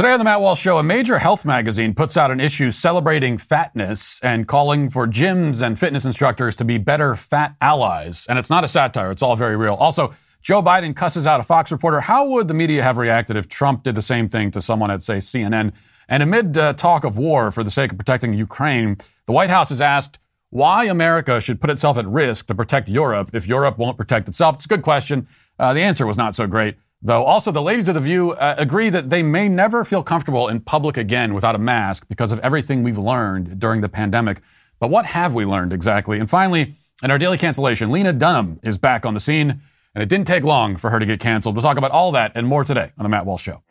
Today 0.00 0.12
on 0.12 0.18
the 0.18 0.24
Matt 0.24 0.40
Walsh 0.40 0.58
Show, 0.58 0.78
a 0.78 0.82
major 0.82 1.18
health 1.18 1.44
magazine 1.44 1.92
puts 1.92 2.16
out 2.16 2.30
an 2.30 2.40
issue 2.40 2.70
celebrating 2.70 3.36
fatness 3.36 4.18
and 4.22 4.48
calling 4.48 4.88
for 4.88 5.06
gyms 5.06 5.60
and 5.60 5.78
fitness 5.78 6.06
instructors 6.06 6.56
to 6.56 6.64
be 6.64 6.78
better 6.78 7.14
fat 7.14 7.54
allies. 7.60 8.24
And 8.26 8.38
it's 8.38 8.48
not 8.48 8.64
a 8.64 8.68
satire, 8.68 9.10
it's 9.10 9.20
all 9.20 9.36
very 9.36 9.56
real. 9.56 9.74
Also, 9.74 10.14
Joe 10.40 10.62
Biden 10.62 10.96
cusses 10.96 11.26
out 11.26 11.38
a 11.38 11.42
Fox 11.42 11.70
reporter. 11.70 12.00
How 12.00 12.26
would 12.28 12.48
the 12.48 12.54
media 12.54 12.82
have 12.82 12.96
reacted 12.96 13.36
if 13.36 13.46
Trump 13.46 13.82
did 13.82 13.94
the 13.94 14.00
same 14.00 14.26
thing 14.26 14.50
to 14.52 14.62
someone 14.62 14.90
at, 14.90 15.02
say, 15.02 15.18
CNN? 15.18 15.74
And 16.08 16.22
amid 16.22 16.56
uh, 16.56 16.72
talk 16.72 17.04
of 17.04 17.18
war 17.18 17.52
for 17.52 17.62
the 17.62 17.70
sake 17.70 17.92
of 17.92 17.98
protecting 17.98 18.32
Ukraine, 18.32 18.96
the 19.26 19.32
White 19.32 19.50
House 19.50 19.68
has 19.68 19.82
asked 19.82 20.18
why 20.48 20.86
America 20.86 21.42
should 21.42 21.60
put 21.60 21.68
itself 21.68 21.98
at 21.98 22.06
risk 22.06 22.46
to 22.46 22.54
protect 22.54 22.88
Europe 22.88 23.32
if 23.34 23.46
Europe 23.46 23.76
won't 23.76 23.98
protect 23.98 24.28
itself. 24.28 24.54
It's 24.54 24.64
a 24.64 24.68
good 24.68 24.80
question. 24.80 25.28
Uh, 25.58 25.74
the 25.74 25.82
answer 25.82 26.06
was 26.06 26.16
not 26.16 26.34
so 26.34 26.46
great. 26.46 26.76
Though 27.02 27.24
also 27.24 27.50
the 27.50 27.62
ladies 27.62 27.88
of 27.88 27.94
the 27.94 28.00
View 28.00 28.32
uh, 28.32 28.56
agree 28.58 28.90
that 28.90 29.08
they 29.08 29.22
may 29.22 29.48
never 29.48 29.84
feel 29.86 30.02
comfortable 30.02 30.48
in 30.48 30.60
public 30.60 30.98
again 30.98 31.32
without 31.32 31.54
a 31.54 31.58
mask 31.58 32.06
because 32.08 32.30
of 32.30 32.38
everything 32.40 32.82
we've 32.82 32.98
learned 32.98 33.58
during 33.58 33.80
the 33.80 33.88
pandemic. 33.88 34.42
But 34.78 34.90
what 34.90 35.06
have 35.06 35.32
we 35.32 35.46
learned 35.46 35.72
exactly? 35.72 36.18
And 36.18 36.28
finally, 36.28 36.74
in 37.02 37.10
our 37.10 37.16
daily 37.16 37.38
cancellation, 37.38 37.90
Lena 37.90 38.12
Dunham 38.12 38.60
is 38.62 38.76
back 38.76 39.06
on 39.06 39.14
the 39.14 39.20
scene, 39.20 39.62
and 39.94 40.02
it 40.02 40.10
didn't 40.10 40.26
take 40.26 40.44
long 40.44 40.76
for 40.76 40.90
her 40.90 40.98
to 40.98 41.06
get 41.06 41.20
canceled. 41.20 41.54
We'll 41.54 41.62
talk 41.62 41.78
about 41.78 41.90
all 41.90 42.12
that 42.12 42.32
and 42.34 42.46
more 42.46 42.64
today 42.64 42.92
on 42.98 43.02
the 43.02 43.08
Matt 43.08 43.24
Walsh 43.24 43.44
Show. 43.44 43.62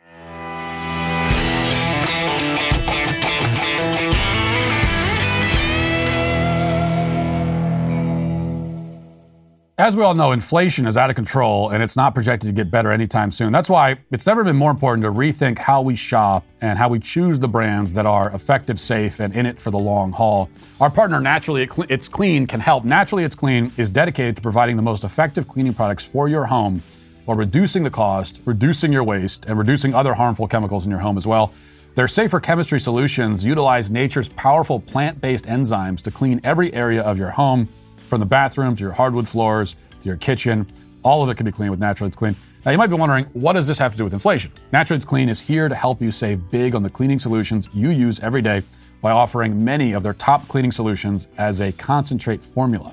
As 9.80 9.96
we 9.96 10.02
all 10.02 10.12
know, 10.12 10.32
inflation 10.32 10.86
is 10.86 10.98
out 10.98 11.08
of 11.08 11.16
control 11.16 11.70
and 11.70 11.82
it's 11.82 11.96
not 11.96 12.14
projected 12.14 12.48
to 12.48 12.52
get 12.52 12.70
better 12.70 12.92
anytime 12.92 13.30
soon. 13.30 13.50
That's 13.50 13.70
why 13.70 13.96
it's 14.10 14.26
never 14.26 14.44
been 14.44 14.54
more 14.54 14.70
important 14.70 15.02
to 15.04 15.10
rethink 15.10 15.58
how 15.58 15.80
we 15.80 15.96
shop 15.96 16.44
and 16.60 16.78
how 16.78 16.90
we 16.90 16.98
choose 16.98 17.38
the 17.38 17.48
brands 17.48 17.94
that 17.94 18.04
are 18.04 18.30
effective, 18.34 18.78
safe, 18.78 19.20
and 19.20 19.34
in 19.34 19.46
it 19.46 19.58
for 19.58 19.70
the 19.70 19.78
long 19.78 20.12
haul. 20.12 20.50
Our 20.82 20.90
partner, 20.90 21.18
Naturally 21.18 21.66
It's 21.88 22.08
Clean, 22.08 22.46
can 22.46 22.60
help. 22.60 22.84
Naturally 22.84 23.24
It's 23.24 23.34
Clean 23.34 23.72
is 23.78 23.88
dedicated 23.88 24.36
to 24.36 24.42
providing 24.42 24.76
the 24.76 24.82
most 24.82 25.02
effective 25.02 25.48
cleaning 25.48 25.72
products 25.72 26.04
for 26.04 26.28
your 26.28 26.44
home 26.44 26.82
while 27.24 27.38
reducing 27.38 27.82
the 27.82 27.90
cost, 27.90 28.42
reducing 28.44 28.92
your 28.92 29.04
waste, 29.04 29.46
and 29.46 29.56
reducing 29.56 29.94
other 29.94 30.12
harmful 30.12 30.46
chemicals 30.46 30.84
in 30.84 30.90
your 30.90 31.00
home 31.00 31.16
as 31.16 31.26
well. 31.26 31.54
Their 31.94 32.06
safer 32.06 32.38
chemistry 32.38 32.80
solutions 32.80 33.42
utilize 33.42 33.90
nature's 33.90 34.28
powerful 34.28 34.78
plant 34.78 35.22
based 35.22 35.46
enzymes 35.46 36.02
to 36.02 36.10
clean 36.10 36.38
every 36.44 36.70
area 36.74 37.00
of 37.00 37.16
your 37.16 37.30
home 37.30 37.66
from 38.10 38.20
the 38.20 38.26
bathroom 38.26 38.76
to 38.76 38.82
your 38.82 38.92
hardwood 38.92 39.26
floors 39.28 39.76
to 40.00 40.08
your 40.08 40.18
kitchen. 40.18 40.66
All 41.02 41.22
of 41.22 41.30
it 41.30 41.36
can 41.36 41.46
be 41.46 41.52
cleaned 41.52 41.70
with 41.70 41.80
Naturally 41.80 42.10
Clean. 42.10 42.36
Now, 42.66 42.72
you 42.72 42.76
might 42.76 42.88
be 42.88 42.96
wondering, 42.96 43.24
what 43.32 43.54
does 43.54 43.66
this 43.66 43.78
have 43.78 43.92
to 43.92 43.96
do 43.96 44.04
with 44.04 44.12
inflation? 44.12 44.52
Naturally 44.70 45.02
Clean 45.02 45.30
is 45.30 45.40
here 45.40 45.68
to 45.68 45.74
help 45.74 46.02
you 46.02 46.10
save 46.10 46.50
big 46.50 46.74
on 46.74 46.82
the 46.82 46.90
cleaning 46.90 47.18
solutions 47.18 47.70
you 47.72 47.88
use 47.88 48.20
every 48.20 48.42
day 48.42 48.62
by 49.00 49.12
offering 49.12 49.64
many 49.64 49.92
of 49.92 50.02
their 50.02 50.12
top 50.12 50.46
cleaning 50.48 50.72
solutions 50.72 51.28
as 51.38 51.60
a 51.60 51.72
concentrate 51.72 52.44
formula. 52.44 52.92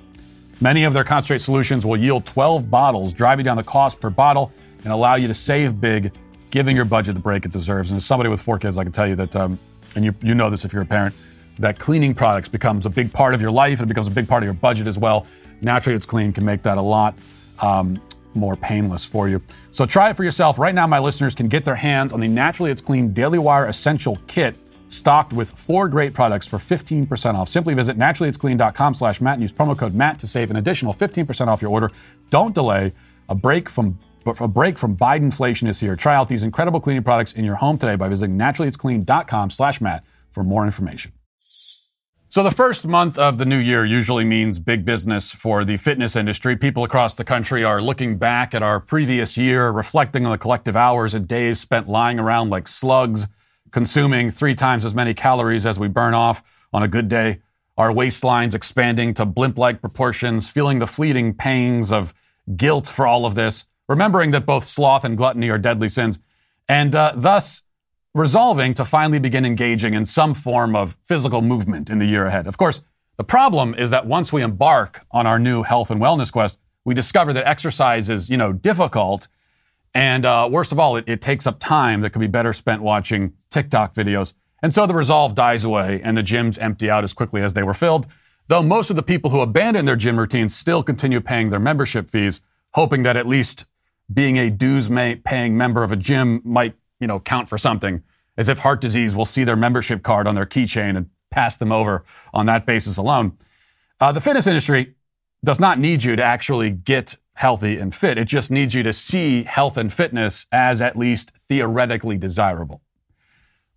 Many 0.61 0.85
of 0.85 0.93
their 0.93 1.03
concentrate 1.03 1.39
solutions 1.39 1.85
will 1.85 1.97
yield 1.97 2.25
12 2.25 2.71
bottles, 2.71 3.13
driving 3.13 3.43
down 3.43 3.57
the 3.57 3.63
cost 3.63 3.99
per 3.99 4.09
bottle 4.09 4.53
and 4.83 4.93
allow 4.93 5.15
you 5.15 5.27
to 5.27 5.33
save 5.33 5.81
big, 5.81 6.13
giving 6.49 6.75
your 6.75 6.85
budget 6.85 7.15
the 7.15 7.21
break 7.21 7.45
it 7.45 7.51
deserves. 7.51 7.91
And 7.91 7.97
as 7.97 8.05
somebody 8.05 8.29
with 8.29 8.41
four 8.41 8.57
kids, 8.57 8.77
I 8.77 8.83
can 8.83 8.93
tell 8.93 9.07
you 9.07 9.15
that, 9.15 9.35
um, 9.35 9.59
and 9.95 10.05
you, 10.05 10.15
you 10.21 10.33
know 10.33 10.49
this 10.49 10.63
if 10.63 10.71
you're 10.71 10.83
a 10.83 10.85
parent, 10.85 11.13
that 11.59 11.79
cleaning 11.79 12.13
products 12.13 12.49
becomes 12.49 12.85
a 12.85 12.89
big 12.89 13.11
part 13.11 13.33
of 13.33 13.41
your 13.41 13.51
life. 13.51 13.81
It 13.81 13.87
becomes 13.87 14.07
a 14.07 14.11
big 14.11 14.27
part 14.27 14.43
of 14.43 14.47
your 14.47 14.53
budget 14.53 14.87
as 14.87 14.97
well. 14.97 15.25
Naturally, 15.61 15.95
it's 15.95 16.05
clean 16.05 16.33
can 16.33 16.45
make 16.45 16.61
that 16.63 16.77
a 16.77 16.81
lot 16.81 17.17
um, 17.61 17.99
more 18.35 18.55
painless 18.55 19.03
for 19.03 19.27
you. 19.27 19.41
So 19.71 19.85
try 19.85 20.09
it 20.09 20.15
for 20.15 20.23
yourself. 20.23 20.59
Right 20.59 20.75
now, 20.75 20.87
my 20.87 20.99
listeners 20.99 21.33
can 21.33 21.47
get 21.47 21.65
their 21.65 21.75
hands 21.75 22.13
on 22.13 22.19
the 22.19 22.27
Naturally 22.27 22.71
It's 22.71 22.81
Clean 22.81 23.11
Daily 23.11 23.39
Wire 23.39 23.67
Essential 23.67 24.17
Kit 24.27 24.55
stocked 24.89 25.33
with 25.33 25.51
four 25.51 25.89
great 25.89 26.13
products 26.13 26.47
for 26.47 26.57
15% 26.57 27.35
off. 27.35 27.49
Simply 27.49 27.73
visit 27.73 27.97
naturallyitsclean.com 27.97 28.93
slash 28.93 29.19
Matt 29.19 29.33
and 29.33 29.41
use 29.41 29.51
promo 29.51 29.77
code 29.77 29.93
Matt 29.93 30.19
to 30.19 30.27
save 30.27 30.49
an 30.49 30.55
additional 30.55 30.93
15% 30.93 31.47
off 31.47 31.61
your 31.61 31.71
order. 31.71 31.91
Don't 32.29 32.55
delay. 32.55 32.93
A 33.29 33.35
break 33.35 33.69
from 33.69 33.99
a 34.25 34.47
break 34.47 34.77
from 34.77 34.97
Biden 34.97 35.23
inflation 35.23 35.69
is 35.69 35.79
here. 35.79 35.95
Try 35.95 36.15
out 36.15 36.27
these 36.27 36.43
incredible 36.43 36.81
cleaning 36.81 37.03
products 37.03 37.31
in 37.31 37.45
your 37.45 37.55
home 37.55 37.77
today 37.77 37.95
by 37.95 38.09
visiting 38.09 38.37
naturallyitsclean.com 38.37 39.49
slash 39.49 39.79
Matt 39.79 40.03
for 40.31 40.43
more 40.43 40.65
information. 40.65 41.13
So, 42.29 42.43
the 42.43 42.51
first 42.51 42.85
month 42.85 43.17
of 43.17 43.37
the 43.37 43.45
new 43.45 43.57
year 43.57 43.85
usually 43.85 44.25
means 44.25 44.59
big 44.59 44.83
business 44.83 45.31
for 45.31 45.63
the 45.63 45.77
fitness 45.77 46.13
industry. 46.13 46.57
People 46.57 46.83
across 46.83 47.15
the 47.15 47.23
country 47.23 47.63
are 47.63 47.81
looking 47.81 48.17
back 48.17 48.53
at 48.53 48.61
our 48.61 48.81
previous 48.81 49.37
year, 49.37 49.71
reflecting 49.71 50.25
on 50.25 50.33
the 50.33 50.37
collective 50.37 50.75
hours 50.75 51.13
and 51.13 51.25
days 51.25 51.61
spent 51.61 51.87
lying 51.87 52.19
around 52.19 52.49
like 52.49 52.67
slugs, 52.67 53.27
consuming 53.71 54.29
three 54.29 54.55
times 54.55 54.83
as 54.83 54.93
many 54.93 55.13
calories 55.13 55.65
as 55.65 55.79
we 55.79 55.87
burn 55.87 56.13
off 56.13 56.67
on 56.73 56.83
a 56.83 56.87
good 56.89 57.07
day, 57.07 57.39
our 57.77 57.93
waistlines 57.93 58.53
expanding 58.53 59.13
to 59.13 59.25
blimp 59.25 59.57
like 59.57 59.79
proportions, 59.79 60.49
feeling 60.49 60.79
the 60.79 60.87
fleeting 60.87 61.33
pangs 61.33 61.93
of 61.93 62.13
guilt 62.57 62.87
for 62.87 63.07
all 63.07 63.25
of 63.25 63.35
this, 63.35 63.67
remembering 63.87 64.31
that 64.31 64.45
both 64.45 64.65
sloth 64.65 65.05
and 65.05 65.15
gluttony 65.15 65.49
are 65.49 65.57
deadly 65.57 65.87
sins, 65.87 66.19
and 66.67 66.93
uh, 66.93 67.13
thus 67.15 67.61
resolving 68.17 68.73
to 68.73 68.83
finally 68.83 69.19
begin 69.19 69.45
engaging 69.45 69.93
in 69.93 70.05
some 70.05 70.33
form 70.33 70.75
of 70.75 70.97
physical 71.03 71.41
movement 71.41 71.89
in 71.89 71.99
the 71.99 72.05
year 72.05 72.25
ahead. 72.25 72.47
Of 72.47 72.57
course, 72.57 72.81
the 73.17 73.23
problem 73.23 73.75
is 73.75 73.91
that 73.91 74.05
once 74.05 74.33
we 74.33 74.41
embark 74.41 75.05
on 75.11 75.27
our 75.27 75.39
new 75.39 75.63
health 75.63 75.91
and 75.91 76.01
wellness 76.01 76.31
quest, 76.31 76.57
we 76.83 76.93
discover 76.93 77.31
that 77.33 77.47
exercise 77.47 78.09
is, 78.09 78.29
you 78.29 78.37
know, 78.37 78.53
difficult. 78.53 79.27
And 79.93 80.25
uh, 80.25 80.49
worst 80.51 80.71
of 80.71 80.79
all, 80.79 80.95
it, 80.95 81.07
it 81.07 81.21
takes 81.21 81.45
up 81.45 81.59
time 81.59 82.01
that 82.01 82.11
could 82.11 82.19
be 82.19 82.27
better 82.27 82.53
spent 82.53 82.81
watching 82.81 83.33
TikTok 83.49 83.93
videos. 83.93 84.33
And 84.63 84.73
so 84.73 84.87
the 84.87 84.93
resolve 84.95 85.35
dies 85.35 85.63
away 85.63 86.01
and 86.03 86.17
the 86.17 86.23
gyms 86.23 86.57
empty 86.59 86.89
out 86.89 87.03
as 87.03 87.13
quickly 87.13 87.41
as 87.41 87.53
they 87.53 87.63
were 87.63 87.73
filled. 87.73 88.07
Though 88.47 88.63
most 88.63 88.89
of 88.89 88.95
the 88.95 89.03
people 89.03 89.29
who 89.29 89.41
abandon 89.41 89.85
their 89.85 89.95
gym 89.95 90.17
routines 90.17 90.55
still 90.55 90.81
continue 90.81 91.21
paying 91.21 91.49
their 91.49 91.59
membership 91.59 92.09
fees, 92.09 92.41
hoping 92.73 93.03
that 93.03 93.17
at 93.17 93.27
least 93.27 93.65
being 94.11 94.37
a 94.37 94.49
dues 94.49 94.89
paying 95.23 95.57
member 95.57 95.83
of 95.83 95.91
a 95.91 95.97
gym 95.97 96.41
might 96.43 96.75
you 96.99 97.07
know, 97.07 97.19
count 97.19 97.49
for 97.49 97.57
something, 97.57 98.03
as 98.37 98.49
if 98.49 98.59
heart 98.59 98.79
disease 98.79 99.15
will 99.15 99.25
see 99.25 99.43
their 99.43 99.55
membership 99.55 100.03
card 100.03 100.27
on 100.27 100.35
their 100.35 100.45
keychain 100.45 100.95
and 100.95 101.09
pass 101.31 101.57
them 101.57 101.71
over 101.71 102.03
on 102.33 102.45
that 102.45 102.65
basis 102.65 102.97
alone. 102.97 103.37
Uh, 103.99 104.11
the 104.11 104.21
fitness 104.21 104.47
industry 104.47 104.95
does 105.43 105.59
not 105.59 105.79
need 105.79 106.03
you 106.03 106.15
to 106.15 106.23
actually 106.23 106.69
get 106.71 107.17
healthy 107.33 107.77
and 107.77 107.93
fit. 107.93 108.17
It 108.17 108.27
just 108.27 108.49
needs 108.49 108.73
you 108.73 108.83
to 108.83 108.93
see 108.93 109.43
health 109.43 109.77
and 109.77 109.91
fitness 109.91 110.45
as 110.51 110.81
at 110.81 110.95
least 110.95 111.31
theoretically 111.47 112.17
desirable. 112.17 112.81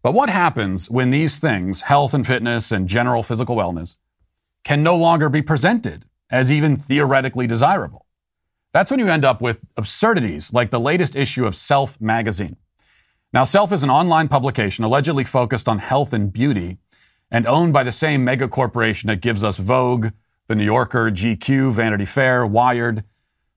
But 0.02 0.14
what 0.14 0.30
happens 0.30 0.88
when 0.88 1.10
these 1.10 1.38
things, 1.38 1.82
health 1.82 2.14
and 2.14 2.26
fitness 2.26 2.72
and 2.72 2.88
general 2.88 3.22
physical 3.22 3.56
wellness, 3.56 3.96
can 4.64 4.82
no 4.82 4.96
longer 4.96 5.28
be 5.28 5.42
presented 5.42 6.06
as 6.30 6.50
even 6.50 6.76
theoretically 6.76 7.46
desirable? 7.46 8.06
That's 8.72 8.90
when 8.90 9.00
you 9.00 9.08
end 9.08 9.24
up 9.24 9.42
with 9.42 9.60
absurdities 9.76 10.52
like 10.52 10.70
the 10.70 10.80
latest 10.80 11.16
issue 11.16 11.44
of 11.44 11.54
Self 11.54 12.00
magazine. 12.00 12.56
Now, 13.32 13.44
Self 13.44 13.72
is 13.72 13.84
an 13.84 13.90
online 13.90 14.26
publication 14.26 14.84
allegedly 14.84 15.22
focused 15.22 15.68
on 15.68 15.78
health 15.78 16.12
and 16.12 16.32
beauty 16.32 16.78
and 17.30 17.46
owned 17.46 17.72
by 17.72 17.84
the 17.84 17.92
same 17.92 18.24
mega 18.24 18.48
corporation 18.48 19.06
that 19.06 19.20
gives 19.20 19.44
us 19.44 19.56
Vogue, 19.56 20.08
The 20.48 20.56
New 20.56 20.64
Yorker, 20.64 21.12
GQ, 21.12 21.70
Vanity 21.72 22.06
Fair, 22.06 22.44
Wired, 22.44 23.04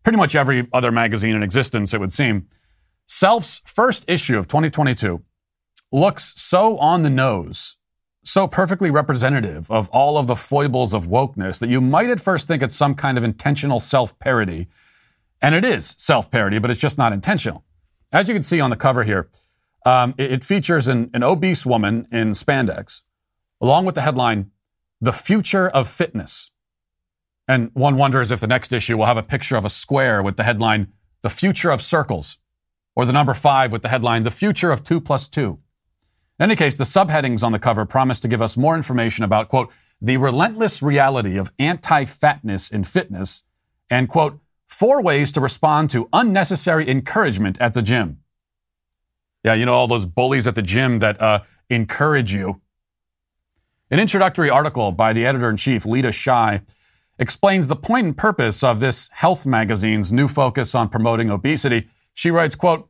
pretty 0.03 0.17
much 0.17 0.35
every 0.35 0.67
other 0.71 0.91
magazine 0.91 1.35
in 1.35 1.41
existence, 1.41 1.91
it 1.91 1.99
would 1.99 2.11
seem. 2.11 2.47
Self's 3.07 3.61
first 3.65 4.05
issue 4.07 4.37
of 4.37 4.47
2022 4.47 5.23
looks 5.91 6.39
so 6.39 6.77
on 6.77 7.01
the 7.01 7.09
nose, 7.09 7.77
so 8.23 8.47
perfectly 8.47 8.91
representative 8.91 9.71
of 9.71 9.89
all 9.89 10.19
of 10.19 10.27
the 10.27 10.35
foibles 10.35 10.93
of 10.93 11.07
wokeness 11.07 11.57
that 11.59 11.69
you 11.69 11.81
might 11.81 12.11
at 12.11 12.21
first 12.21 12.47
think 12.47 12.61
it's 12.61 12.75
some 12.75 12.93
kind 12.93 13.17
of 13.17 13.23
intentional 13.23 13.79
self 13.79 14.17
parody. 14.19 14.67
And 15.41 15.55
it 15.55 15.65
is 15.65 15.95
self 15.97 16.29
parody, 16.29 16.59
but 16.59 16.69
it's 16.69 16.79
just 16.79 16.99
not 16.99 17.11
intentional. 17.11 17.63
As 18.11 18.27
you 18.27 18.35
can 18.35 18.43
see 18.43 18.61
on 18.61 18.69
the 18.69 18.75
cover 18.75 19.03
here, 19.03 19.29
um, 19.85 20.15
it, 20.17 20.31
it, 20.31 20.43
features 20.45 20.87
an, 20.87 21.09
an 21.13 21.23
obese 21.23 21.65
woman 21.65 22.07
in 22.11 22.31
spandex, 22.31 23.01
along 23.59 23.85
with 23.85 23.95
the 23.95 24.01
headline, 24.01 24.51
The 25.01 25.11
Future 25.11 25.67
of 25.69 25.89
Fitness. 25.89 26.51
And 27.47 27.71
one 27.73 27.97
wonders 27.97 28.31
if 28.31 28.39
the 28.39 28.47
next 28.47 28.71
issue 28.71 28.97
will 28.97 29.05
have 29.05 29.17
a 29.17 29.23
picture 29.23 29.57
of 29.57 29.65
a 29.65 29.69
square 29.69 30.23
with 30.23 30.37
the 30.37 30.43
headline, 30.43 30.93
The 31.21 31.29
Future 31.29 31.71
of 31.71 31.81
Circles, 31.81 32.37
or 32.95 33.05
the 33.05 33.13
number 33.13 33.33
five 33.33 33.71
with 33.71 33.81
the 33.81 33.89
headline, 33.89 34.23
The 34.23 34.31
Future 34.31 34.71
of 34.71 34.83
Two 34.83 35.01
Plus 35.01 35.27
Two. 35.27 35.59
In 36.39 36.45
any 36.45 36.55
case, 36.55 36.75
the 36.75 36.83
subheadings 36.83 37.43
on 37.43 37.51
the 37.51 37.59
cover 37.59 37.85
promise 37.85 38.19
to 38.21 38.27
give 38.27 38.41
us 38.41 38.57
more 38.57 38.75
information 38.75 39.23
about, 39.23 39.49
quote, 39.49 39.71
the 40.01 40.17
relentless 40.17 40.81
reality 40.81 41.37
of 41.37 41.51
anti 41.59 42.05
fatness 42.05 42.69
in 42.69 42.83
fitness, 42.83 43.43
and, 43.89 44.09
quote, 44.09 44.39
four 44.67 45.01
ways 45.01 45.31
to 45.33 45.41
respond 45.41 45.89
to 45.91 46.09
unnecessary 46.11 46.89
encouragement 46.89 47.57
at 47.61 47.73
the 47.73 47.81
gym. 47.81 48.22
Yeah, 49.43 49.55
you 49.55 49.65
know, 49.65 49.73
all 49.73 49.87
those 49.87 50.05
bullies 50.05 50.47
at 50.47 50.55
the 50.55 50.61
gym 50.61 50.99
that 50.99 51.21
uh, 51.21 51.41
encourage 51.69 52.33
you. 52.33 52.61
An 53.91 53.99
introductory 53.99 54.49
article 54.49 54.91
by 54.91 55.13
the 55.13 55.25
editor 55.25 55.49
in 55.49 55.57
chief, 55.57 55.85
Leta 55.85 56.11
Shy, 56.11 56.61
explains 57.19 57.67
the 57.67 57.75
point 57.75 58.07
and 58.07 58.17
purpose 58.17 58.63
of 58.63 58.79
this 58.79 59.09
health 59.11 59.45
magazine's 59.45 60.11
new 60.11 60.27
focus 60.27 60.73
on 60.73 60.89
promoting 60.89 61.29
obesity. 61.29 61.87
She 62.13 62.31
writes, 62.31 62.55
quote, 62.55 62.89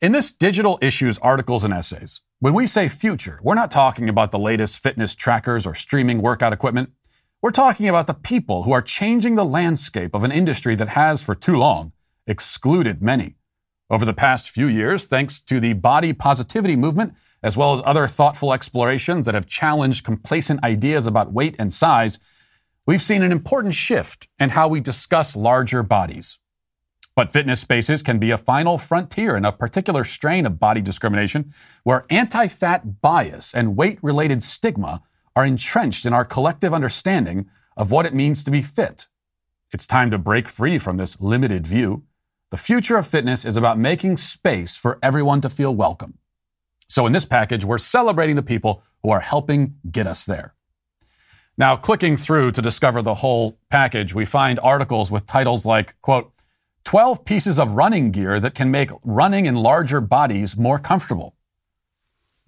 in 0.00 0.12
this 0.12 0.32
digital 0.32 0.78
issues, 0.80 1.18
articles, 1.18 1.62
and 1.62 1.74
essays, 1.74 2.22
When 2.38 2.54
we 2.54 2.66
say 2.66 2.88
future, 2.88 3.38
we're 3.42 3.54
not 3.54 3.70
talking 3.70 4.08
about 4.08 4.30
the 4.30 4.38
latest 4.38 4.82
fitness 4.82 5.14
trackers 5.14 5.66
or 5.66 5.74
streaming 5.74 6.22
workout 6.22 6.54
equipment. 6.54 6.90
We're 7.42 7.50
talking 7.50 7.86
about 7.86 8.06
the 8.06 8.14
people 8.14 8.62
who 8.62 8.72
are 8.72 8.80
changing 8.80 9.34
the 9.34 9.44
landscape 9.44 10.14
of 10.14 10.24
an 10.24 10.32
industry 10.32 10.74
that 10.76 10.88
has, 10.88 11.22
for 11.22 11.34
too 11.34 11.56
long, 11.56 11.92
excluded 12.26 13.02
many. 13.02 13.36
Over 13.90 14.04
the 14.04 14.14
past 14.14 14.50
few 14.50 14.68
years, 14.68 15.06
thanks 15.06 15.40
to 15.42 15.58
the 15.58 15.72
body 15.72 16.12
positivity 16.12 16.76
movement, 16.76 17.14
as 17.42 17.56
well 17.56 17.74
as 17.74 17.82
other 17.84 18.06
thoughtful 18.06 18.52
explorations 18.52 19.26
that 19.26 19.34
have 19.34 19.46
challenged 19.46 20.04
complacent 20.04 20.62
ideas 20.62 21.08
about 21.08 21.32
weight 21.32 21.56
and 21.58 21.72
size, 21.72 22.20
we've 22.86 23.02
seen 23.02 23.22
an 23.22 23.32
important 23.32 23.74
shift 23.74 24.28
in 24.38 24.50
how 24.50 24.68
we 24.68 24.78
discuss 24.78 25.34
larger 25.34 25.82
bodies. 25.82 26.38
But 27.16 27.32
fitness 27.32 27.60
spaces 27.60 28.02
can 28.02 28.20
be 28.20 28.30
a 28.30 28.38
final 28.38 28.78
frontier 28.78 29.36
in 29.36 29.44
a 29.44 29.50
particular 29.50 30.04
strain 30.04 30.46
of 30.46 30.60
body 30.60 30.80
discrimination 30.80 31.52
where 31.82 32.06
anti 32.08 32.46
fat 32.46 33.02
bias 33.02 33.52
and 33.52 33.76
weight 33.76 33.98
related 34.02 34.40
stigma 34.40 35.02
are 35.34 35.44
entrenched 35.44 36.06
in 36.06 36.12
our 36.12 36.24
collective 36.24 36.72
understanding 36.72 37.50
of 37.76 37.90
what 37.90 38.06
it 38.06 38.14
means 38.14 38.44
to 38.44 38.52
be 38.52 38.62
fit. 38.62 39.08
It's 39.72 39.86
time 39.86 40.12
to 40.12 40.18
break 40.18 40.48
free 40.48 40.78
from 40.78 40.96
this 40.96 41.20
limited 41.20 41.66
view. 41.66 42.04
The 42.50 42.56
future 42.56 42.96
of 42.96 43.06
fitness 43.06 43.44
is 43.44 43.56
about 43.56 43.78
making 43.78 44.16
space 44.16 44.76
for 44.76 44.98
everyone 45.04 45.40
to 45.42 45.48
feel 45.48 45.72
welcome. 45.72 46.18
So 46.88 47.06
in 47.06 47.12
this 47.12 47.24
package, 47.24 47.64
we're 47.64 47.78
celebrating 47.78 48.34
the 48.34 48.42
people 48.42 48.82
who 49.04 49.10
are 49.10 49.20
helping 49.20 49.76
get 49.88 50.08
us 50.08 50.26
there. 50.26 50.54
Now, 51.56 51.76
clicking 51.76 52.16
through 52.16 52.50
to 52.52 52.62
discover 52.62 53.02
the 53.02 53.14
whole 53.14 53.60
package, 53.70 54.14
we 54.14 54.24
find 54.24 54.58
articles 54.60 55.12
with 55.12 55.28
titles 55.28 55.64
like, 55.64 55.94
quote, 56.00 56.32
12 56.84 57.24
pieces 57.24 57.60
of 57.60 57.72
running 57.72 58.10
gear 58.10 58.40
that 58.40 58.56
can 58.56 58.70
make 58.72 58.90
running 59.04 59.46
in 59.46 59.54
larger 59.54 60.00
bodies 60.00 60.56
more 60.56 60.80
comfortable. 60.80 61.36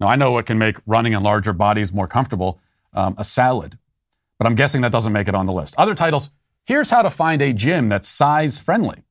Now, 0.01 0.07
I 0.07 0.17
know 0.17 0.33
what 0.33 0.47
can 0.47 0.57
make 0.57 0.77
running 0.85 1.13
in 1.13 1.23
larger 1.23 1.53
bodies 1.53 1.93
more 1.93 2.07
comfortable 2.07 2.59
um, 2.91 3.15
a 3.17 3.23
salad, 3.23 3.77
but 4.37 4.47
I'm 4.47 4.55
guessing 4.55 4.81
that 4.81 4.91
doesn't 4.91 5.13
make 5.13 5.29
it 5.29 5.35
on 5.35 5.45
the 5.45 5.53
list. 5.53 5.75
Other 5.77 5.95
titles 5.95 6.31
here's 6.65 6.89
how 6.89 7.03
to 7.03 7.09
find 7.09 7.41
a 7.41 7.53
gym 7.53 7.87
that's 7.87 8.07
size 8.07 8.59
friendly. 8.59 9.02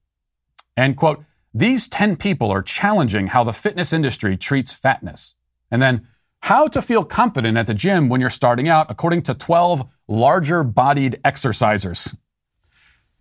And 0.76 0.96
quote, 0.96 1.24
these 1.54 1.88
10 1.88 2.16
people 2.16 2.50
are 2.50 2.62
challenging 2.62 3.28
how 3.28 3.44
the 3.44 3.52
fitness 3.52 3.92
industry 3.92 4.36
treats 4.36 4.72
fatness. 4.72 5.34
And 5.70 5.82
then, 5.82 6.08
how 6.42 6.66
to 6.66 6.82
feel 6.82 7.04
confident 7.04 7.56
at 7.56 7.68
the 7.68 7.74
gym 7.74 8.08
when 8.08 8.20
you're 8.20 8.30
starting 8.30 8.68
out, 8.68 8.90
according 8.90 9.22
to 9.22 9.34
12 9.34 9.88
larger 10.08 10.64
bodied 10.64 11.20
exercisers. 11.24 12.16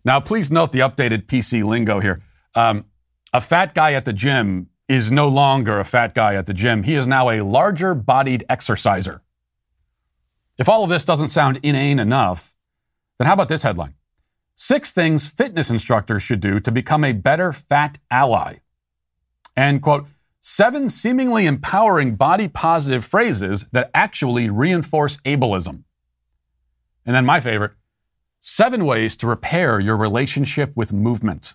Now, 0.03 0.19
please 0.19 0.49
note 0.49 0.71
the 0.71 0.79
updated 0.79 1.27
PC 1.27 1.63
lingo 1.63 1.99
here. 1.99 2.23
Um, 2.55 2.85
a 3.31 3.39
fat 3.39 3.75
guy 3.75 3.93
at 3.93 4.05
the 4.05 4.13
gym 4.13 4.69
is 4.87 5.11
no 5.11 5.27
longer 5.27 5.79
a 5.79 5.85
fat 5.85 6.15
guy 6.15 6.33
at 6.33 6.47
the 6.47 6.53
gym. 6.53 6.83
He 6.83 6.95
is 6.95 7.05
now 7.07 7.29
a 7.29 7.41
larger 7.41 7.93
bodied 7.93 8.43
exerciser. 8.49 9.21
If 10.57 10.67
all 10.67 10.83
of 10.83 10.89
this 10.89 11.05
doesn't 11.05 11.29
sound 11.29 11.59
inane 11.63 11.99
enough, 11.99 12.55
then 13.19 13.27
how 13.27 13.33
about 13.33 13.49
this 13.49 13.63
headline? 13.63 13.93
Six 14.63 14.91
things 14.91 15.27
fitness 15.27 15.71
instructors 15.71 16.21
should 16.21 16.39
do 16.39 16.59
to 16.59 16.71
become 16.71 17.03
a 17.03 17.13
better 17.13 17.51
fat 17.51 17.97
ally. 18.11 18.57
And 19.55 19.81
quote, 19.81 20.05
seven 20.39 20.87
seemingly 20.87 21.47
empowering 21.47 22.15
body 22.15 22.47
positive 22.47 23.03
phrases 23.03 23.65
that 23.71 23.89
actually 23.95 24.51
reinforce 24.51 25.17
ableism. 25.25 25.83
And 27.07 27.15
then 27.15 27.25
my 27.25 27.39
favorite, 27.39 27.71
Seven 28.43 28.85
ways 28.85 29.15
to 29.17 29.27
repair 29.27 29.79
your 29.79 29.95
relationship 29.95 30.71
with 30.75 30.91
movement. 30.91 31.53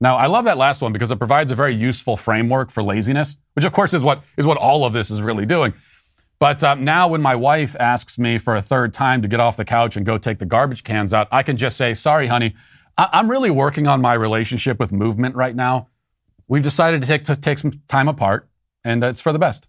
Now, 0.00 0.16
I 0.16 0.26
love 0.26 0.44
that 0.46 0.58
last 0.58 0.82
one 0.82 0.92
because 0.92 1.12
it 1.12 1.18
provides 1.18 1.52
a 1.52 1.54
very 1.54 1.76
useful 1.76 2.16
framework 2.16 2.72
for 2.72 2.82
laziness, 2.82 3.36
which 3.54 3.64
of 3.64 3.72
course 3.72 3.94
is 3.94 4.02
what 4.02 4.24
is 4.36 4.46
what 4.46 4.56
all 4.56 4.84
of 4.84 4.92
this 4.92 5.12
is 5.12 5.22
really 5.22 5.46
doing. 5.46 5.72
But 6.40 6.64
uh, 6.64 6.74
now, 6.74 7.06
when 7.08 7.20
my 7.20 7.36
wife 7.36 7.76
asks 7.78 8.18
me 8.18 8.38
for 8.38 8.56
a 8.56 8.62
third 8.62 8.94
time 8.94 9.20
to 9.20 9.28
get 9.28 9.40
off 9.40 9.58
the 9.58 9.64
couch 9.64 9.96
and 9.96 10.06
go 10.06 10.16
take 10.16 10.38
the 10.38 10.46
garbage 10.46 10.82
cans 10.82 11.12
out, 11.12 11.28
I 11.30 11.42
can 11.42 11.58
just 11.58 11.76
say, 11.76 11.92
"Sorry, 11.92 12.28
honey, 12.28 12.54
I- 12.96 13.10
am 13.12 13.30
really 13.30 13.50
working 13.50 13.86
on 13.86 14.00
my 14.00 14.14
relationship 14.14 14.78
with 14.80 14.90
movement 14.90 15.36
right 15.36 15.54
now. 15.54 15.88
We've 16.48 16.62
decided 16.62 17.02
to 17.02 17.06
take 17.06 17.24
to 17.24 17.36
take 17.36 17.58
some 17.58 17.72
time 17.88 18.08
apart, 18.08 18.48
and 18.82 19.04
it's 19.04 19.20
for 19.20 19.32
the 19.32 19.38
best. 19.38 19.68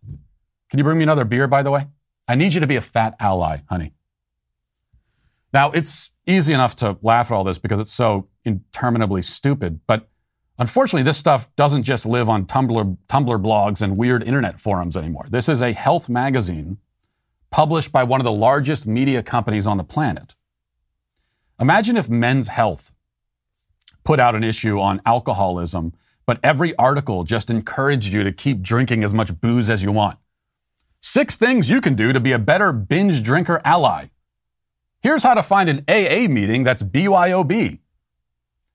Can 0.70 0.78
you 0.78 0.86
bring 0.86 0.98
me 0.98 1.04
another 1.04 1.26
beer, 1.26 1.46
by 1.46 1.62
the 1.62 1.72
way? 1.72 1.88
I 2.28 2.36
need 2.36 2.54
you 2.54 2.62
to 2.62 2.68
be 2.68 2.78
a 2.78 2.82
fat 2.82 3.16
ally, 3.20 3.58
honey." 3.70 3.92
Now, 5.54 5.72
it's 5.72 6.12
easy 6.26 6.54
enough 6.54 6.78
to 6.78 6.98
laugh 7.02 7.30
at 7.30 7.36
all 7.36 7.44
this 7.44 7.58
because 7.58 7.82
it's 7.82 7.92
so 7.92 8.30
interminably 8.46 9.22
stupid, 9.22 9.82
but 9.86 10.08
unfortunately, 10.60 11.04
this 11.04 11.18
stuff 11.18 11.54
doesn't 11.56 11.84
just 11.84 12.06
live 12.06 12.30
on 12.30 12.46
Tumblr, 12.46 12.98
Tumblr 13.08 13.44
blogs 13.44 13.82
and 13.82 13.98
weird 13.98 14.24
internet 14.24 14.60
forums 14.60 14.98
anymore. 14.98 15.26
This 15.30 15.50
is 15.50 15.62
a 15.62 15.74
health 15.74 16.10
magazine 16.10 16.78
published 17.52 17.92
by 17.92 18.04
one 18.04 18.20
of 18.20 18.26
the 18.26 18.32
largest 18.32 18.88
media 18.88 19.22
companies 19.22 19.68
on 19.68 19.78
the 19.78 19.84
planet. 19.84 20.36
Imagine 21.60 21.98
if 21.98 22.10
Men's 22.10 22.48
Health 22.48 22.94
put 24.04 24.20
out 24.20 24.36
an 24.36 24.44
issue 24.44 24.80
on 24.80 25.02
alcoholism, 25.06 25.94
but 26.26 26.40
every 26.44 26.76
article 26.78 27.24
just 27.24 27.50
encouraged 27.50 28.14
you 28.14 28.24
to 28.24 28.32
keep 28.32 28.62
drinking 28.62 29.04
as 29.04 29.14
much 29.14 29.40
booze 29.42 29.70
as 29.70 29.84
you 29.84 29.92
want. 29.92 30.18
Six 31.02 31.36
things 31.36 31.70
you 31.70 31.82
can 31.82 31.96
do 31.96 32.14
to 32.14 32.20
be 32.20 32.32
a 32.32 32.40
better 32.40 32.72
binge 32.72 33.22
drinker 33.22 33.62
ally. 33.66 34.08
Here's 35.02 35.24
how 35.24 35.34
to 35.34 35.44
find 35.44 35.70
an 35.70 35.84
AA 35.88 36.28
meeting 36.32 36.64
that's 36.64 36.84
BYOB. 36.84 37.81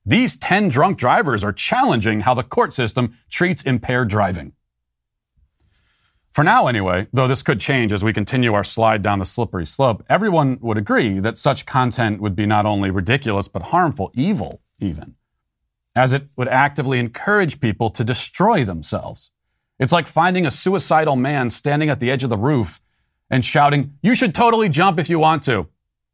These 0.08 0.36
10 0.36 0.68
drunk 0.68 0.98
drivers 0.98 1.42
are 1.42 1.52
challenging 1.52 2.20
how 2.20 2.32
the 2.32 2.44
court 2.44 2.72
system 2.72 3.18
treats 3.28 3.62
impaired 3.62 4.08
driving. 4.08 4.52
For 6.32 6.44
now, 6.44 6.68
anyway, 6.68 7.08
though 7.12 7.26
this 7.26 7.42
could 7.42 7.58
change 7.58 7.92
as 7.92 8.04
we 8.04 8.12
continue 8.12 8.54
our 8.54 8.62
slide 8.62 9.02
down 9.02 9.18
the 9.18 9.24
slippery 9.24 9.66
slope, 9.66 10.04
everyone 10.08 10.58
would 10.60 10.78
agree 10.78 11.18
that 11.18 11.36
such 11.36 11.66
content 11.66 12.20
would 12.20 12.36
be 12.36 12.46
not 12.46 12.66
only 12.66 12.88
ridiculous, 12.90 13.48
but 13.48 13.62
harmful, 13.62 14.12
evil 14.14 14.60
even, 14.78 15.16
as 15.96 16.12
it 16.12 16.28
would 16.36 16.48
actively 16.48 17.00
encourage 17.00 17.60
people 17.60 17.90
to 17.90 18.04
destroy 18.04 18.64
themselves. 18.64 19.32
It's 19.80 19.92
like 19.92 20.06
finding 20.06 20.46
a 20.46 20.52
suicidal 20.52 21.16
man 21.16 21.50
standing 21.50 21.88
at 21.88 21.98
the 21.98 22.12
edge 22.12 22.22
of 22.22 22.30
the 22.30 22.38
roof 22.38 22.80
and 23.28 23.44
shouting, 23.44 23.94
You 24.02 24.14
should 24.14 24.36
totally 24.36 24.68
jump 24.68 25.00
if 25.00 25.10
you 25.10 25.18
want 25.18 25.42
to. 25.44 25.68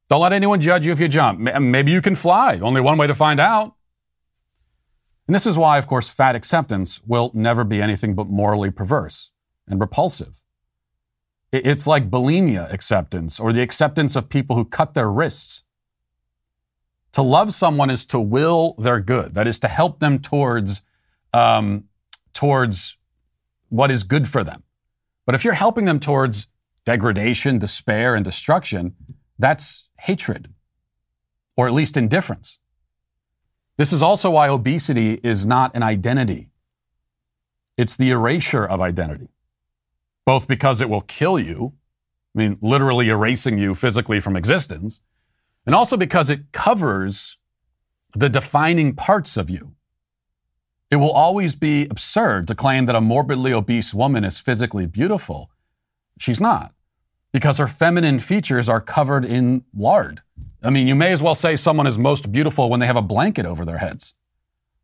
Don't 0.09 0.23
let 0.23 0.33
anyone 0.33 0.62
judge 0.62 0.87
you 0.87 0.93
if 0.93 1.00
you 1.00 1.09
jump. 1.09 1.41
Maybe 1.41 1.93
you 1.93 2.00
can 2.00 2.17
fly. 2.17 2.59
Only 2.59 2.81
one 2.81 2.97
way 2.97 3.06
to 3.06 3.15
find 3.15 3.39
out. 3.39 3.75
And 5.32 5.34
this 5.34 5.46
is 5.46 5.56
why, 5.56 5.79
of 5.79 5.87
course, 5.87 6.11
fat 6.11 6.37
acceptance 6.37 7.00
will 7.06 7.31
never 7.32 7.64
be 7.64 7.81
anything 7.81 8.14
but 8.14 8.29
morally 8.29 8.70
perverse 8.70 9.31
and 9.67 9.81
repulsive. 9.81 10.43
It's 11.50 11.87
like 11.87 12.11
bulimia 12.11 12.70
acceptance 12.70 13.41
or 13.41 13.51
the 13.51 13.62
acceptance 13.62 14.15
of 14.15 14.29
people 14.29 14.56
who 14.56 14.67
cut 14.67 14.93
their 14.93 15.10
wrists. 15.10 15.62
To 17.12 17.22
love 17.22 17.55
someone 17.55 17.89
is 17.89 18.05
to 18.12 18.20
will 18.20 18.74
their 18.74 19.01
good. 19.01 19.32
That 19.32 19.46
is 19.46 19.58
to 19.60 19.69
help 19.69 20.01
them 20.01 20.19
towards, 20.19 20.82
um, 21.32 21.84
towards 22.34 22.98
what 23.70 23.91
is 23.91 24.03
good 24.05 24.29
for 24.29 24.44
them. 24.44 24.65
But 25.24 25.34
if 25.34 25.44
you're 25.44 25.55
helping 25.55 25.86
them 25.86 25.98
towards 25.98 26.46
degradation, 26.84 27.58
despair, 27.58 28.15
and 28.15 28.22
destruction, 28.22 28.96
that's 29.39 29.89
hatred, 29.98 30.53
or 31.56 31.67
at 31.67 31.72
least 31.72 31.96
indifference. 31.96 32.58
This 33.76 33.93
is 33.93 34.02
also 34.02 34.31
why 34.31 34.48
obesity 34.48 35.20
is 35.22 35.46
not 35.46 35.74
an 35.74 35.82
identity. 35.82 36.50
It's 37.76 37.96
the 37.96 38.10
erasure 38.10 38.64
of 38.64 38.81
identity, 38.81 39.29
both 40.26 40.46
because 40.46 40.81
it 40.81 40.91
will 40.91 41.00
kill 41.00 41.38
you, 41.38 41.72
I 42.34 42.38
mean, 42.38 42.58
literally 42.60 43.08
erasing 43.08 43.58
you 43.58 43.74
physically 43.74 44.20
from 44.20 44.36
existence, 44.36 45.00
and 45.64 45.74
also 45.74 45.96
because 45.96 46.29
it 46.29 46.52
covers 46.52 47.38
the 48.14 48.29
defining 48.29 48.94
parts 48.94 49.36
of 49.36 49.48
you. 49.48 49.72
It 50.91 50.96
will 50.96 51.10
always 51.10 51.56
be 51.56 51.86
absurd 51.86 52.46
to 52.48 52.55
claim 52.55 52.84
that 52.86 52.94
a 52.94 53.00
morbidly 53.00 53.52
obese 53.52 53.94
woman 53.94 54.24
is 54.24 54.38
physically 54.38 54.86
beautiful. 54.86 55.50
She's 56.19 56.41
not 56.41 56.74
because 57.32 57.56
her 57.56 57.67
feminine 57.67 58.19
features 58.19 58.69
are 58.69 58.81
covered 58.81 59.24
in 59.24 59.64
lard. 59.74 60.20
I 60.62 60.70
mean, 60.70 60.86
you 60.86 60.94
may 60.94 61.12
as 61.12 61.22
well 61.22 61.34
say 61.34 61.56
someone 61.56 61.86
is 61.86 61.98
most 61.98 62.31
beautiful 62.31 62.70
when 62.70 62.81
they 62.81 62.86
have 62.86 62.96
a 62.96 63.02
blanket 63.02 63.46
over 63.46 63.64
their 63.64 63.78
heads. 63.78 64.14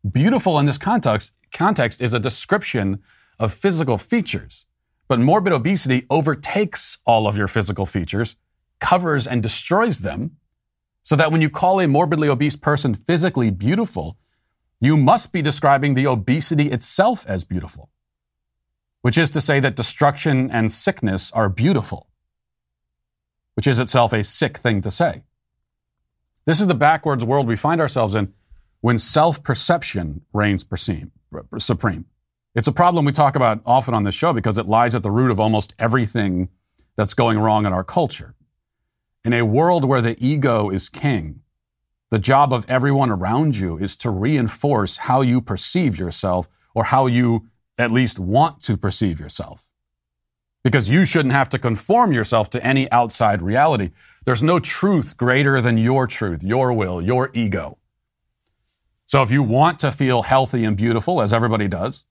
Beautiful 0.09 0.59
in 0.59 0.65
this 0.65 0.77
context, 0.77 1.33
context 1.51 2.01
is 2.01 2.13
a 2.13 2.19
description 2.19 3.01
of 3.37 3.53
physical 3.53 3.97
features, 3.97 4.65
but 5.07 5.19
morbid 5.19 5.53
obesity 5.53 6.05
overtakes 6.09 6.97
all 7.05 7.27
of 7.27 7.37
your 7.37 7.47
physical 7.47 7.85
features, 7.85 8.35
covers 8.79 9.25
and 9.25 9.41
destroys 9.41 10.01
them, 10.01 10.37
so 11.03 11.15
that 11.15 11.31
when 11.31 11.41
you 11.41 11.49
call 11.49 11.79
a 11.79 11.87
morbidly 11.87 12.27
obese 12.27 12.55
person 12.55 12.93
physically 12.93 13.49
beautiful, 13.49 14.17
you 14.81 14.97
must 14.97 15.31
be 15.31 15.41
describing 15.41 15.93
the 15.93 16.07
obesity 16.07 16.65
itself 16.65 17.25
as 17.27 17.43
beautiful, 17.43 17.89
which 19.01 19.17
is 19.17 19.29
to 19.29 19.41
say 19.41 19.59
that 19.59 19.75
destruction 19.75 20.51
and 20.51 20.71
sickness 20.71 21.31
are 21.31 21.49
beautiful 21.49 22.09
which 23.59 23.67
is 23.67 23.77
itself 23.77 24.13
a 24.13 24.23
sick 24.23 24.57
thing 24.57 24.79
to 24.79 24.89
say. 24.89 25.21
This 26.45 26.59
is 26.59 26.67
the 26.67 26.75
backwards 26.75 27.23
world 27.23 27.47
we 27.47 27.55
find 27.55 27.79
ourselves 27.81 28.15
in 28.15 28.33
when 28.81 28.97
self 28.97 29.43
perception 29.43 30.25
reigns 30.33 30.65
supreme. 31.59 32.05
It's 32.55 32.67
a 32.67 32.71
problem 32.71 33.05
we 33.05 33.11
talk 33.11 33.35
about 33.35 33.61
often 33.65 33.93
on 33.93 34.03
this 34.03 34.15
show 34.15 34.33
because 34.33 34.57
it 34.57 34.65
lies 34.65 34.95
at 34.95 35.03
the 35.03 35.11
root 35.11 35.31
of 35.31 35.39
almost 35.39 35.73
everything 35.77 36.49
that's 36.95 37.13
going 37.13 37.39
wrong 37.39 37.65
in 37.65 37.73
our 37.73 37.83
culture. 37.83 38.35
In 39.23 39.33
a 39.33 39.43
world 39.43 39.85
where 39.85 40.01
the 40.01 40.15
ego 40.23 40.69
is 40.69 40.89
king, 40.89 41.41
the 42.09 42.19
job 42.19 42.51
of 42.51 42.65
everyone 42.69 43.11
around 43.11 43.57
you 43.57 43.77
is 43.77 43.95
to 43.97 44.09
reinforce 44.09 44.97
how 44.97 45.21
you 45.21 45.41
perceive 45.41 45.99
yourself 45.99 46.47
or 46.73 46.85
how 46.85 47.05
you 47.05 47.47
at 47.77 47.91
least 47.91 48.19
want 48.19 48.61
to 48.63 48.75
perceive 48.75 49.19
yourself. 49.19 49.69
Because 50.63 50.89
you 50.89 51.05
shouldn't 51.05 51.33
have 51.33 51.49
to 51.49 51.59
conform 51.59 52.11
yourself 52.11 52.49
to 52.49 52.65
any 52.65 52.91
outside 52.91 53.41
reality. 53.41 53.91
There's 54.29 54.43
no 54.43 54.59
truth 54.59 55.17
greater 55.17 55.59
than 55.59 55.79
your 55.79 56.05
truth, 56.05 56.43
your 56.43 56.71
will, 56.71 57.01
your 57.01 57.31
ego. 57.33 57.79
So 59.07 59.23
if 59.23 59.31
you 59.31 59.41
want 59.41 59.79
to 59.79 59.91
feel 59.91 60.21
healthy 60.21 60.65
and 60.65 60.77
beautiful, 60.77 61.19
as 61.19 61.33
everybody 61.33 61.67
does, 61.67 62.05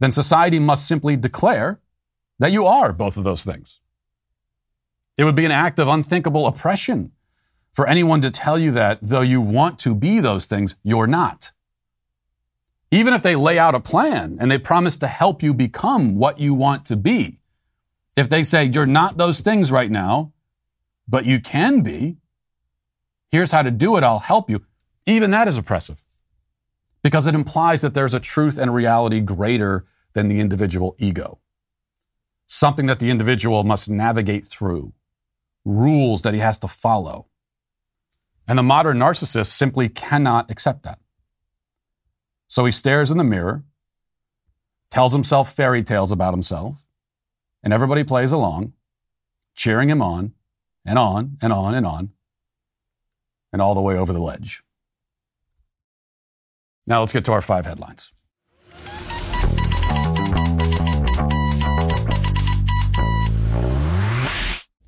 then 0.00 0.10
society 0.10 0.58
must 0.58 0.88
simply 0.88 1.14
declare 1.14 1.78
that 2.40 2.50
you 2.50 2.66
are 2.66 2.92
both 2.92 3.16
of 3.16 3.22
those 3.22 3.44
things. 3.44 3.78
It 5.16 5.22
would 5.22 5.36
be 5.36 5.44
an 5.44 5.52
act 5.52 5.78
of 5.78 5.86
unthinkable 5.86 6.48
oppression 6.48 7.12
for 7.72 7.86
anyone 7.86 8.20
to 8.22 8.32
tell 8.32 8.58
you 8.58 8.72
that, 8.72 8.98
though 9.00 9.20
you 9.20 9.40
want 9.40 9.78
to 9.78 9.94
be 9.94 10.18
those 10.18 10.46
things, 10.46 10.74
you're 10.82 11.06
not. 11.06 11.52
Even 12.90 13.14
if 13.14 13.22
they 13.22 13.36
lay 13.36 13.60
out 13.60 13.76
a 13.76 13.80
plan 13.80 14.38
and 14.40 14.50
they 14.50 14.58
promise 14.58 14.98
to 14.98 15.06
help 15.06 15.40
you 15.40 15.54
become 15.54 16.16
what 16.16 16.40
you 16.40 16.52
want 16.52 16.84
to 16.86 16.96
be, 16.96 17.38
if 18.16 18.28
they 18.28 18.42
say 18.42 18.64
you're 18.64 18.86
not 18.86 19.18
those 19.18 19.40
things 19.40 19.70
right 19.70 19.92
now, 19.92 20.31
but 21.08 21.26
you 21.26 21.40
can 21.40 21.82
be, 21.82 22.16
here's 23.30 23.52
how 23.52 23.62
to 23.62 23.70
do 23.70 23.96
it, 23.96 24.04
I'll 24.04 24.18
help 24.20 24.48
you. 24.48 24.64
Even 25.06 25.30
that 25.32 25.48
is 25.48 25.58
oppressive 25.58 26.04
because 27.02 27.26
it 27.26 27.34
implies 27.34 27.80
that 27.82 27.94
there's 27.94 28.14
a 28.14 28.20
truth 28.20 28.58
and 28.58 28.72
reality 28.72 29.20
greater 29.20 29.84
than 30.12 30.28
the 30.28 30.40
individual 30.40 30.94
ego. 30.98 31.40
Something 32.46 32.86
that 32.86 33.00
the 33.00 33.10
individual 33.10 33.64
must 33.64 33.90
navigate 33.90 34.46
through, 34.46 34.92
rules 35.64 36.22
that 36.22 36.34
he 36.34 36.40
has 36.40 36.58
to 36.60 36.68
follow. 36.68 37.26
And 38.46 38.58
the 38.58 38.62
modern 38.62 38.98
narcissist 38.98 39.46
simply 39.46 39.88
cannot 39.88 40.50
accept 40.50 40.82
that. 40.82 40.98
So 42.48 42.64
he 42.64 42.72
stares 42.72 43.10
in 43.10 43.18
the 43.18 43.24
mirror, 43.24 43.64
tells 44.90 45.12
himself 45.12 45.52
fairy 45.52 45.82
tales 45.82 46.12
about 46.12 46.34
himself, 46.34 46.86
and 47.62 47.72
everybody 47.72 48.04
plays 48.04 48.32
along, 48.32 48.74
cheering 49.54 49.88
him 49.88 50.02
on 50.02 50.34
and 50.84 50.98
on 50.98 51.38
and 51.42 51.52
on 51.52 51.74
and 51.74 51.86
on, 51.86 52.10
and 53.52 53.62
all 53.62 53.74
the 53.74 53.82
way 53.82 53.96
over 53.96 54.12
the 54.12 54.20
ledge. 54.20 54.62
Now 56.86 57.00
let's 57.00 57.12
get 57.12 57.24
to 57.26 57.32
our 57.32 57.40
five 57.40 57.66
headlines. 57.66 58.12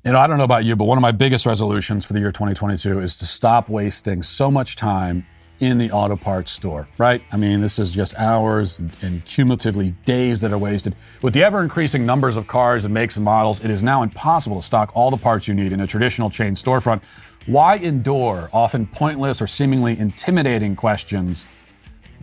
You 0.03 0.11
know, 0.11 0.19
I 0.19 0.27
don't 0.27 0.37
know 0.37 0.43
about 0.43 0.65
you, 0.65 0.75
but 0.75 0.85
one 0.85 0.99
of 0.99 1.01
my 1.01 1.11
biggest 1.11 1.47
resolutions 1.47 2.05
for 2.05 2.13
the 2.13 2.19
year 2.19 2.31
2022 2.31 2.99
is 2.99 3.17
to 3.17 3.25
stop 3.25 3.69
wasting 3.69 4.21
so 4.21 4.51
much 4.51 4.75
time 4.75 5.25
in 5.59 5.77
the 5.77 5.91
auto 5.91 6.15
parts 6.15 6.51
store, 6.51 6.87
right? 6.97 7.21
I 7.31 7.37
mean, 7.37 7.61
this 7.61 7.79
is 7.79 7.91
just 7.91 8.15
hours 8.17 8.79
and 9.01 9.23
cumulatively 9.25 9.91
days 10.05 10.41
that 10.41 10.51
are 10.51 10.57
wasted. 10.57 10.95
With 11.21 11.33
the 11.33 11.43
ever 11.43 11.61
increasing 11.61 12.05
numbers 12.05 12.37
of 12.37 12.47
cars 12.47 12.85
and 12.85 12.93
makes 12.93 13.15
and 13.15 13.25
models, 13.25 13.63
it 13.63 13.71
is 13.71 13.83
now 13.83 14.03
impossible 14.03 14.59
to 14.59 14.65
stock 14.65 14.91
all 14.95 15.11
the 15.11 15.17
parts 15.17 15.47
you 15.47 15.53
need 15.53 15.71
in 15.71 15.79
a 15.79 15.87
traditional 15.87 16.29
chain 16.29 16.53
storefront. 16.53 17.03
Why 17.45 17.75
endure 17.75 18.49
often 18.53 18.87
pointless 18.87 19.41
or 19.41 19.47
seemingly 19.47 19.97
intimidating 19.97 20.75
questions 20.75 21.45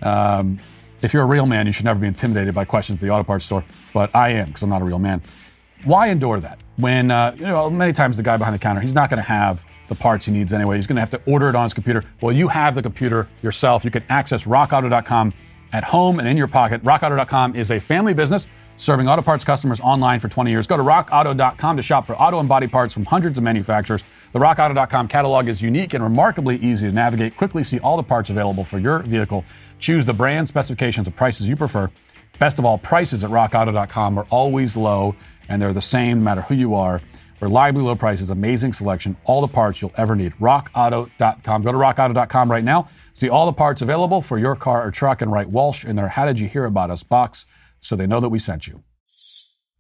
um, 0.03 0.59
if 1.03 1.13
you're 1.13 1.25
a 1.25 1.27
real 1.27 1.47
man, 1.47 1.67
you 1.67 1.73
should 1.73 1.85
never 1.85 1.99
be 1.99 2.07
intimidated 2.07 2.55
by 2.55 2.65
questions 2.65 2.99
at 3.03 3.07
the 3.07 3.13
auto 3.13 3.25
parts 3.25 3.45
store, 3.45 3.65
but 3.93 4.15
I 4.15 4.31
am 4.31 4.47
because 4.47 4.63
I'm 4.63 4.71
not 4.71 4.83
a 4.83 4.85
real 4.85 5.01
man. 5.01 5.21
Why 5.85 6.09
endure 6.09 6.39
that 6.41 6.61
when 6.77 7.11
uh, 7.11 7.35
you 7.37 7.45
know 7.45 7.71
many 7.71 7.93
times 7.93 8.17
the 8.17 8.23
guy 8.23 8.37
behind 8.37 8.55
the 8.55 8.59
counter 8.59 8.81
he's 8.81 8.95
not 8.95 9.11
going 9.11 9.23
to 9.23 9.29
have 9.29 9.65
the 9.89 9.95
parts 9.95 10.27
he 10.27 10.33
needs 10.33 10.53
anyway. 10.53 10.77
He's 10.77 10.87
going 10.87 10.97
to 10.97 11.01
have 11.01 11.11
to 11.11 11.21
order 11.31 11.49
it 11.49 11.55
on 11.55 11.65
his 11.65 11.75
computer. 11.75 12.05
Well, 12.21 12.35
you 12.35 12.49
have 12.49 12.75
the 12.75 12.83
computer 12.83 13.29
yourself. 13.43 13.85
You 13.85 13.91
can 13.91 14.05
access 14.09 14.47
RockAuto.com 14.47 15.35
at 15.75 15.85
home 15.85 16.19
and 16.19 16.27
in 16.27 16.37
your 16.37 16.47
pocket. 16.47 16.83
RockAuto.com 16.83 17.57
is 17.57 17.71
a 17.71 17.79
family 17.79 18.15
business 18.15 18.47
serving 18.77 19.07
auto 19.07 19.21
parts 19.21 19.45
customers 19.45 19.81
online 19.81 20.19
for 20.19 20.29
20 20.29 20.51
years. 20.51 20.67
Go 20.67 20.79
to 20.79 20.83
RockAuto.com 20.83 21.77
to 21.77 21.83
shop 21.83 22.07
for 22.07 22.17
auto 22.17 22.41
and 22.41 22.49
body 22.49 22.69
parts 22.69 22.95
from 22.95 23.05
hundreds 23.05 23.37
of 23.37 23.45
manufacturers. 23.45 24.03
The 24.33 24.39
RockAuto.com 24.39 25.09
catalog 25.09 25.49
is 25.49 25.61
unique 25.61 25.93
and 25.93 26.03
remarkably 26.03 26.57
easy 26.57 26.89
to 26.89 26.95
navigate. 26.95 27.37
Quickly 27.37 27.63
see 27.63 27.79
all 27.81 27.99
the 27.99 28.03
parts 28.03 28.31
available 28.31 28.65
for 28.65 28.79
your 28.79 29.01
vehicle 29.01 29.45
Choose 29.83 30.07
the 30.07 30.15
brand, 30.15 30.47
specifications, 30.47 31.09
and 31.09 31.17
prices 31.17 31.49
you 31.49 31.57
prefer. 31.57 31.91
Best 32.39 32.61
of 32.61 32.65
all, 32.65 32.79
prices 32.79 33.25
at 33.25 33.31
rockauto.com 33.31 34.17
are 34.17 34.27
always 34.31 34.77
low, 34.77 35.17
and 35.49 35.61
they're 35.61 35.73
the 35.73 35.81
same 35.81 36.19
no 36.19 36.25
matter 36.25 36.43
who 36.43 36.55
you 36.55 36.75
are. 36.75 37.01
Reliably 37.41 37.83
low 37.83 37.97
prices, 37.97 38.31
amazing 38.31 38.73
selection, 38.73 39.17
all 39.25 39.41
the 39.41 39.49
parts 39.49 39.83
you'll 39.83 39.93
ever 39.97 40.15
need. 40.15 40.33
RockAuto.com. 40.35 41.63
Go 41.63 41.73
to 41.73 41.79
RockAuto.com 41.79 42.51
right 42.51 42.63
now. 42.63 42.89
See 43.15 43.29
all 43.29 43.47
the 43.47 43.53
parts 43.53 43.83
available 43.83 44.23
for 44.23 44.39
your 44.39 44.55
car 44.55 44.87
or 44.87 44.91
truck 44.93 45.23
and 45.23 45.33
write 45.33 45.49
Walsh 45.49 45.85
in 45.85 45.97
their 45.97 46.09
How 46.09 46.25
Did 46.25 46.39
You 46.39 46.47
Hear 46.47 46.65
About 46.65 46.91
Us 46.91 47.03
box 47.03 47.47
so 47.81 47.97
they 47.97 48.07
know 48.07 48.21
that 48.21 48.29
we 48.29 48.39
sent 48.39 48.69
you. 48.69 48.85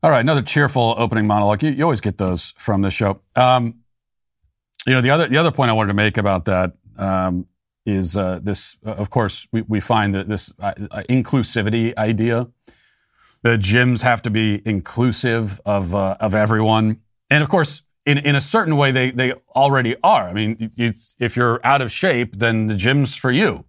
All 0.02 0.11
right, 0.11 0.21
another 0.21 0.42
cheerful 0.42 0.97
opening 0.99 1.28
monologue. 1.28 1.62
You, 1.62 1.71
you 1.71 1.85
always 1.85 2.00
get 2.00 2.19
those 2.19 2.52
from 2.59 2.83
this 2.83 2.92
show. 2.92 3.21
Um, 3.37 3.76
you 4.85 4.95
know, 4.95 5.00
the 5.00 5.11
other, 5.11 5.28
the 5.28 5.37
other 5.37 5.52
point 5.52 5.71
I 5.71 5.75
wanted 5.75 5.88
to 5.88 5.95
make 5.95 6.16
about 6.16 6.47
that 6.47 6.73
um, 6.99 7.47
is 7.87 8.16
uh, 8.16 8.40
this, 8.42 8.76
uh, 8.85 8.90
of 8.90 9.11
course, 9.11 9.47
we, 9.52 9.62
we 9.62 9.78
find 9.78 10.14
that 10.16 10.28
this 10.28 10.52
uh, 10.59 10.73
uh, 10.90 11.02
inclusivity 11.09 11.97
idea. 11.97 12.49
The 13.42 13.58
gyms 13.58 14.02
have 14.02 14.22
to 14.22 14.30
be 14.30 14.62
inclusive 14.64 15.61
of, 15.66 15.94
uh, 15.94 16.16
of 16.20 16.34
everyone. 16.34 17.00
And 17.28 17.42
of 17.42 17.49
course, 17.49 17.82
in, 18.06 18.18
in 18.18 18.34
a 18.34 18.40
certain 18.40 18.76
way, 18.76 18.90
they, 18.90 19.11
they 19.11 19.32
already 19.54 19.96
are. 20.02 20.28
I 20.28 20.32
mean, 20.32 20.70
if 20.76 21.37
you're 21.37 21.61
out 21.64 21.82
of 21.82 21.90
shape, 21.90 22.37
then 22.37 22.66
the 22.66 22.75
gym's 22.75 23.14
for 23.14 23.30
you. 23.30 23.64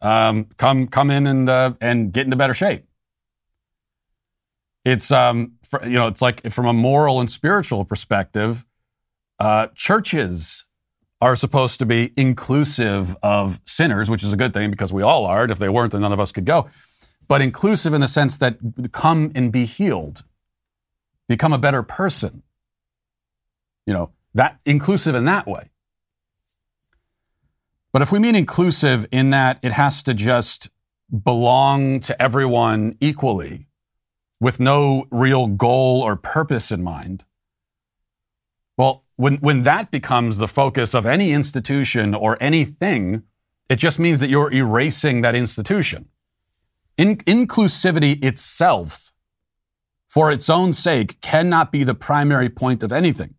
Um, 0.00 0.46
come, 0.56 0.88
come 0.88 1.10
in 1.10 1.26
and, 1.26 1.48
uh, 1.48 1.74
and 1.80 2.12
get 2.12 2.24
into 2.24 2.36
better 2.36 2.54
shape. 2.54 2.84
It's, 4.84 5.12
um, 5.12 5.52
for, 5.62 5.84
you 5.84 5.94
know, 5.94 6.08
it's 6.08 6.20
like 6.22 6.50
from 6.50 6.66
a 6.66 6.72
moral 6.72 7.20
and 7.20 7.30
spiritual 7.30 7.84
perspective, 7.84 8.66
uh, 9.38 9.68
churches 9.74 10.64
are 11.20 11.36
supposed 11.36 11.78
to 11.78 11.86
be 11.86 12.12
inclusive 12.16 13.16
of 13.22 13.60
sinners, 13.64 14.10
which 14.10 14.24
is 14.24 14.32
a 14.32 14.36
good 14.36 14.52
thing 14.52 14.72
because 14.72 14.92
we 14.92 15.02
all 15.02 15.24
are. 15.24 15.44
And 15.44 15.52
if 15.52 15.58
they 15.58 15.68
weren't, 15.68 15.92
then 15.92 16.00
none 16.00 16.12
of 16.12 16.18
us 16.18 16.32
could 16.32 16.44
go. 16.44 16.68
But 17.32 17.40
inclusive 17.40 17.94
in 17.94 18.02
the 18.02 18.08
sense 18.08 18.36
that 18.36 18.58
come 18.92 19.32
and 19.34 19.50
be 19.50 19.64
healed, 19.64 20.22
become 21.30 21.54
a 21.54 21.58
better 21.58 21.82
person. 21.82 22.42
You 23.86 23.94
know, 23.94 24.10
that 24.34 24.60
inclusive 24.66 25.14
in 25.14 25.24
that 25.24 25.46
way. 25.46 25.70
But 27.90 28.02
if 28.02 28.12
we 28.12 28.18
mean 28.18 28.34
inclusive 28.34 29.06
in 29.10 29.30
that 29.30 29.58
it 29.62 29.72
has 29.72 30.02
to 30.02 30.12
just 30.12 30.68
belong 31.24 32.00
to 32.00 32.20
everyone 32.20 32.98
equally 33.00 33.66
with 34.38 34.60
no 34.60 35.06
real 35.10 35.46
goal 35.46 36.02
or 36.02 36.16
purpose 36.16 36.70
in 36.70 36.82
mind, 36.82 37.24
well, 38.76 39.04
when, 39.16 39.36
when 39.36 39.60
that 39.60 39.90
becomes 39.90 40.36
the 40.36 40.48
focus 40.48 40.94
of 40.94 41.06
any 41.06 41.32
institution 41.32 42.14
or 42.14 42.36
anything, 42.42 43.22
it 43.70 43.76
just 43.76 43.98
means 43.98 44.20
that 44.20 44.28
you're 44.28 44.52
erasing 44.52 45.22
that 45.22 45.34
institution. 45.34 46.10
In, 46.96 47.16
inclusivity 47.18 48.22
itself, 48.22 49.12
for 50.08 50.30
its 50.30 50.50
own 50.50 50.72
sake, 50.72 51.20
cannot 51.20 51.72
be 51.72 51.84
the 51.84 51.94
primary 51.94 52.50
point 52.50 52.82
of 52.82 52.92
anything. 52.92 53.34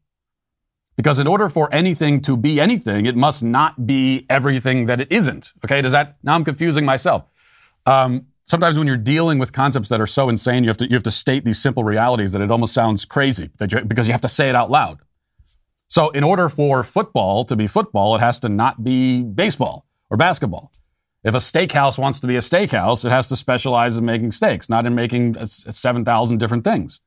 Because 0.95 1.19
in 1.19 1.27
order 1.27 1.49
for 1.49 1.73
anything 1.73 2.21
to 2.21 2.37
be 2.37 2.59
anything, 2.59 3.05
it 3.05 3.15
must 3.15 3.43
not 3.43 3.85
be 3.85 4.25
everything 4.29 4.85
that 4.87 5.01
it 5.01 5.11
isn't. 5.11 5.53
Okay, 5.63 5.81
does 5.81 5.91
that, 5.91 6.17
now 6.23 6.35
I'm 6.35 6.43
confusing 6.43 6.85
myself. 6.85 7.25
Um, 7.85 8.27
sometimes 8.45 8.77
when 8.77 8.87
you're 8.87 8.97
dealing 8.97 9.39
with 9.39 9.53
concepts 9.53 9.89
that 9.89 10.01
are 10.01 10.07
so 10.07 10.29
insane, 10.29 10.63
you 10.63 10.69
have 10.69 10.77
to, 10.77 10.87
you 10.87 10.93
have 10.93 11.03
to 11.03 11.11
state 11.11 11.45
these 11.45 11.61
simple 11.61 11.83
realities 11.83 12.31
that 12.31 12.41
it 12.41 12.51
almost 12.51 12.73
sounds 12.73 13.05
crazy 13.05 13.49
you, 13.59 13.81
because 13.81 14.07
you 14.07 14.13
have 14.13 14.21
to 14.21 14.27
say 14.27 14.49
it 14.49 14.55
out 14.55 14.69
loud. 14.69 14.99
So, 15.87 16.09
in 16.09 16.23
order 16.23 16.49
for 16.49 16.83
football 16.83 17.45
to 17.45 17.55
be 17.55 17.67
football, 17.67 18.15
it 18.15 18.19
has 18.19 18.39
to 18.39 18.49
not 18.49 18.83
be 18.83 19.21
baseball 19.21 19.85
or 20.09 20.17
basketball. 20.17 20.71
If 21.23 21.33
a 21.33 21.37
steakhouse 21.37 21.97
wants 21.97 22.19
to 22.19 22.27
be 22.27 22.35
a 22.35 22.39
steakhouse, 22.39 23.05
it 23.05 23.09
has 23.09 23.29
to 23.29 23.35
specialize 23.35 23.97
in 23.97 24.05
making 24.05 24.33
steaks, 24.33 24.69
not 24.69 24.85
in 24.85 24.93
making 24.93 25.35
7,000 25.45 26.37
different 26.37 26.63
things. 26.63 26.99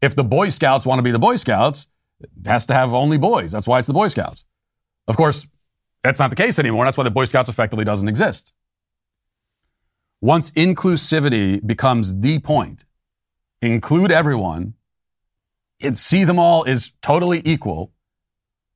If 0.00 0.16
the 0.16 0.24
Boy 0.24 0.48
Scouts 0.48 0.84
want 0.84 0.98
to 0.98 1.02
be 1.02 1.12
the 1.12 1.18
Boy 1.20 1.36
Scouts, 1.36 1.86
it 2.20 2.30
has 2.46 2.66
to 2.66 2.74
have 2.74 2.92
only 2.92 3.18
boys. 3.18 3.52
That's 3.52 3.68
why 3.68 3.78
it's 3.78 3.86
the 3.86 3.94
Boy 3.94 4.08
Scouts. 4.08 4.44
Of 5.06 5.16
course, 5.16 5.46
that's 6.02 6.18
not 6.18 6.30
the 6.30 6.36
case 6.36 6.58
anymore. 6.58 6.84
That's 6.84 6.96
why 6.96 7.04
the 7.04 7.10
Boy 7.10 7.24
Scouts 7.24 7.48
effectively 7.48 7.84
doesn't 7.84 8.08
exist. 8.08 8.52
Once 10.20 10.50
inclusivity 10.52 11.64
becomes 11.64 12.20
the 12.20 12.40
point, 12.40 12.84
include 13.60 14.10
everyone, 14.10 14.74
and 15.80 15.96
see 15.96 16.24
them 16.24 16.38
all 16.38 16.64
is 16.64 16.92
totally 17.00 17.42
equal, 17.44 17.92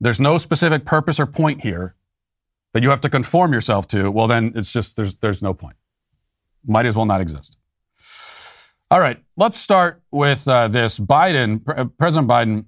there's 0.01 0.21
no 0.21 0.39
specific 0.39 0.85
purpose 0.85 1.19
or 1.19 1.27
point 1.27 1.63
here 1.63 1.95
that 2.77 2.83
you 2.83 2.91
have 2.91 3.01
to 3.01 3.09
conform 3.09 3.55
yourself 3.55 3.89
to, 3.89 4.11
well, 4.11 4.27
then 4.27 4.53
it's 4.55 4.71
just, 4.71 4.97
there's, 4.97 5.15
there's 5.15 5.41
no 5.41 5.55
point. 5.55 5.77
Might 6.67 6.85
as 6.85 6.95
well 6.95 7.07
not 7.07 7.23
exist. 7.23 7.57
All 8.91 9.01
right, 9.01 9.17
let's 9.35 9.57
start 9.57 10.03
with 10.11 10.47
uh, 10.47 10.69
this. 10.69 10.99
Biden, 10.99 11.65
Pre- 11.65 11.87
President 11.99 12.29
Biden, 12.29 12.67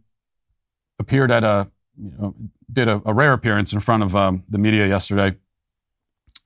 appeared 0.99 1.31
at 1.31 1.45
a, 1.45 1.71
you 2.03 2.11
know, 2.19 2.35
did 2.73 2.89
a, 2.89 3.03
a, 3.05 3.13
rare 3.13 3.35
appearance 3.35 3.75
in 3.75 3.81
front 3.81 4.03
of 4.03 4.17
um, 4.17 4.45
the 4.49 4.57
media 4.57 4.89
yesterday, 4.89 5.37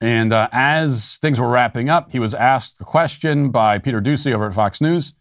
and 0.01 0.33
uh, 0.33 0.49
as 0.51 1.17
things 1.19 1.39
were 1.39 1.47
wrapping 1.47 1.89
up, 1.89 2.11
he 2.11 2.19
was 2.19 2.33
asked 2.33 2.81
a 2.81 2.83
question 2.83 3.49
by 3.49 3.79
Peter 3.79 4.01
Doocy 4.01 4.33
over 4.33 4.47
at 4.47 4.53
Fox 4.53 4.81
News 4.81 5.13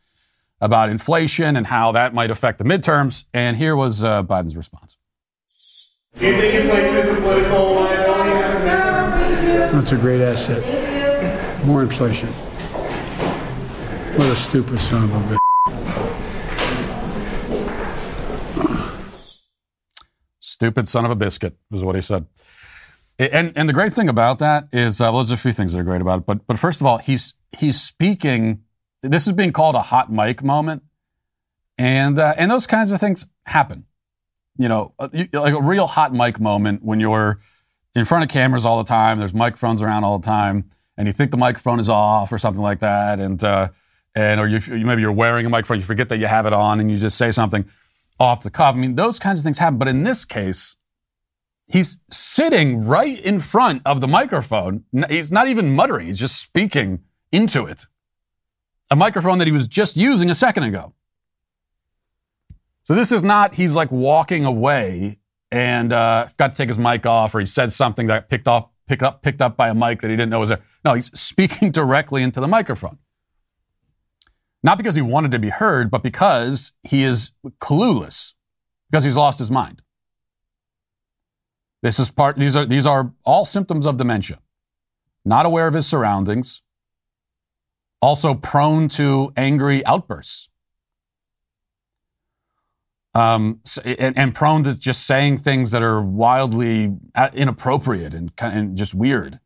about 0.61 0.91
inflation 0.91 1.55
and 1.55 1.69
how 1.69 1.93
that 1.93 2.13
might 2.13 2.33
affect 2.33 2.59
the 2.59 2.65
midterms. 2.65 3.25
And 3.33 3.57
here 3.57 3.77
was 3.77 4.03
uh, 4.03 4.25
Biden's 4.25 4.57
response. 4.57 4.97
Do 6.19 6.27
you 6.27 6.37
think 6.41 6.55
inflation 6.55 6.97
is 6.97 7.09
a 7.09 7.21
political? 7.21 7.92
That's 9.73 9.93
a 9.93 9.97
great 9.97 10.21
asset. 10.21 10.63
More 11.65 11.83
inflation. 11.83 12.29
What 14.19 14.29
a 14.29 14.37
stupid 14.37 14.79
son 14.79 15.05
of 15.05 15.15
a 15.15 15.21
bitch. 15.31 15.39
Stupid 20.41 20.87
son 20.89 21.07
of 21.07 21.11
a 21.11 21.17
biscuit 21.17 21.57
is 21.71 21.83
what 21.83 21.95
he 21.95 22.03
said. 22.03 22.27
And 23.19 23.55
and 23.57 23.67
the 23.67 23.73
great 23.73 23.95
thing 23.95 24.11
about 24.11 24.41
that 24.41 24.69
is, 24.73 25.01
uh, 25.01 25.05
well, 25.05 25.25
there's 25.25 25.31
a 25.31 25.39
few 25.39 25.53
things 25.53 25.73
that 25.73 25.79
are 25.79 25.85
great 25.85 26.03
about 26.03 26.19
it. 26.19 26.27
But 26.27 26.47
but 26.47 26.59
first 26.59 26.83
of 26.83 26.87
all, 26.87 26.99
he's 26.99 27.33
he's 27.57 27.81
speaking. 27.81 28.65
This 29.01 29.27
is 29.27 29.33
being 29.33 29.53
called 29.53 29.75
a 29.75 29.81
hot 29.83 30.13
mic 30.13 30.45
moment, 30.45 30.83
and 31.79 32.19
uh, 32.19 32.35
and 32.37 32.51
those 32.51 32.67
kinds 32.67 32.93
of 32.93 33.01
things 33.01 33.25
happen. 33.47 33.87
You 34.59 34.69
know, 34.69 34.93
uh, 34.99 35.09
like 35.33 35.55
a 35.55 35.63
real 35.63 35.87
hot 35.87 36.13
mic 36.13 36.39
moment 36.39 36.85
when 36.85 37.01
you're 37.01 37.39
in 37.95 38.05
front 38.05 38.25
of 38.25 38.31
cameras 38.31 38.65
all 38.65 38.79
the 38.79 38.89
time. 38.89 39.19
There's 39.19 39.35
microphones 39.35 39.83
around 39.83 40.05
all 40.05 40.19
the 40.19 40.27
time, 40.27 40.65
and 40.97 41.07
you 41.07 41.13
think 41.13 41.31
the 41.31 41.37
microphone 41.37 41.81
is 41.81 41.89
off 41.89 42.33
or 42.33 42.39
something 42.39 42.63
like 42.63 42.81
that, 42.81 43.21
and 43.21 43.43
uh, 43.43 43.69
and 44.15 44.41
or 44.41 44.49
you, 44.49 44.61
maybe 44.85 45.03
you're 45.03 45.13
wearing 45.13 45.47
a 45.47 45.49
microphone, 45.49 45.79
you 45.79 45.85
forget 45.85 46.09
that 46.11 46.19
you 46.19 46.27
have 46.27 46.47
it 46.47 46.53
on, 46.53 46.81
and 46.81 46.91
you 46.91 46.97
just 46.97 47.17
say 47.17 47.31
something 47.31 47.65
off 48.19 48.41
the 48.43 48.51
cuff. 48.51 48.75
I 48.75 48.79
mean, 48.79 48.95
those 48.95 49.19
kinds 49.19 49.41
of 49.41 49.45
things 49.45 49.59
happen. 49.59 49.79
But 49.79 49.89
in 49.89 50.05
this 50.05 50.25
case, 50.25 50.77
he's 51.67 51.99
sitting 52.11 52.85
right 52.85 53.19
in 53.19 53.41
front 53.41 53.83
of 53.85 54.01
the 54.01 54.09
microphone. 54.09 54.85
He's 55.09 55.33
not 55.33 55.49
even 55.49 55.75
muttering, 55.75 56.07
he's 56.07 56.19
just 56.19 56.41
speaking 56.41 57.01
into 57.31 57.67
it. 57.67 57.87
A 58.91 58.97
microphone 58.97 59.39
that 59.39 59.47
he 59.47 59.53
was 59.53 59.67
just 59.69 59.97
using 59.97 60.31
a 60.31 60.35
second 60.35 60.65
ago. 60.65 60.93
So 62.83 62.95
this 62.95 63.11
is 63.11 63.23
not, 63.23 63.55
he's 63.55 63.75
like 63.75 63.91
walking 63.91 64.45
away 64.45 65.19
and 65.53 65.93
uh, 65.93 66.27
got 66.39 66.53
to 66.53 66.57
take 66.57 66.69
his 66.69 66.79
mic 66.79 67.05
off, 67.05 67.35
or 67.35 67.41
he 67.41 67.47
said 67.47 67.71
something 67.71 68.07
that 68.07 68.31
picked 68.31 68.49
off, 68.49 68.71
picked 68.89 69.03
up, 69.03 69.23
picked 69.23 69.43
up 69.43 69.55
by 69.55 69.69
a 69.69 69.75
mic 69.75 70.01
that 70.01 70.11
he 70.11 70.17
didn't 70.17 70.31
know 70.31 70.41
was 70.41 70.49
there. 70.49 70.63
No, 70.83 70.95
he's 70.95 71.17
speaking 71.19 71.71
directly 71.81 72.23
into 72.23 72.41
the 72.41 72.49
microphone. 72.49 72.99
Not 74.63 74.79
because 74.79 74.95
he 74.95 75.03
wanted 75.03 75.31
to 75.33 75.39
be 75.39 75.51
heard, 75.51 75.91
but 75.91 76.03
because 76.03 76.73
he 76.83 77.03
is 77.03 77.33
clueless, 77.61 78.33
because 78.91 79.05
he's 79.05 79.17
lost 79.17 79.39
his 79.39 79.51
mind. 79.51 79.83
This 81.83 81.99
is 81.99 82.11
part, 82.11 82.37
these 82.37 82.57
are, 82.57 82.65
these 82.65 82.87
are 82.87 83.13
all 83.25 83.45
symptoms 83.45 83.85
of 83.85 83.99
dementia. 83.99 84.39
Not 85.25 85.45
aware 85.45 85.67
of 85.67 85.75
his 85.75 85.87
surroundings, 85.87 86.63
also 88.01 88.35
prone 88.35 88.89
to 88.89 89.33
angry 89.37 89.85
outbursts. 89.85 90.49
Um, 93.15 93.61
and, 93.85 94.17
and, 94.17 94.35
prone 94.35 94.63
to 94.63 94.79
just 94.79 95.07
saying 95.07 95.41
things 95.41 95.73
that 95.73 95.83
are 95.83 96.01
wildly 96.01 96.97
uh, 97.15 97.29
inappropriate 97.35 98.15
and, 98.15 98.33
and 98.39 98.75
just 98.75 98.95
weird. 98.95 99.39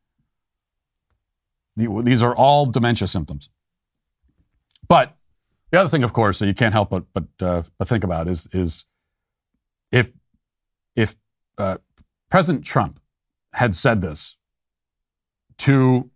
These 1.77 2.23
are 2.23 2.33
all 2.33 2.67
dementia 2.67 3.09
symptoms. 3.09 3.51
But 4.89 5.17
the 5.71 5.81
other 5.81 5.89
thing, 5.89 6.05
of 6.05 6.13
course, 6.13 6.39
that 6.39 6.47
you 6.47 6.55
can't 6.55 6.73
help 6.73 6.91
but 6.91 7.05
but 7.13 7.25
uh, 7.41 7.63
but 7.79 7.89
think 7.89 8.05
about 8.05 8.29
is 8.29 8.49
is 8.53 8.87
if 9.91 10.13
if 10.95 11.17
uh, 11.59 11.79
President 12.31 12.65
Trump 12.65 13.01
had 13.53 13.75
said 13.75 14.01
this 14.01 14.37
to 15.59 16.11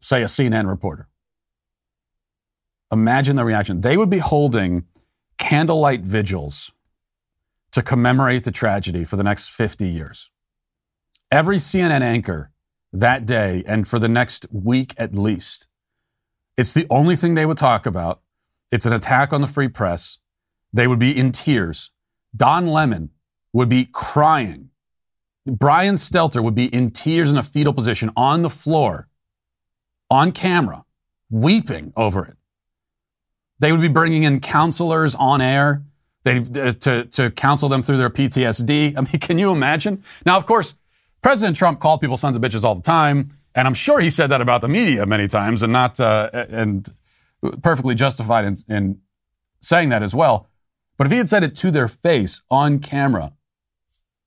say 0.00 0.22
a 0.22 0.26
CNN 0.26 0.68
reporter, 0.68 1.08
imagine 2.90 3.36
the 3.36 3.44
reaction. 3.44 3.80
They 3.80 3.96
would 3.96 4.10
be 4.10 4.18
holding 4.18 4.84
candlelight 5.52 6.00
vigils 6.00 6.72
to 7.72 7.82
commemorate 7.82 8.44
the 8.44 8.50
tragedy 8.50 9.04
for 9.04 9.16
the 9.16 9.22
next 9.22 9.50
50 9.50 9.86
years. 9.86 10.30
Every 11.30 11.58
CNN 11.58 12.00
anchor 12.00 12.52
that 12.90 13.26
day 13.26 13.62
and 13.66 13.86
for 13.86 13.98
the 13.98 14.08
next 14.08 14.46
week 14.50 14.94
at 14.96 15.14
least 15.14 15.68
it's 16.56 16.72
the 16.72 16.86
only 16.88 17.16
thing 17.16 17.34
they 17.34 17.44
would 17.44 17.58
talk 17.58 17.84
about. 17.84 18.22
It's 18.70 18.86
an 18.86 18.94
attack 18.94 19.34
on 19.34 19.42
the 19.42 19.46
free 19.46 19.68
press. 19.68 20.16
They 20.72 20.86
would 20.86 20.98
be 20.98 21.14
in 21.14 21.32
tears. 21.32 21.90
Don 22.34 22.68
Lemon 22.68 23.10
would 23.52 23.68
be 23.68 23.84
crying. 23.84 24.70
Brian 25.44 25.96
Stelter 25.96 26.42
would 26.42 26.54
be 26.54 26.74
in 26.74 26.92
tears 26.92 27.30
in 27.30 27.36
a 27.36 27.42
fetal 27.42 27.74
position 27.74 28.10
on 28.16 28.40
the 28.40 28.48
floor, 28.48 29.10
on 30.10 30.32
camera, 30.32 30.86
weeping 31.28 31.92
over 31.94 32.24
it. 32.24 32.38
They 33.62 33.70
would 33.70 33.80
be 33.80 33.86
bringing 33.86 34.24
in 34.24 34.40
counselors 34.40 35.14
on 35.14 35.40
air 35.40 35.84
they, 36.24 36.38
uh, 36.38 36.72
to, 36.72 37.04
to 37.04 37.30
counsel 37.30 37.68
them 37.68 37.80
through 37.80 37.96
their 37.96 38.10
PTSD. 38.10 38.98
I 38.98 39.00
mean, 39.00 39.06
can 39.20 39.38
you 39.38 39.52
imagine? 39.52 40.02
Now, 40.26 40.36
of 40.36 40.46
course, 40.46 40.74
President 41.22 41.56
Trump 41.56 41.78
called 41.78 42.00
people 42.00 42.16
sons 42.16 42.36
of 42.36 42.42
bitches 42.42 42.64
all 42.64 42.74
the 42.74 42.82
time. 42.82 43.38
And 43.54 43.68
I'm 43.68 43.74
sure 43.74 44.00
he 44.00 44.10
said 44.10 44.30
that 44.30 44.40
about 44.40 44.62
the 44.62 44.68
media 44.68 45.06
many 45.06 45.28
times 45.28 45.62
and 45.62 45.72
not, 45.72 46.00
uh, 46.00 46.28
and 46.32 46.88
perfectly 47.62 47.94
justified 47.94 48.44
in, 48.46 48.56
in 48.68 49.00
saying 49.60 49.90
that 49.90 50.02
as 50.02 50.12
well. 50.12 50.48
But 50.96 51.06
if 51.06 51.12
he 51.12 51.18
had 51.18 51.28
said 51.28 51.44
it 51.44 51.54
to 51.56 51.70
their 51.70 51.86
face 51.86 52.40
on 52.50 52.80
camera, 52.80 53.32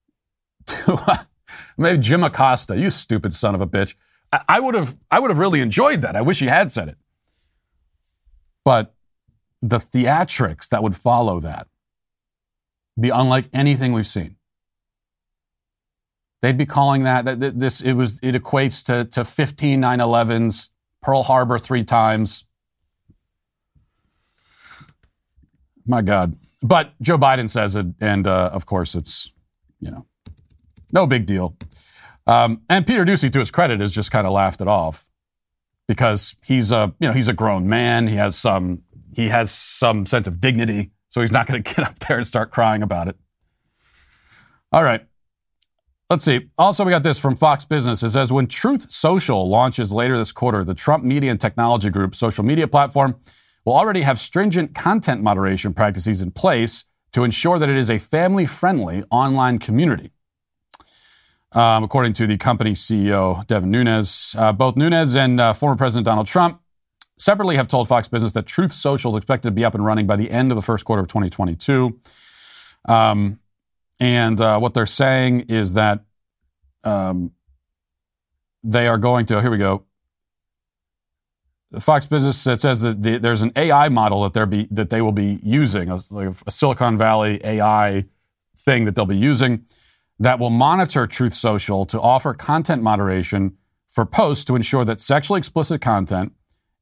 to 0.67 1.25
maybe 1.77 2.01
Jim 2.01 2.23
Acosta, 2.23 2.79
you 2.79 2.89
stupid 2.89 3.33
son 3.33 3.53
of 3.53 3.59
a 3.59 3.67
bitch, 3.67 3.95
I 4.47 4.61
would 4.61 4.75
have, 4.75 4.95
I 5.11 5.19
would 5.19 5.29
have 5.29 5.39
really 5.39 5.59
enjoyed 5.59 6.01
that. 6.03 6.15
I 6.15 6.21
wish 6.21 6.39
he 6.39 6.47
had 6.47 6.71
said 6.71 6.87
it. 6.87 6.97
But 8.63 8.94
the 9.69 9.79
theatrics 9.79 10.69
that 10.69 10.83
would 10.83 10.95
follow 10.95 11.39
that 11.39 11.67
be 12.99 13.09
unlike 13.09 13.49
anything 13.51 13.93
we've 13.93 14.07
seen. 14.07 14.35
They'd 16.41 16.57
be 16.57 16.67
calling 16.67 17.03
that, 17.03 17.25
that 17.25 17.59
this 17.59 17.81
it 17.81 17.93
was 17.93 18.19
it 18.21 18.35
equates 18.35 18.85
to 18.85 19.05
to 19.05 19.25
15 19.25 19.81
9/11s, 19.81 20.69
Pearl 21.01 21.23
Harbor 21.23 21.57
three 21.57 21.83
times. 21.83 22.45
My 25.85 26.01
God. 26.01 26.35
But 26.61 26.93
Joe 27.01 27.17
Biden 27.17 27.49
says 27.49 27.75
it, 27.75 27.87
and 27.99 28.27
uh, 28.27 28.51
of 28.53 28.65
course 28.65 28.93
it's 28.93 29.33
you 29.79 29.89
know 29.89 30.05
no 30.91 31.07
big 31.07 31.25
deal. 31.25 31.57
Um, 32.27 32.61
and 32.69 32.87
Peter 32.87 33.05
Doocy, 33.05 33.31
to 33.31 33.39
his 33.39 33.51
credit, 33.51 33.79
has 33.79 33.93
just 33.93 34.11
kind 34.11 34.25
of 34.25 34.33
laughed 34.33 34.61
it 34.61 34.67
off 34.67 35.09
because 35.87 36.35
he's 36.43 36.71
a 36.71 36.93
you 36.99 37.07
know 37.07 37.13
he's 37.13 37.27
a 37.27 37.33
grown 37.33 37.67
man. 37.67 38.07
He 38.07 38.15
has 38.15 38.37
some 38.37 38.83
he 39.15 39.29
has 39.29 39.51
some 39.51 40.05
sense 40.05 40.27
of 40.27 40.39
dignity, 40.39 40.91
so 41.09 41.21
he's 41.21 41.31
not 41.31 41.47
going 41.47 41.63
to 41.63 41.73
get 41.75 41.85
up 41.85 41.99
there 41.99 42.17
and 42.17 42.27
start 42.27 42.51
crying 42.51 42.83
about 42.83 43.07
it. 43.07 43.17
All 44.71 44.83
right. 44.83 45.05
Let's 46.09 46.23
see. 46.23 46.49
Also, 46.57 46.85
we 46.85 46.91
got 46.91 47.01
this 47.01 47.17
from 47.17 47.35
Fox 47.35 47.65
Business. 47.65 48.03
It 48.03 48.11
says 48.11 48.31
when 48.31 48.45
Truth 48.45 48.91
Social 48.91 49.49
launches 49.49 49.91
later 49.91 50.17
this 50.17 50.31
quarter, 50.31 50.63
the 50.63 50.75
Trump 50.75 51.03
Media 51.03 51.31
and 51.31 51.39
Technology 51.39 51.89
Group 51.89 52.13
social 52.13 52.43
media 52.43 52.67
platform 52.67 53.15
will 53.65 53.73
already 53.73 54.01
have 54.01 54.19
stringent 54.19 54.75
content 54.75 55.23
moderation 55.23 55.73
practices 55.73 56.21
in 56.21 56.29
place 56.29 56.83
to 57.13 57.23
ensure 57.23 57.57
that 57.57 57.69
it 57.69 57.75
is 57.75 57.89
a 57.89 57.97
family 57.97 58.45
friendly 58.45 59.03
online 59.09 59.57
community. 59.57 60.11
Um, 61.53 61.83
according 61.83 62.13
to 62.13 62.27
the 62.27 62.37
company 62.37 62.73
CEO, 62.73 63.47
Devin 63.47 63.71
Nunes, 63.71 64.35
uh, 64.37 64.51
both 64.51 64.75
Nunes 64.75 65.15
and 65.15 65.39
uh, 65.39 65.53
former 65.53 65.77
President 65.77 66.05
Donald 66.05 66.27
Trump 66.27 66.59
separately 67.17 67.55
have 67.55 67.67
told 67.67 67.87
Fox 67.87 68.07
Business 68.07 68.33
that 68.33 68.45
Truth 68.45 68.71
Social 68.71 69.11
is 69.11 69.17
expected 69.17 69.49
to 69.49 69.51
be 69.51 69.63
up 69.63 69.75
and 69.75 69.85
running 69.85 70.07
by 70.07 70.15
the 70.15 70.29
end 70.29 70.51
of 70.51 70.55
the 70.55 70.61
first 70.61 70.85
quarter 70.85 71.01
of 71.01 71.07
2022. 71.07 71.99
Um, 72.87 73.39
and 73.99 74.39
uh, 74.41 74.59
what 74.59 74.73
they're 74.73 74.85
saying 74.85 75.41
is 75.41 75.73
that 75.75 76.03
um, 76.83 77.31
they 78.63 78.87
are 78.87 78.97
going 78.97 79.25
to, 79.27 79.41
here 79.41 79.51
we 79.51 79.57
go. 79.57 79.85
Fox 81.79 82.05
Business 82.05 82.39
says 82.39 82.81
that 82.81 83.01
the, 83.01 83.17
there's 83.17 83.41
an 83.41 83.51
AI 83.55 83.89
model 83.89 84.27
that, 84.27 84.33
they 84.33 84.45
be, 84.45 84.67
that 84.71 84.89
they 84.89 85.01
will 85.01 85.11
be 85.11 85.39
using, 85.43 85.89
a, 85.89 85.97
like 86.11 86.29
a 86.45 86.51
Silicon 86.51 86.97
Valley 86.97 87.41
AI 87.43 88.05
thing 88.57 88.85
that 88.85 88.95
they'll 88.95 89.05
be 89.05 89.17
using 89.17 89.65
that 90.19 90.39
will 90.39 90.49
monitor 90.49 91.07
Truth 91.07 91.33
Social 91.33 91.85
to 91.85 91.99
offer 91.99 92.33
content 92.33 92.81
moderation 92.81 93.57
for 93.89 94.05
posts 94.05 94.45
to 94.45 94.55
ensure 94.55 94.85
that 94.85 95.01
sexually 95.01 95.37
explicit 95.37 95.81
content 95.81 96.33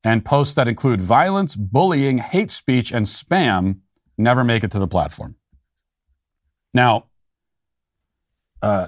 and 0.04 0.26
posts 0.26 0.56
that 0.56 0.68
include 0.68 1.02
violence, 1.02 1.56
bullying, 1.56 2.18
hate 2.18 2.52
speech, 2.52 2.92
and 2.92 3.06
spam 3.06 3.80
never 4.18 4.44
make 4.44 4.64
it 4.64 4.72
to 4.72 4.80
the 4.80 4.88
platform. 4.88 5.36
Now, 6.74 7.06
uh, 8.62 8.88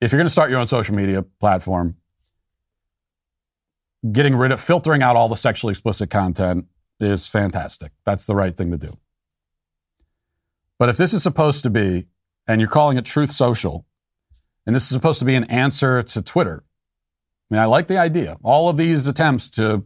if 0.00 0.12
you're 0.12 0.18
going 0.18 0.26
to 0.26 0.32
start 0.32 0.50
your 0.50 0.60
own 0.60 0.66
social 0.66 0.94
media 0.94 1.22
platform, 1.22 1.96
getting 4.12 4.36
rid 4.36 4.52
of 4.52 4.60
filtering 4.60 5.02
out 5.02 5.16
all 5.16 5.28
the 5.28 5.36
sexually 5.36 5.72
explicit 5.72 6.10
content 6.10 6.66
is 7.00 7.26
fantastic. 7.26 7.92
That's 8.04 8.26
the 8.26 8.34
right 8.34 8.56
thing 8.56 8.70
to 8.70 8.76
do. 8.76 8.98
But 10.78 10.88
if 10.88 10.96
this 10.96 11.12
is 11.12 11.22
supposed 11.22 11.62
to 11.62 11.70
be, 11.70 12.08
and 12.46 12.60
you're 12.60 12.68
calling 12.68 12.98
it 12.98 13.04
Truth 13.04 13.30
Social, 13.30 13.86
and 14.66 14.74
this 14.74 14.84
is 14.84 14.90
supposed 14.90 15.18
to 15.20 15.24
be 15.24 15.34
an 15.34 15.44
answer 15.44 16.02
to 16.02 16.22
Twitter, 16.22 16.64
I 17.50 17.54
mean, 17.54 17.62
I 17.62 17.66
like 17.66 17.86
the 17.86 17.98
idea. 17.98 18.36
All 18.42 18.68
of 18.68 18.76
these 18.76 19.06
attempts 19.06 19.48
to 19.50 19.84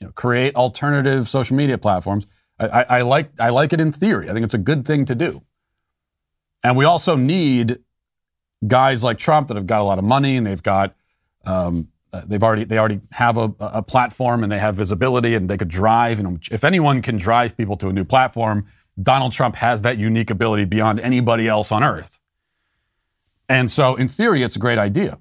you 0.00 0.06
know, 0.06 0.12
create 0.12 0.54
alternative 0.54 1.28
social 1.28 1.56
media 1.56 1.78
platforms, 1.78 2.26
I, 2.58 2.66
I, 2.66 2.82
I, 2.82 3.02
like, 3.02 3.30
I 3.40 3.48
like 3.50 3.72
it 3.72 3.80
in 3.80 3.92
theory. 3.92 4.28
I 4.28 4.32
think 4.32 4.44
it's 4.44 4.54
a 4.54 4.58
good 4.58 4.86
thing 4.86 5.04
to 5.06 5.14
do. 5.14 5.42
And 6.64 6.76
we 6.76 6.84
also 6.84 7.16
need 7.16 7.78
guys 8.66 9.04
like 9.04 9.18
Trump 9.18 9.48
that 9.48 9.56
have 9.56 9.66
got 9.66 9.80
a 9.80 9.84
lot 9.84 9.98
of 9.98 10.04
money 10.04 10.36
and 10.36 10.46
they've 10.46 10.62
got 10.62 10.94
um, 11.44 11.88
uh, 12.12 12.22
they've 12.26 12.42
already 12.42 12.64
they 12.64 12.78
already 12.78 13.00
have 13.12 13.36
a, 13.36 13.52
a, 13.60 13.82
platform 13.82 14.42
and 14.42 14.50
they 14.50 14.58
have 14.58 14.74
visibility 14.74 15.34
and 15.34 15.50
they 15.50 15.56
could 15.56 15.68
drive. 15.68 16.18
You 16.18 16.24
know, 16.24 16.38
if 16.50 16.64
anyone 16.64 17.02
can 17.02 17.18
drive 17.18 17.56
people 17.56 17.76
to 17.76 17.88
a 17.88 17.92
new 17.92 18.04
platform, 18.04 18.66
Donald 19.00 19.32
Trump 19.32 19.56
has 19.56 19.82
that 19.82 19.98
unique 19.98 20.30
ability 20.30 20.64
beyond 20.64 21.00
anybody 21.00 21.46
else 21.46 21.70
on 21.70 21.84
earth. 21.84 22.18
And 23.48 23.70
so, 23.70 23.96
in 23.96 24.08
theory, 24.08 24.42
it's 24.42 24.56
a 24.56 24.58
great 24.58 24.78
idea. 24.78 25.18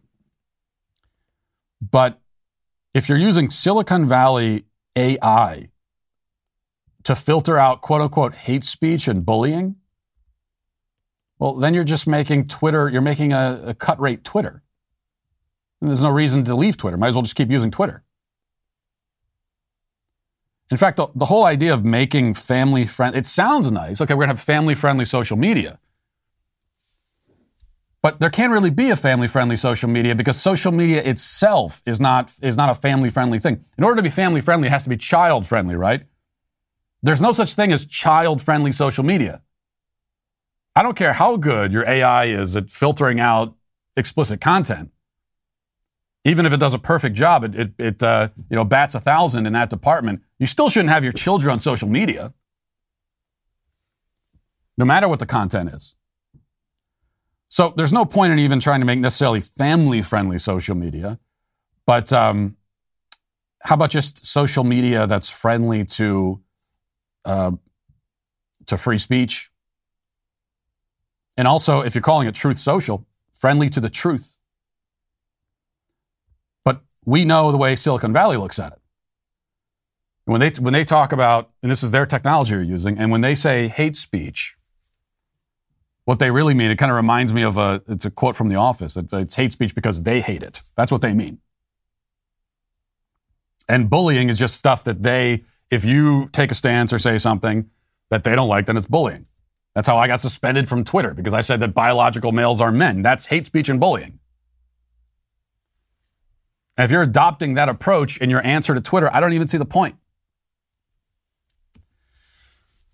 But 1.82 2.20
if 2.96 3.10
you're 3.10 3.18
using 3.18 3.50
Silicon 3.50 4.08
Valley 4.08 4.64
AI 4.96 5.68
to 7.04 7.14
filter 7.14 7.60
out 7.60 7.82
quote 7.82 8.00
unquote 8.00 8.34
hate 8.34 8.64
speech 8.64 9.10
and 9.10 9.26
bullying, 9.26 9.76
well, 11.38 11.56
then 11.56 11.74
you're 11.74 11.84
just 11.84 12.08
making 12.08 12.48
Twitter, 12.48 12.90
you're 12.90 13.02
making 13.02 13.34
a, 13.34 13.62
a 13.66 13.74
cut 13.74 14.00
rate 14.00 14.24
Twitter. 14.24 14.64
And 15.82 15.90
there's 15.90 16.04
no 16.04 16.10
reason 16.10 16.46
to 16.46 16.56
leave 16.56 16.78
Twitter. 16.78 16.96
Might 16.96 17.10
as 17.10 17.16
well 17.16 17.22
just 17.22 17.36
keep 17.36 17.52
using 17.52 17.70
Twitter. 17.70 18.06
In 20.72 20.78
fact, 20.78 20.96
the, 20.96 21.08
the 21.14 21.26
whole 21.26 21.44
idea 21.44 21.74
of 21.74 21.84
making 21.84 22.34
family 22.36 22.88
friendly, 22.88 23.20
it 23.20 23.26
sounds 23.26 23.70
nice. 23.70 24.00
Okay, 24.00 24.14
we're 24.14 24.26
going 24.26 24.30
to 24.30 24.36
have 24.36 24.42
family 24.42 24.74
friendly 24.74 25.04
social 25.04 25.36
media. 25.36 25.80
But 28.06 28.20
there 28.20 28.30
can't 28.30 28.52
really 28.52 28.70
be 28.70 28.92
a 28.92 28.96
family 28.96 29.28
friendly 29.28 29.56
social 29.56 29.90
media 29.90 30.14
because 30.14 30.40
social 30.40 30.72
media 30.72 31.02
itself 31.02 31.82
is 31.88 32.00
not, 32.00 32.32
is 32.40 32.56
not 32.56 32.70
a 32.70 32.76
family 32.76 33.10
friendly 33.10 33.40
thing. 33.40 33.66
In 33.80 33.84
order 33.84 33.96
to 33.96 34.04
be 34.04 34.12
family 34.12 34.42
friendly, 34.42 34.68
it 34.68 34.70
has 34.70 34.84
to 34.84 34.90
be 34.90 34.96
child 34.96 35.48
friendly, 35.48 35.76
right? 35.76 36.04
There's 37.02 37.20
no 37.20 37.32
such 37.32 37.56
thing 37.56 37.72
as 37.72 37.84
child 37.84 38.44
friendly 38.44 38.72
social 38.72 39.04
media. 39.04 39.42
I 40.76 40.84
don't 40.84 40.96
care 40.96 41.14
how 41.14 41.36
good 41.38 41.74
your 41.74 41.84
AI 41.90 42.26
is 42.26 42.56
at 42.56 42.70
filtering 42.70 43.20
out 43.20 43.56
explicit 43.98 44.40
content. 44.40 44.92
Even 46.26 46.46
if 46.46 46.54
it 46.54 46.60
does 46.60 46.76
a 46.76 46.80
perfect 46.80 47.16
job, 47.16 47.44
it, 47.44 47.56
it, 47.56 47.72
it 47.80 48.04
uh, 48.04 48.30
you 48.52 48.56
know, 48.56 48.66
bats 48.66 48.94
a 48.94 49.00
thousand 49.00 49.48
in 49.48 49.54
that 49.54 49.72
department. 49.72 50.22
You 50.38 50.46
still 50.46 50.70
shouldn't 50.70 50.92
have 50.92 51.04
your 51.04 51.14
children 51.14 51.54
on 51.54 51.58
social 51.58 51.90
media, 51.90 52.36
no 54.78 54.86
matter 54.86 55.08
what 55.08 55.18
the 55.18 55.26
content 55.26 55.74
is. 55.74 55.96
So 57.56 57.74
there's 57.78 57.94
no 57.94 58.04
point 58.04 58.34
in 58.34 58.40
even 58.40 58.60
trying 58.60 58.82
to 58.82 58.86
make 58.86 59.00
necessarily 59.00 59.40
family 59.40 60.02
friendly 60.02 60.40
social 60.40 60.76
media. 60.76 61.20
But 61.86 62.12
um, 62.12 62.58
how 63.62 63.76
about 63.76 63.92
just 63.92 64.28
social 64.28 64.66
media 64.66 65.08
that's 65.08 65.30
friendly 65.30 65.86
to, 65.86 66.42
uh, 67.24 67.52
to 68.66 68.76
free 68.76 68.98
speech, 68.98 69.52
and 71.38 71.48
also, 71.48 71.80
if 71.80 71.96
you're 71.96 72.02
calling 72.02 72.28
it 72.28 72.36
Truth 72.36 72.58
Social, 72.58 73.06
friendly 73.32 73.70
to 73.70 73.80
the 73.80 73.90
truth. 73.90 74.38
But 76.66 76.82
we 77.06 77.24
know 77.24 77.54
the 77.54 77.58
way 77.58 77.78
Silicon 77.78 78.12
Valley 78.12 78.36
looks 78.36 78.60
at 78.60 78.74
it. 78.74 78.80
When 80.26 80.42
they, 80.42 80.50
when 80.60 80.74
they 80.74 80.84
talk 80.84 81.14
about, 81.14 81.52
and 81.64 81.72
this 81.72 81.84
is 81.84 81.92
their 81.92 82.06
technology 82.06 82.54
you're 82.54 82.64
using, 82.64 82.98
and 82.98 83.12
when 83.12 83.22
they 83.22 83.34
say 83.34 83.70
hate 83.70 83.96
speech, 83.96 84.58
what 86.06 86.20
they 86.20 86.32
really 86.32 86.54
mean, 86.54 86.72
it 86.72 86.78
kind 86.78 86.92
of 86.92 86.96
reminds 86.96 87.34
me 87.34 87.44
of 87.44 87.58
a, 87.58 87.82
it's 87.88 88.06
a 88.06 88.12
quote 88.12 88.36
from 88.36 88.48
The 88.48 88.56
Office. 88.56 88.96
It's 88.96 89.36
hate 89.36 89.52
speech 89.52 89.76
because 89.76 90.04
they 90.04 90.22
hate 90.22 90.44
it. 90.44 90.62
That's 90.76 90.92
what 90.92 91.02
they 91.02 91.14
mean. 91.14 91.40
And 93.68 93.90
bullying 93.90 94.30
is 94.30 94.38
just 94.38 94.56
stuff 94.56 94.84
that 94.84 95.02
they, 95.02 95.44
if 95.72 95.84
you 95.84 96.30
take 96.32 96.52
a 96.52 96.56
stance 96.56 96.94
or 96.94 97.00
say 97.00 97.18
something 97.18 97.70
that 98.12 98.24
they 98.24 98.36
don't 98.36 98.48
like, 98.48 98.68
then 98.68 98.78
it's 98.78 98.86
bullying. 98.86 99.26
That's 99.74 99.88
how 99.88 99.98
I 99.98 100.08
got 100.08 100.22
suspended 100.22 100.70
from 100.70 100.84
Twitter 100.84 101.14
because 101.14 101.34
I 101.34 101.42
said 101.42 101.60
that 101.62 101.74
biological 101.74 102.32
males 102.32 102.62
are 102.62 102.72
men. 102.72 103.02
That's 103.02 103.26
hate 103.26 103.46
speech 103.46 103.68
and 103.68 103.80
bullying. 103.80 104.20
And 106.78 106.86
if 106.86 106.92
you're 106.92 107.02
adopting 107.02 107.56
that 107.56 107.68
approach 107.68 108.18
in 108.18 108.30
your 108.30 108.46
answer 108.46 108.76
to 108.76 108.82
Twitter, 108.82 109.10
I 109.12 109.20
don't 109.20 109.34
even 109.34 109.48
see 109.48 109.58
the 109.58 109.66
point. 109.66 109.96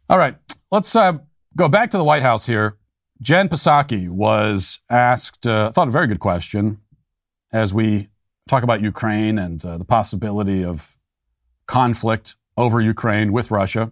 All 0.10 0.18
right, 0.18 0.36
let's 0.72 0.96
uh, 0.96 1.20
go 1.56 1.68
back 1.68 1.90
to 1.92 1.98
the 1.98 2.04
White 2.04 2.24
House 2.24 2.46
here. 2.46 2.78
Jen 3.22 3.50
Psaki 3.50 4.10
was 4.10 4.80
asked, 4.90 5.46
uh, 5.46 5.68
I 5.70 5.72
thought 5.72 5.88
a 5.88 5.92
very 5.92 6.08
good 6.08 6.20
question, 6.20 6.80
as 7.54 7.72
we 7.72 8.10
talk 8.50 8.64
about 8.64 8.82
Ukraine 8.82 9.38
and 9.38 9.64
uh, 9.64 9.78
the 9.78 9.86
possibility 9.86 10.64
of 10.66 10.98
conflict 11.68 12.36
over 12.58 12.82
Ukraine 12.82 13.32
with 13.32 13.52
Russia. 13.52 13.92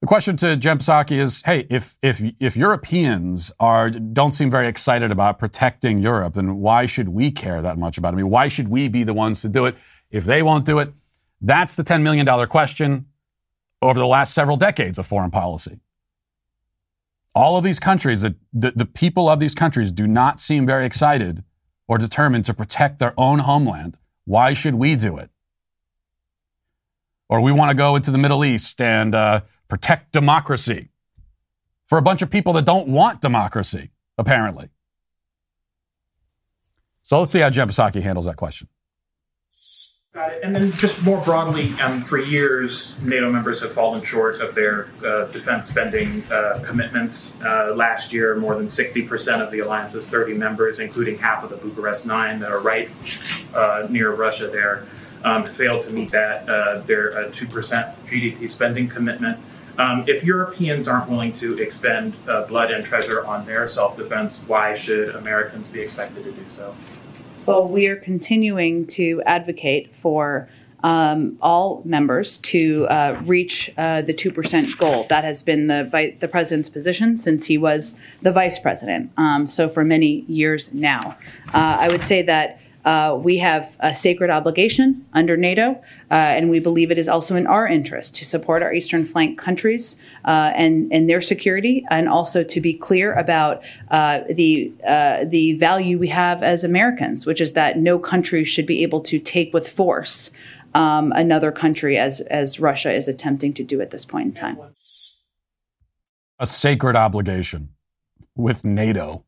The 0.00 0.06
question 0.06 0.36
to 0.38 0.56
Jen 0.56 0.78
Psaki 0.78 1.12
is, 1.12 1.42
hey, 1.44 1.66
if, 1.68 1.98
if, 2.00 2.22
if 2.40 2.56
Europeans 2.56 3.52
are, 3.60 3.90
don't 3.90 4.32
seem 4.32 4.50
very 4.50 4.66
excited 4.66 5.10
about 5.10 5.38
protecting 5.38 5.98
Europe, 5.98 6.34
then 6.34 6.56
why 6.56 6.86
should 6.86 7.10
we 7.10 7.30
care 7.30 7.60
that 7.60 7.76
much 7.76 7.98
about 7.98 8.14
it? 8.14 8.16
I 8.16 8.22
mean, 8.22 8.30
why 8.30 8.48
should 8.48 8.68
we 8.68 8.88
be 8.88 9.04
the 9.04 9.14
ones 9.14 9.42
to 9.42 9.48
do 9.48 9.66
it 9.66 9.76
if 10.10 10.24
they 10.24 10.42
won't 10.42 10.64
do 10.64 10.78
it? 10.78 10.90
That's 11.42 11.76
the 11.76 11.84
$10 11.84 12.00
million 12.02 12.26
question 12.46 13.06
over 13.82 13.98
the 13.98 14.06
last 14.06 14.32
several 14.32 14.56
decades 14.56 14.96
of 14.96 15.06
foreign 15.06 15.30
policy. 15.30 15.80
All 17.36 17.58
of 17.58 17.62
these 17.62 17.78
countries, 17.78 18.22
the, 18.22 18.34
the 18.52 18.86
people 18.86 19.28
of 19.28 19.40
these 19.40 19.54
countries 19.54 19.92
do 19.92 20.06
not 20.06 20.40
seem 20.40 20.64
very 20.64 20.86
excited 20.86 21.44
or 21.86 21.98
determined 21.98 22.46
to 22.46 22.54
protect 22.54 22.98
their 22.98 23.12
own 23.18 23.40
homeland. 23.40 23.98
Why 24.24 24.54
should 24.54 24.76
we 24.76 24.96
do 24.96 25.18
it? 25.18 25.28
Or 27.28 27.42
we 27.42 27.52
want 27.52 27.70
to 27.70 27.76
go 27.76 27.94
into 27.94 28.10
the 28.10 28.16
Middle 28.16 28.42
East 28.42 28.80
and 28.80 29.14
uh, 29.14 29.42
protect 29.68 30.12
democracy 30.12 30.88
for 31.86 31.98
a 31.98 32.02
bunch 32.02 32.22
of 32.22 32.30
people 32.30 32.54
that 32.54 32.64
don't 32.64 32.88
want 32.88 33.20
democracy, 33.20 33.90
apparently. 34.16 34.70
So 37.02 37.18
let's 37.18 37.30
see 37.30 37.40
how 37.40 37.50
Jen 37.50 37.68
handles 37.68 38.24
that 38.24 38.36
question. 38.36 38.68
Got 40.16 40.32
it. 40.32 40.42
And 40.42 40.56
then 40.56 40.70
just 40.70 41.04
more 41.04 41.20
broadly, 41.24 41.74
um, 41.82 42.00
for 42.00 42.16
years, 42.16 43.04
NATO 43.04 43.30
members 43.30 43.60
have 43.60 43.70
fallen 43.70 44.02
short 44.02 44.40
of 44.40 44.54
their 44.54 44.86
uh, 45.04 45.26
defense 45.26 45.66
spending 45.66 46.22
uh, 46.32 46.62
commitments. 46.64 47.38
Uh, 47.44 47.74
last 47.76 48.14
year, 48.14 48.34
more 48.34 48.56
than 48.56 48.64
60% 48.64 49.42
of 49.42 49.50
the 49.50 49.60
alliance's 49.60 50.06
30 50.06 50.32
members, 50.32 50.78
including 50.78 51.18
half 51.18 51.44
of 51.44 51.50
the 51.50 51.56
Bucharest 51.58 52.06
Nine 52.06 52.38
that 52.38 52.50
are 52.50 52.62
right 52.62 52.88
uh, 53.54 53.86
near 53.90 54.14
Russia 54.14 54.46
there, 54.46 54.86
um, 55.22 55.44
failed 55.44 55.82
to 55.82 55.92
meet 55.92 56.10
that, 56.12 56.48
uh, 56.48 56.78
their 56.86 57.10
2% 57.10 57.72
uh, 57.74 57.92
GDP 58.06 58.48
spending 58.48 58.88
commitment. 58.88 59.38
Um, 59.76 60.02
if 60.06 60.24
Europeans 60.24 60.88
aren't 60.88 61.10
willing 61.10 61.34
to 61.34 61.58
expend 61.58 62.14
blood 62.48 62.70
and 62.70 62.82
treasure 62.82 63.22
on 63.26 63.44
their 63.44 63.68
self 63.68 63.98
defense, 63.98 64.40
why 64.46 64.72
should 64.72 65.14
Americans 65.14 65.68
be 65.68 65.80
expected 65.80 66.24
to 66.24 66.32
do 66.32 66.44
so? 66.48 66.74
Well, 67.46 67.68
we 67.68 67.86
are 67.86 67.94
continuing 67.94 68.88
to 68.88 69.22
advocate 69.24 69.94
for 69.94 70.48
um, 70.82 71.38
all 71.40 71.80
members 71.84 72.38
to 72.38 72.88
uh, 72.88 73.22
reach 73.24 73.70
uh, 73.78 74.02
the 74.02 74.12
2% 74.12 74.76
goal. 74.78 75.06
That 75.08 75.22
has 75.22 75.44
been 75.44 75.68
the, 75.68 75.84
vi- 75.84 76.16
the 76.18 76.26
president's 76.26 76.68
position 76.68 77.16
since 77.16 77.46
he 77.46 77.56
was 77.56 77.94
the 78.20 78.32
vice 78.32 78.58
president, 78.58 79.12
um, 79.16 79.48
so 79.48 79.68
for 79.68 79.84
many 79.84 80.24
years 80.26 80.70
now. 80.72 81.16
Uh, 81.54 81.76
I 81.78 81.88
would 81.88 82.02
say 82.02 82.20
that 82.22 82.58
uh, 82.86 83.18
we 83.20 83.36
have 83.36 83.76
a 83.80 83.92
sacred 83.92 84.30
obligation 84.30 85.04
under 85.12 85.36
NATO, 85.36 85.72
uh, 86.10 86.14
and 86.14 86.48
we 86.50 86.60
believe 86.60 86.92
it 86.92 86.98
is 86.98 87.08
also 87.08 87.34
in 87.34 87.44
our 87.48 87.66
interest 87.66 88.14
to 88.14 88.24
support 88.24 88.62
our 88.62 88.72
eastern 88.72 89.04
flank 89.04 89.38
countries 89.38 89.96
uh, 90.24 90.52
and, 90.54 90.92
and 90.92 91.10
their 91.10 91.20
security, 91.20 91.84
and 91.90 92.08
also 92.08 92.44
to 92.44 92.60
be 92.60 92.72
clear 92.72 93.12
about 93.14 93.64
uh, 93.90 94.20
the 94.30 94.72
uh, 94.86 95.24
the 95.26 95.54
value 95.54 95.98
we 95.98 96.06
have 96.06 96.44
as 96.44 96.62
Americans, 96.62 97.26
which 97.26 97.40
is 97.40 97.54
that 97.54 97.76
no 97.76 97.98
country 97.98 98.44
should 98.44 98.66
be 98.66 98.84
able 98.84 99.00
to 99.00 99.18
take 99.18 99.52
with 99.52 99.68
force 99.68 100.30
um, 100.74 101.10
another 101.16 101.50
country, 101.50 101.98
as 101.98 102.20
as 102.20 102.60
Russia 102.60 102.92
is 102.92 103.08
attempting 103.08 103.52
to 103.54 103.64
do 103.64 103.80
at 103.80 103.90
this 103.90 104.04
point 104.04 104.26
in 104.26 104.32
time. 104.32 104.58
A 106.38 106.46
sacred 106.46 106.94
obligation 106.94 107.70
with 108.36 108.64
NATO. 108.64 109.24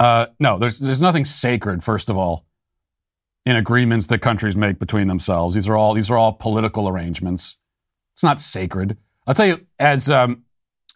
Uh, 0.00 0.26
no, 0.40 0.58
there's 0.58 0.80
there's 0.80 1.02
nothing 1.02 1.24
sacred. 1.24 1.84
First 1.84 2.10
of 2.10 2.16
all, 2.16 2.47
in 3.48 3.56
agreements 3.56 4.08
that 4.08 4.18
countries 4.18 4.54
make 4.56 4.78
between 4.78 5.08
themselves. 5.08 5.54
These 5.54 5.70
are 5.70 5.76
all 5.76 5.94
these 5.94 6.10
are 6.10 6.18
all 6.18 6.34
political 6.34 6.86
arrangements. 6.86 7.56
It's 8.12 8.22
not 8.22 8.38
sacred. 8.38 8.98
I'll 9.26 9.32
tell 9.32 9.46
you, 9.46 9.66
as 9.78 10.10
um, 10.10 10.44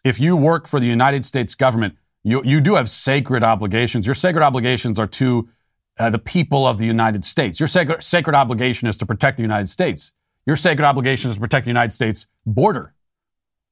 if 0.03 0.19
you 0.19 0.37
work 0.37 0.67
for 0.67 0.79
the 0.79 0.85
United 0.85 1.25
States 1.25 1.55
government, 1.55 1.97
you 2.23 2.43
you 2.45 2.61
do 2.61 2.75
have 2.75 2.87
sacred 2.87 3.43
obligations. 3.43 4.05
Your 4.05 4.13
sacred 4.13 4.43
obligations 4.43 4.99
are 4.99 5.07
to 5.07 5.49
uh, 5.97 6.11
the 6.11 6.19
people 6.19 6.67
of 6.67 6.77
the 6.77 6.85
United 6.85 7.23
States. 7.23 7.59
Your 7.59 7.67
sacred, 7.67 8.03
sacred 8.03 8.35
obligation 8.35 8.87
is 8.87 8.99
to 8.99 9.05
protect 9.07 9.37
the 9.37 9.43
United 9.43 9.67
States. 9.67 10.13
Your 10.45 10.55
sacred 10.55 10.85
obligation 10.85 11.31
is 11.31 11.37
to 11.37 11.41
protect 11.41 11.65
the 11.65 11.71
United 11.71 11.91
States 11.91 12.27
border, 12.45 12.93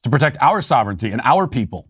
to 0.02 0.10
protect 0.10 0.38
our 0.41 0.60
sovereignty 0.60 1.12
and 1.12 1.22
our 1.24 1.48
people. 1.48 1.88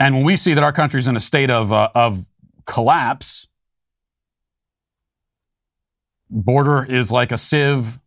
And 0.00 0.16
when 0.16 0.24
we 0.24 0.36
see 0.36 0.54
that 0.54 0.64
our 0.64 0.72
country 0.72 0.98
is 0.98 1.06
in 1.06 1.14
a 1.14 1.20
state 1.20 1.50
of, 1.50 1.72
uh, 1.72 1.88
of 1.94 2.26
collapse, 2.66 3.46
border 6.34 6.84
is 6.84 7.12
like 7.12 7.32
a 7.32 7.38
sieve, 7.38 8.00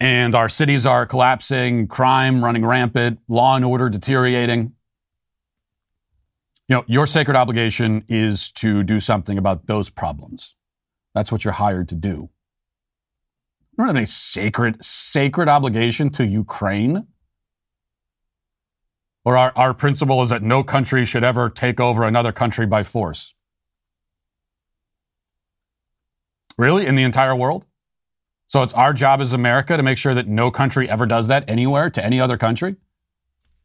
and 0.00 0.34
our 0.34 0.48
cities 0.48 0.86
are 0.86 1.04
collapsing, 1.04 1.88
crime 1.88 2.42
running 2.42 2.64
rampant, 2.64 3.18
law 3.28 3.56
and 3.56 3.64
order 3.64 3.88
deteriorating. 3.88 4.72
You 6.68 6.76
know, 6.76 6.84
your 6.86 7.06
sacred 7.06 7.36
obligation 7.36 8.04
is 8.08 8.50
to 8.52 8.82
do 8.82 9.00
something 9.00 9.36
about 9.36 9.66
those 9.66 9.90
problems. 9.90 10.56
That's 11.14 11.30
what 11.30 11.44
you're 11.44 11.52
hired 11.52 11.88
to 11.90 11.94
do. 11.94 12.30
You 13.72 13.78
don't 13.78 13.88
have 13.88 13.96
any 13.96 14.06
sacred, 14.06 14.82
sacred 14.82 15.48
obligation 15.48 16.10
to 16.10 16.24
Ukraine. 16.24 17.08
Or 19.24 19.36
our, 19.36 19.52
our 19.56 19.74
principle 19.74 20.22
is 20.22 20.28
that 20.30 20.42
no 20.42 20.62
country 20.62 21.04
should 21.04 21.24
ever 21.24 21.50
take 21.50 21.80
over 21.80 22.04
another 22.04 22.30
country 22.30 22.66
by 22.66 22.82
force. 22.82 23.34
Really? 26.56 26.86
In 26.86 26.94
the 26.94 27.02
entire 27.02 27.34
world? 27.34 27.66
So 28.46 28.62
it's 28.62 28.72
our 28.72 28.92
job 28.92 29.20
as 29.20 29.32
America 29.32 29.76
to 29.76 29.82
make 29.82 29.98
sure 29.98 30.14
that 30.14 30.28
no 30.28 30.50
country 30.50 30.88
ever 30.88 31.06
does 31.06 31.28
that 31.28 31.48
anywhere 31.48 31.90
to 31.90 32.04
any 32.04 32.20
other 32.20 32.36
country? 32.36 32.76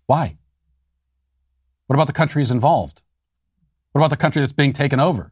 Why? 0.07 0.37
What 1.87 1.95
about 1.95 2.07
the 2.07 2.13
countries 2.13 2.49
involved? 2.49 3.01
What 3.91 4.01
about 4.01 4.09
the 4.09 4.17
country 4.17 4.41
that's 4.41 4.53
being 4.53 4.73
taken 4.73 4.99
over? 4.99 5.31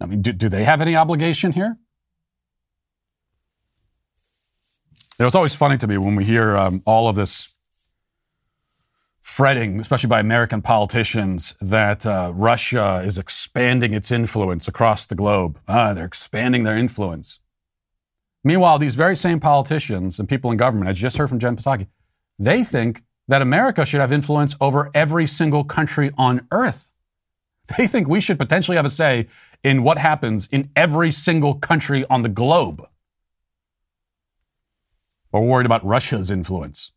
I 0.00 0.06
mean, 0.06 0.22
do, 0.22 0.32
do 0.32 0.48
they 0.48 0.64
have 0.64 0.80
any 0.80 0.96
obligation 0.96 1.52
here? 1.52 1.78
You 5.18 5.24
know, 5.24 5.26
it's 5.26 5.34
always 5.34 5.54
funny 5.54 5.76
to 5.78 5.86
me 5.86 5.98
when 5.98 6.16
we 6.16 6.24
hear 6.24 6.56
um, 6.56 6.82
all 6.84 7.08
of 7.08 7.16
this 7.16 7.51
fretting, 9.22 9.80
especially 9.80 10.08
by 10.08 10.20
American 10.20 10.60
politicians, 10.60 11.54
that 11.60 12.04
uh, 12.04 12.32
Russia 12.34 13.00
is 13.04 13.16
expanding 13.16 13.94
its 13.94 14.10
influence 14.10 14.66
across 14.66 15.06
the 15.06 15.14
globe. 15.14 15.58
Ah, 15.68 15.94
they're 15.94 16.04
expanding 16.04 16.64
their 16.64 16.76
influence. 16.76 17.38
Meanwhile, 18.44 18.78
these 18.78 18.96
very 18.96 19.14
same 19.14 19.38
politicians 19.38 20.18
and 20.18 20.28
people 20.28 20.50
in 20.50 20.56
government, 20.56 20.88
I 20.88 20.92
just 20.92 21.16
heard 21.16 21.28
from 21.28 21.38
Jen 21.38 21.56
Psaki, 21.56 21.86
they 22.38 22.64
think 22.64 23.04
that 23.28 23.40
America 23.40 23.86
should 23.86 24.00
have 24.00 24.10
influence 24.10 24.56
over 24.60 24.90
every 24.92 25.28
single 25.28 25.62
country 25.64 26.10
on 26.18 26.46
earth. 26.50 26.88
They 27.78 27.86
think 27.86 28.08
we 28.08 28.20
should 28.20 28.38
potentially 28.40 28.76
have 28.76 28.84
a 28.84 28.90
say 28.90 29.28
in 29.62 29.84
what 29.84 29.96
happens 29.96 30.48
in 30.50 30.70
every 30.74 31.12
single 31.12 31.54
country 31.54 32.04
on 32.10 32.22
the 32.22 32.28
globe. 32.28 32.84
We're 35.30 35.40
worried 35.40 35.66
about 35.66 35.84
Russia's 35.84 36.28
influence. 36.28 36.90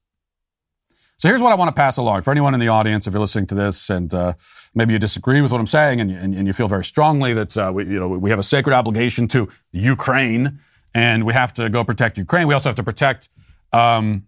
So 1.18 1.30
here's 1.30 1.42
what 1.42 1.54
I 1.54 1.56
want 1.56 1.70
to 1.70 1.80
pass 1.80 1.96
along 1.96 2.24
for 2.24 2.32
anyone 2.32 2.54
in 2.54 2.60
the 2.60 2.68
audience. 2.68 3.08
If 3.08 3.14
you're 3.14 3.22
listening 3.22 3.48
to 3.48 3.56
this 3.56 3.90
and 3.90 4.14
uh, 4.14 4.34
maybe 4.74 4.92
you 4.92 5.00
disagree 5.00 5.42
with 5.42 5.52
what 5.52 5.62
I'm 5.62 5.68
saying 5.68 6.02
and, 6.02 6.12
and, 6.12 6.36
and 6.36 6.46
you 6.46 6.52
feel 6.52 6.68
very 6.68 6.84
strongly 6.84 7.34
that 7.34 7.58
uh, 7.58 7.72
we, 7.74 7.86
you 7.86 8.00
know, 8.00 8.10
we 8.10 8.30
have 8.30 8.40
a 8.40 8.44
sacred 8.44 8.74
obligation 8.74 9.28
to 9.30 9.48
Ukraine 9.72 10.60
and 10.94 11.26
we 11.26 11.34
have 11.34 11.54
to 11.54 11.70
go 11.70 11.86
protect 11.86 12.18
Ukraine. 12.18 12.48
We 12.48 12.54
also 12.54 12.68
have 12.68 12.76
to 12.76 12.84
protect, 12.84 13.30
um, 13.72 14.28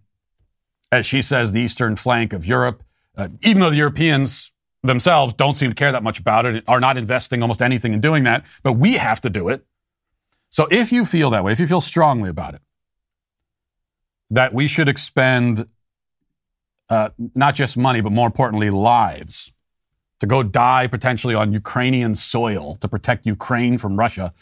as 0.90 1.04
she 1.04 1.20
says, 1.20 1.52
the 1.52 1.60
eastern 1.60 1.94
flank 1.96 2.32
of 2.32 2.46
Europe. 2.46 2.82
Uh, 3.16 3.28
even 3.42 3.60
though 3.60 3.70
the 3.70 3.76
Europeans 3.76 4.50
themselves 4.82 5.34
don't 5.34 5.54
seem 5.54 5.70
to 5.70 5.74
care 5.74 5.92
that 5.92 6.02
much 6.02 6.18
about 6.18 6.46
it, 6.46 6.64
are 6.66 6.80
not 6.80 6.96
investing 6.96 7.42
almost 7.42 7.60
anything 7.60 7.92
in 7.92 8.00
doing 8.00 8.24
that, 8.24 8.46
but 8.62 8.74
we 8.74 8.94
have 8.94 9.20
to 9.20 9.28
do 9.28 9.48
it. 9.48 9.66
So 10.48 10.66
if 10.70 10.90
you 10.90 11.04
feel 11.04 11.28
that 11.30 11.44
way, 11.44 11.52
if 11.52 11.60
you 11.60 11.66
feel 11.66 11.82
strongly 11.82 12.30
about 12.30 12.54
it, 12.54 12.62
that 14.30 14.54
we 14.54 14.66
should 14.66 14.88
expend 14.88 15.66
uh, 16.90 17.10
not 17.34 17.54
just 17.54 17.76
money, 17.76 18.00
but 18.00 18.12
more 18.12 18.26
importantly, 18.26 18.70
lives 18.70 19.52
to 20.20 20.26
go 20.26 20.42
die 20.42 20.86
potentially 20.86 21.34
on 21.34 21.52
Ukrainian 21.52 22.14
soil 22.14 22.76
to 22.76 22.88
protect 22.88 23.26
Ukraine 23.26 23.76
from 23.78 23.96
Russia, 23.96 24.32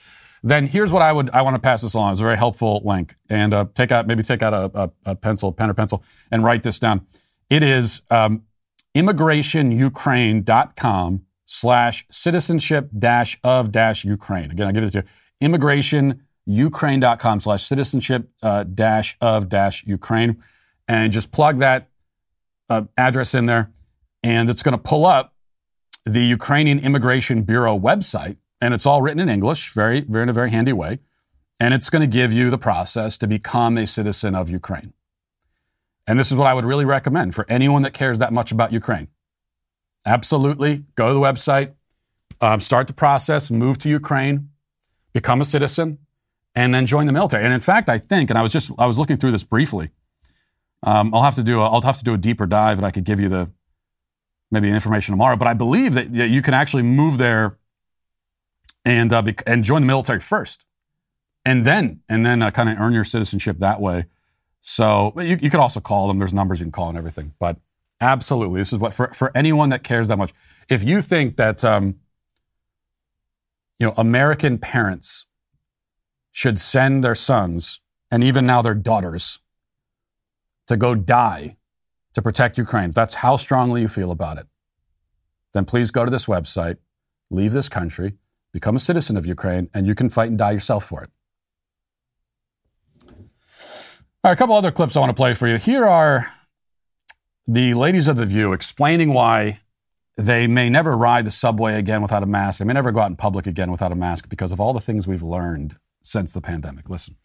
then 0.42 0.66
here's 0.66 0.92
what 0.92 1.00
I 1.02 1.12
would 1.12 1.30
I 1.30 1.42
want 1.42 1.54
to 1.54 1.60
pass 1.60 1.82
this 1.82 1.94
along. 1.94 2.12
It's 2.12 2.20
a 2.20 2.24
very 2.24 2.36
helpful 2.36 2.82
link, 2.84 3.16
and 3.28 3.52
uh, 3.52 3.66
take 3.74 3.90
out 3.92 4.06
maybe 4.06 4.22
take 4.22 4.42
out 4.42 4.54
a, 4.54 4.70
a, 4.74 4.90
a, 5.06 5.14
pencil, 5.14 5.52
pen 5.52 5.70
or 5.70 5.74
pencil, 5.74 6.02
and 6.30 6.44
write 6.44 6.62
this 6.62 6.78
down. 6.78 7.06
It 7.50 7.62
is 7.62 8.00
um, 8.10 8.42
immigrationukraine.com 8.94 11.22
slash 11.46 12.06
citizenship 12.10 12.90
dash 12.96 13.38
of 13.42 13.72
dash 13.72 14.04
Ukraine. 14.04 14.50
Again, 14.50 14.66
I'll 14.66 14.72
give 14.72 14.84
it 14.84 14.90
to 14.90 14.98
you. 14.98 15.04
Immigration 15.40 16.22
ukraine.com 16.46 17.40
slash 17.40 17.64
citizenship 17.64 18.30
uh, 18.42 18.64
dash 18.64 19.16
of 19.20 19.48
dash 19.48 19.84
Ukraine. 19.84 20.42
And 20.88 21.12
just 21.12 21.32
plug 21.32 21.58
that 21.58 21.88
uh, 22.68 22.82
address 22.96 23.34
in 23.34 23.46
there. 23.46 23.70
And 24.22 24.50
it's 24.50 24.62
going 24.62 24.76
to 24.76 24.82
pull 24.82 25.06
up 25.06 25.34
the 26.04 26.24
Ukrainian 26.24 26.78
Immigration 26.78 27.42
Bureau 27.42 27.78
website. 27.78 28.36
And 28.60 28.72
it's 28.72 28.86
all 28.86 29.02
written 29.02 29.20
in 29.20 29.28
English, 29.28 29.72
very, 29.72 30.00
very 30.00 30.22
in 30.24 30.28
a 30.28 30.32
very 30.32 30.50
handy 30.50 30.72
way. 30.72 31.00
And 31.60 31.74
it's 31.74 31.90
going 31.90 32.00
to 32.00 32.06
give 32.06 32.32
you 32.32 32.50
the 32.50 32.58
process 32.58 33.18
to 33.18 33.26
become 33.26 33.78
a 33.78 33.86
citizen 33.86 34.34
of 34.34 34.50
Ukraine. 34.50 34.92
And 36.06 36.18
this 36.18 36.30
is 36.30 36.36
what 36.36 36.46
I 36.46 36.54
would 36.54 36.64
really 36.64 36.84
recommend 36.84 37.34
for 37.34 37.44
anyone 37.48 37.82
that 37.82 37.92
cares 37.92 38.18
that 38.18 38.32
much 38.32 38.52
about 38.52 38.72
Ukraine. 38.72 39.08
Absolutely, 40.04 40.84
go 40.94 41.08
to 41.08 41.14
the 41.14 41.20
website, 41.20 41.74
um, 42.40 42.60
start 42.60 42.86
the 42.86 42.92
process, 42.92 43.50
move 43.50 43.78
to 43.78 43.88
Ukraine, 43.88 44.50
become 45.12 45.40
a 45.40 45.44
citizen, 45.44 45.98
and 46.54 46.72
then 46.72 46.86
join 46.86 47.06
the 47.06 47.12
military. 47.12 47.44
And 47.44 47.52
in 47.52 47.60
fact, 47.60 47.88
I 47.88 47.98
think, 47.98 48.30
and 48.30 48.38
I 48.38 48.42
was 48.42 48.52
just 48.52 48.70
I 48.78 48.86
was 48.86 48.98
looking 48.98 49.16
through 49.16 49.32
this 49.32 49.44
briefly. 49.44 49.90
Um, 50.86 51.12
I'll 51.12 51.22
have 51.22 51.34
to 51.34 51.42
do 51.42 51.60
a, 51.60 51.68
I'll 51.68 51.80
have 51.80 51.98
to 51.98 52.04
do 52.04 52.14
a 52.14 52.18
deeper 52.18 52.46
dive, 52.46 52.78
and 52.78 52.86
I 52.86 52.92
could 52.92 53.04
give 53.04 53.18
you 53.18 53.28
the 53.28 53.50
maybe 54.52 54.70
information 54.70 55.12
tomorrow. 55.12 55.36
But 55.36 55.48
I 55.48 55.54
believe 55.54 55.94
that 55.94 56.12
that 56.12 56.28
you 56.28 56.40
can 56.40 56.54
actually 56.54 56.84
move 56.84 57.18
there 57.18 57.58
and 58.84 59.12
uh, 59.12 59.22
and 59.46 59.64
join 59.64 59.82
the 59.82 59.86
military 59.88 60.20
first, 60.20 60.64
and 61.44 61.64
then 61.64 62.00
and 62.08 62.24
then 62.24 62.40
uh, 62.40 62.52
kind 62.52 62.68
of 62.68 62.78
earn 62.78 62.92
your 62.92 63.04
citizenship 63.04 63.58
that 63.58 63.80
way. 63.80 64.06
So 64.60 65.12
you, 65.16 65.38
you 65.42 65.50
could 65.50 65.60
also 65.60 65.80
call 65.80 66.06
them. 66.06 66.18
There's 66.20 66.32
numbers 66.32 66.60
you 66.60 66.66
can 66.66 66.72
call 66.72 66.88
and 66.88 66.96
everything. 66.96 67.34
But 67.40 67.58
absolutely, 68.00 68.60
this 68.60 68.72
is 68.72 68.78
what 68.78 68.94
for 68.94 69.08
for 69.08 69.32
anyone 69.36 69.70
that 69.70 69.82
cares 69.82 70.06
that 70.06 70.16
much. 70.16 70.32
If 70.68 70.84
you 70.84 71.02
think 71.02 71.36
that 71.36 71.64
um, 71.64 71.96
you 73.80 73.88
know 73.88 73.94
American 73.96 74.58
parents 74.58 75.26
should 76.30 76.60
send 76.60 77.02
their 77.02 77.14
sons 77.16 77.80
and 78.08 78.22
even 78.22 78.46
now 78.46 78.62
their 78.62 78.74
daughters 78.74 79.40
to 80.66 80.76
go 80.76 80.94
die 80.94 81.56
to 82.14 82.22
protect 82.22 82.58
Ukraine, 82.58 82.90
if 82.90 82.94
that's 82.94 83.14
how 83.14 83.36
strongly 83.36 83.82
you 83.82 83.88
feel 83.88 84.10
about 84.10 84.38
it, 84.38 84.46
then 85.52 85.64
please 85.64 85.90
go 85.90 86.04
to 86.04 86.10
this 86.10 86.26
website, 86.26 86.78
leave 87.30 87.52
this 87.52 87.68
country, 87.68 88.14
become 88.52 88.76
a 88.76 88.80
citizen 88.80 89.16
of 89.16 89.26
Ukraine, 89.26 89.68
and 89.74 89.86
you 89.86 89.94
can 89.94 90.08
fight 90.08 90.30
and 90.30 90.38
die 90.38 90.52
yourself 90.52 90.84
for 90.84 91.02
it. 91.02 91.10
All 94.24 94.30
right, 94.30 94.32
a 94.32 94.36
couple 94.36 94.56
other 94.56 94.72
clips 94.72 94.96
I 94.96 95.00
want 95.00 95.10
to 95.10 95.14
play 95.14 95.34
for 95.34 95.46
you. 95.46 95.56
Here 95.56 95.84
are 95.84 96.32
the 97.46 97.74
ladies 97.74 98.08
of 98.08 98.16
The 98.16 98.26
View 98.26 98.52
explaining 98.52 99.12
why 99.12 99.60
they 100.16 100.46
may 100.46 100.70
never 100.70 100.96
ride 100.96 101.26
the 101.26 101.30
subway 101.30 101.74
again 101.74 102.02
without 102.02 102.22
a 102.22 102.26
mask. 102.26 102.58
They 102.58 102.64
may 102.64 102.72
never 102.72 102.90
go 102.90 103.00
out 103.00 103.10
in 103.10 103.16
public 103.16 103.46
again 103.46 103.70
without 103.70 103.92
a 103.92 103.94
mask 103.94 104.28
because 104.28 104.50
of 104.50 104.60
all 104.60 104.72
the 104.72 104.80
things 104.80 105.06
we've 105.06 105.22
learned 105.22 105.76
since 106.02 106.32
the 106.32 106.40
pandemic. 106.40 106.88
Listen. 106.88 107.16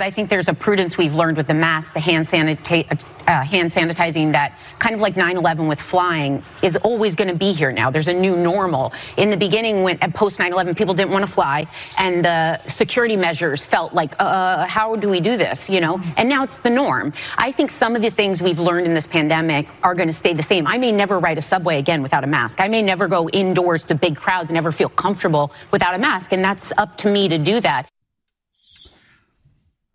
I 0.00 0.10
think 0.10 0.28
there's 0.28 0.48
a 0.48 0.54
prudence 0.54 0.96
we've 0.96 1.14
learned 1.14 1.36
with 1.36 1.46
the 1.46 1.54
mask, 1.54 1.94
the 1.94 2.00
hand, 2.00 2.26
sanita- 2.26 3.02
uh, 3.26 3.42
hand 3.42 3.72
sanitizing 3.72 4.32
that 4.32 4.56
kind 4.78 4.94
of 4.94 5.00
like 5.00 5.16
9/11 5.16 5.66
with 5.66 5.80
flying 5.80 6.42
is 6.62 6.76
always 6.76 7.14
going 7.14 7.28
to 7.28 7.34
be 7.34 7.52
here 7.52 7.72
now. 7.72 7.90
There's 7.90 8.08
a 8.08 8.12
new 8.12 8.36
normal. 8.36 8.92
In 9.16 9.30
the 9.30 9.36
beginning, 9.36 9.82
when 9.82 9.98
at 10.00 10.14
post 10.14 10.38
9/11, 10.38 10.76
people 10.76 10.94
didn't 10.94 11.10
want 11.10 11.24
to 11.24 11.30
fly, 11.30 11.66
and 11.96 12.24
the 12.24 12.60
security 12.68 13.16
measures 13.16 13.64
felt 13.64 13.92
like, 13.94 14.14
uh, 14.18 14.66
how 14.66 14.94
do 14.94 15.08
we 15.08 15.20
do 15.20 15.36
this? 15.36 15.68
You 15.68 15.80
know, 15.80 16.00
and 16.16 16.28
now 16.28 16.44
it's 16.44 16.58
the 16.58 16.70
norm. 16.70 17.12
I 17.36 17.50
think 17.50 17.70
some 17.70 17.96
of 17.96 18.02
the 18.02 18.10
things 18.10 18.40
we've 18.40 18.60
learned 18.60 18.86
in 18.86 18.94
this 18.94 19.06
pandemic 19.06 19.68
are 19.82 19.94
going 19.94 20.08
to 20.08 20.14
stay 20.14 20.32
the 20.34 20.42
same. 20.42 20.66
I 20.66 20.78
may 20.78 20.92
never 20.92 21.18
ride 21.18 21.38
a 21.38 21.42
subway 21.42 21.78
again 21.78 22.02
without 22.02 22.24
a 22.24 22.28
mask. 22.28 22.60
I 22.60 22.68
may 22.68 22.82
never 22.82 23.08
go 23.08 23.28
indoors 23.30 23.84
to 23.84 23.94
big 23.94 24.16
crowds 24.16 24.50
and 24.50 24.58
ever 24.58 24.70
feel 24.70 24.90
comfortable 24.90 25.50
without 25.70 25.94
a 25.94 25.98
mask, 25.98 26.32
and 26.32 26.44
that's 26.44 26.72
up 26.76 26.96
to 26.98 27.10
me 27.10 27.28
to 27.28 27.38
do 27.38 27.60
that. 27.60 27.88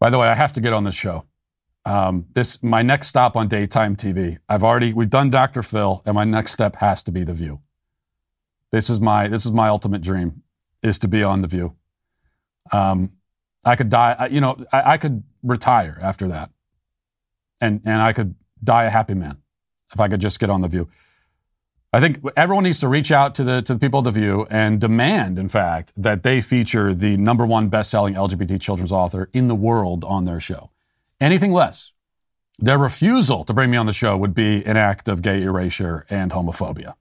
By 0.03 0.09
the 0.09 0.19
way, 0.19 0.27
I 0.27 0.33
have 0.35 0.51
to 0.51 0.59
get 0.59 0.73
on 0.73 0.83
this 0.83 0.95
show. 0.95 1.23
Um, 1.85 2.25
this 2.33 2.61
my 2.61 2.81
next 2.81 3.07
stop 3.07 3.37
on 3.37 3.47
daytime 3.47 3.95
TV. 3.95 4.37
I've 4.49 4.61
already 4.61 4.91
we've 4.91 5.09
done 5.09 5.29
Dr. 5.29 5.63
Phil, 5.63 6.01
and 6.05 6.13
my 6.13 6.25
next 6.25 6.51
step 6.51 6.75
has 6.75 7.03
to 7.03 7.11
be 7.13 7.23
The 7.23 7.33
View. 7.33 7.61
This 8.69 8.89
is 8.89 8.99
my 8.99 9.29
this 9.29 9.45
is 9.45 9.53
my 9.53 9.69
ultimate 9.69 10.01
dream 10.01 10.43
is 10.81 10.99
to 10.99 11.07
be 11.07 11.23
on 11.23 11.39
The 11.39 11.47
View. 11.47 11.77
Um, 12.73 13.13
I 13.63 13.77
could 13.77 13.87
die. 13.87 14.27
You 14.29 14.41
know, 14.41 14.57
I, 14.73 14.91
I 14.95 14.97
could 14.97 15.23
retire 15.41 15.97
after 16.01 16.27
that, 16.27 16.51
and 17.61 17.79
and 17.85 18.01
I 18.01 18.11
could 18.11 18.35
die 18.61 18.83
a 18.83 18.89
happy 18.89 19.13
man 19.13 19.37
if 19.93 20.01
I 20.01 20.09
could 20.09 20.19
just 20.19 20.37
get 20.37 20.49
on 20.49 20.59
The 20.59 20.67
View. 20.67 20.89
I 21.95 21.99
think 21.99 22.21
everyone 22.35 22.63
needs 22.63 22.79
to 22.79 22.87
reach 22.87 23.11
out 23.11 23.35
to 23.35 23.43
the 23.43 23.61
to 23.61 23.75
the 23.75 23.79
people 23.79 23.99
of 23.99 24.05
the 24.05 24.11
View 24.11 24.47
and 24.49 24.81
demand, 24.81 25.37
in 25.37 25.47
fact, 25.47 25.93
that 25.95 26.23
they 26.23 26.41
feature 26.41 26.91
the 26.91 27.17
number 27.17 27.45
one 27.45 27.67
best-selling 27.67 28.15
LGBT 28.15 28.59
children's 28.59 28.91
author 28.91 29.29
in 29.31 29.47
the 29.47 29.53
world 29.53 30.03
on 30.03 30.25
their 30.25 30.39
show. 30.39 30.71
Anything 31.21 31.53
less, 31.53 31.91
their 32.57 32.79
refusal 32.79 33.43
to 33.45 33.53
bring 33.53 33.69
me 33.69 33.77
on 33.77 33.85
the 33.85 33.93
show 33.93 34.17
would 34.17 34.33
be 34.33 34.65
an 34.65 34.75
act 34.75 35.07
of 35.07 35.21
gay 35.21 35.43
erasure 35.43 36.07
and 36.09 36.31
homophobia. 36.31 36.95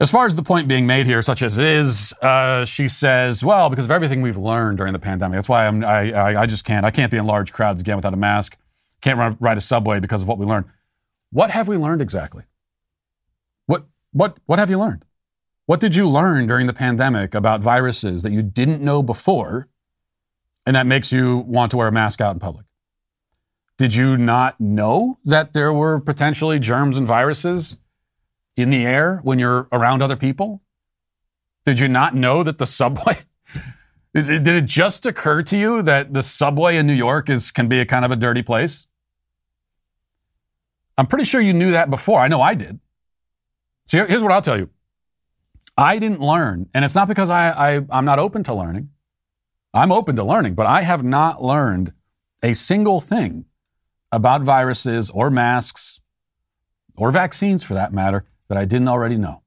As 0.00 0.10
far 0.10 0.26
as 0.26 0.34
the 0.34 0.42
point 0.42 0.66
being 0.66 0.84
made 0.84 1.06
here, 1.06 1.22
such 1.22 1.42
as 1.42 1.58
it 1.58 1.64
is, 1.64 2.12
uh, 2.20 2.64
she 2.64 2.88
says, 2.88 3.44
well, 3.44 3.70
because 3.70 3.84
of 3.84 3.92
everything 3.92 4.20
we've 4.20 4.36
learned 4.36 4.78
during 4.78 4.92
the 4.92 4.98
pandemic, 4.98 5.36
that's 5.36 5.48
why 5.48 5.68
I'm, 5.68 5.84
I, 5.84 6.40
I, 6.40 6.46
just 6.46 6.64
can't. 6.64 6.84
I 6.84 6.90
can't 6.90 7.12
be 7.12 7.18
in 7.18 7.26
large 7.26 7.52
crowds 7.52 7.80
again 7.80 7.94
without 7.94 8.12
a 8.12 8.16
mask. 8.16 8.56
Can't 9.00 9.36
ride 9.38 9.58
a 9.58 9.60
subway 9.60 10.00
because 10.00 10.22
of 10.22 10.26
what 10.26 10.38
we 10.38 10.46
learned. 10.46 10.66
What 11.30 11.52
have 11.52 11.68
we 11.68 11.76
learned 11.76 12.02
exactly? 12.02 12.42
What, 14.12 14.38
what, 14.46 14.58
have 14.58 14.70
you 14.70 14.78
learned? 14.78 15.04
What 15.66 15.80
did 15.80 15.94
you 15.94 16.08
learn 16.08 16.46
during 16.46 16.66
the 16.66 16.74
pandemic 16.74 17.34
about 17.34 17.62
viruses 17.62 18.22
that 18.22 18.32
you 18.32 18.42
didn't 18.42 18.82
know 18.82 19.02
before 19.02 19.68
and 20.66 20.76
that 20.76 20.86
makes 20.86 21.12
you 21.12 21.38
want 21.38 21.70
to 21.70 21.76
wear 21.76 21.88
a 21.88 21.92
mask 21.92 22.20
out 22.20 22.34
in 22.34 22.40
public? 22.40 22.66
Did 23.78 23.94
you 23.94 24.16
not 24.16 24.60
know 24.60 25.18
that 25.24 25.54
there 25.54 25.72
were 25.72 25.98
potentially 25.98 26.58
germs 26.58 26.98
and 26.98 27.06
viruses 27.06 27.78
in 28.56 28.70
the 28.70 28.84
air 28.84 29.20
when 29.22 29.38
you're 29.38 29.68
around 29.72 30.02
other 30.02 30.16
people? 30.16 30.62
Did 31.64 31.78
you 31.78 31.88
not 31.88 32.14
know 32.14 32.42
that 32.42 32.58
the 32.58 32.66
subway? 32.66 33.18
It, 34.14 34.26
did 34.44 34.48
it 34.48 34.66
just 34.66 35.06
occur 35.06 35.42
to 35.44 35.56
you 35.56 35.80
that 35.80 36.12
the 36.12 36.22
subway 36.22 36.76
in 36.76 36.86
New 36.86 36.92
York 36.92 37.30
is 37.30 37.50
can 37.50 37.66
be 37.66 37.80
a 37.80 37.86
kind 37.86 38.04
of 38.04 38.10
a 38.10 38.16
dirty 38.16 38.42
place? 38.42 38.86
I'm 40.98 41.06
pretty 41.06 41.24
sure 41.24 41.40
you 41.40 41.54
knew 41.54 41.70
that 41.70 41.88
before. 41.88 42.20
I 42.20 42.28
know 42.28 42.42
I 42.42 42.54
did. 42.54 42.78
So 43.86 44.06
here's 44.06 44.22
what 44.22 44.32
I'll 44.32 44.42
tell 44.42 44.58
you. 44.58 44.70
I 45.76 45.98
didn't 45.98 46.20
learn, 46.20 46.68
and 46.74 46.84
it's 46.84 46.94
not 46.94 47.08
because 47.08 47.30
I, 47.30 47.76
I 47.76 47.86
I'm 47.90 48.04
not 48.04 48.18
open 48.18 48.44
to 48.44 48.54
learning. 48.54 48.90
I'm 49.74 49.90
open 49.90 50.16
to 50.16 50.24
learning, 50.24 50.54
but 50.54 50.66
I 50.66 50.82
have 50.82 51.02
not 51.02 51.42
learned 51.42 51.94
a 52.42 52.52
single 52.52 53.00
thing 53.00 53.46
about 54.10 54.42
viruses 54.42 55.08
or 55.10 55.30
masks 55.30 56.00
or 56.96 57.10
vaccines 57.10 57.64
for 57.64 57.74
that 57.74 57.92
matter 57.92 58.24
that 58.48 58.58
I 58.58 58.66
didn't 58.66 58.88
already 58.88 59.16
know. 59.16 59.42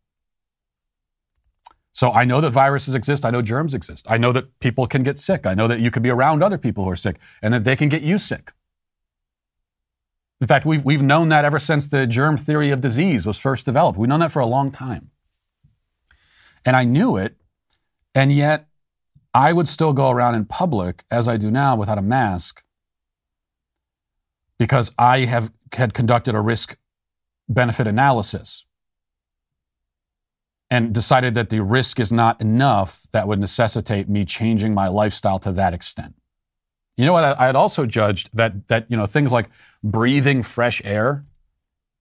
So 1.91 2.11
I 2.11 2.25
know 2.25 2.41
that 2.41 2.51
viruses 2.51 2.95
exist. 2.95 3.23
I 3.23 3.29
know 3.29 3.41
germs 3.41 3.73
exist. 3.73 4.05
I 4.09 4.17
know 4.17 4.31
that 4.33 4.59
people 4.59 4.85
can 4.87 5.03
get 5.03 5.17
sick. 5.17 5.45
I 5.45 5.53
know 5.53 5.67
that 5.67 5.79
you 5.79 5.91
could 5.91 6.03
be 6.03 6.09
around 6.09 6.43
other 6.43 6.57
people 6.57 6.83
who 6.83 6.89
are 6.89 6.95
sick 6.95 7.17
and 7.41 7.53
that 7.53 7.63
they 7.63 7.75
can 7.75 7.87
get 7.87 8.01
you 8.01 8.17
sick. 8.17 8.51
In 10.45 10.47
fact, 10.47 10.63
we've, 10.63 10.85
we've 10.85 11.01
known 11.01 11.29
that 11.29 11.43
ever 11.43 11.57
since 11.57 11.87
the 11.87 12.05
germ 12.05 12.37
theory 12.37 12.69
of 12.69 12.79
disease 12.79 13.25
was 13.25 13.35
first 13.35 13.65
developed. 13.65 13.97
We've 13.97 14.07
known 14.07 14.19
that 14.19 14.31
for 14.31 14.43
a 14.43 14.45
long 14.45 14.69
time. 14.69 15.09
And 16.63 16.75
I 16.75 16.83
knew 16.83 17.17
it, 17.17 17.37
and 18.13 18.31
yet 18.31 18.67
I 19.33 19.53
would 19.53 19.67
still 19.67 19.91
go 19.91 20.11
around 20.11 20.35
in 20.35 20.45
public 20.45 21.03
as 21.09 21.27
I 21.27 21.37
do 21.37 21.49
now 21.49 21.75
without 21.75 21.97
a 21.97 22.03
mask 22.03 22.63
because 24.59 24.91
I 24.99 25.21
have 25.21 25.51
had 25.73 25.95
conducted 25.95 26.35
a 26.35 26.41
risk 26.41 26.77
benefit 27.49 27.87
analysis 27.87 28.67
and 30.69 30.93
decided 30.93 31.33
that 31.33 31.49
the 31.49 31.63
risk 31.63 31.99
is 31.99 32.11
not 32.11 32.39
enough 32.39 33.07
that 33.13 33.27
would 33.27 33.39
necessitate 33.39 34.07
me 34.07 34.25
changing 34.25 34.75
my 34.75 34.89
lifestyle 34.89 35.39
to 35.39 35.51
that 35.53 35.73
extent. 35.73 36.13
You 36.97 37.05
know 37.05 37.13
what? 37.13 37.23
I, 37.23 37.47
had 37.47 37.55
also 37.55 37.85
judged 37.85 38.29
that 38.33 38.67
that 38.69 38.85
you 38.89 38.95
know 38.95 39.05
things 39.05 39.31
like 39.31 39.49
breathing 39.83 40.43
fresh 40.43 40.81
air, 40.85 41.25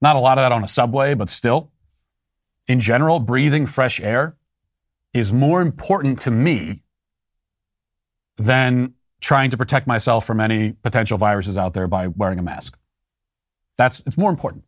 not 0.01 0.17
a 0.17 0.21
lot 0.21 0.39
of 0.39 0.45
that 0.45 0.53
on 0.53 0.63
a 0.63 0.69
subway, 0.69 1.15
but 1.15 1.29
still, 1.29 1.73
in 2.69 2.81
general, 2.81 3.19
breathing 3.19 3.67
fresh 3.67 4.01
air 4.01 4.37
is 5.13 5.33
more 5.33 5.61
important 5.61 6.21
to 6.21 6.31
me 6.31 6.83
than 8.37 8.95
trying 9.21 9.51
to 9.51 9.57
protect 9.57 9.87
myself 9.87 10.25
from 10.25 10.41
any 10.41 10.73
potential 10.73 11.19
viruses 11.19 11.57
out 11.57 11.73
there 11.75 11.89
by 11.89 12.07
wearing 12.09 12.39
a 12.39 12.43
mask. 12.43 12.79
That's 13.77 14.01
it's 14.07 14.19
more 14.19 14.31
important. 14.31 14.65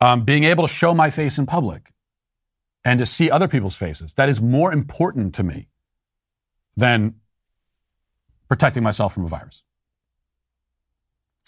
Um, 0.00 0.24
being 0.24 0.44
able 0.44 0.66
to 0.66 0.72
show 0.72 0.94
my 0.94 1.10
face 1.10 1.38
in 1.38 1.46
public 1.46 1.92
and 2.84 2.98
to 2.98 3.06
see 3.06 3.30
other 3.30 3.48
people's 3.48 3.76
faces 3.76 4.14
that 4.14 4.28
is 4.28 4.40
more 4.40 4.72
important 4.72 5.34
to 5.36 5.42
me 5.42 5.68
than 6.76 7.14
protecting 8.48 8.82
myself 8.82 9.14
from 9.14 9.24
a 9.24 9.28
virus. 9.28 9.62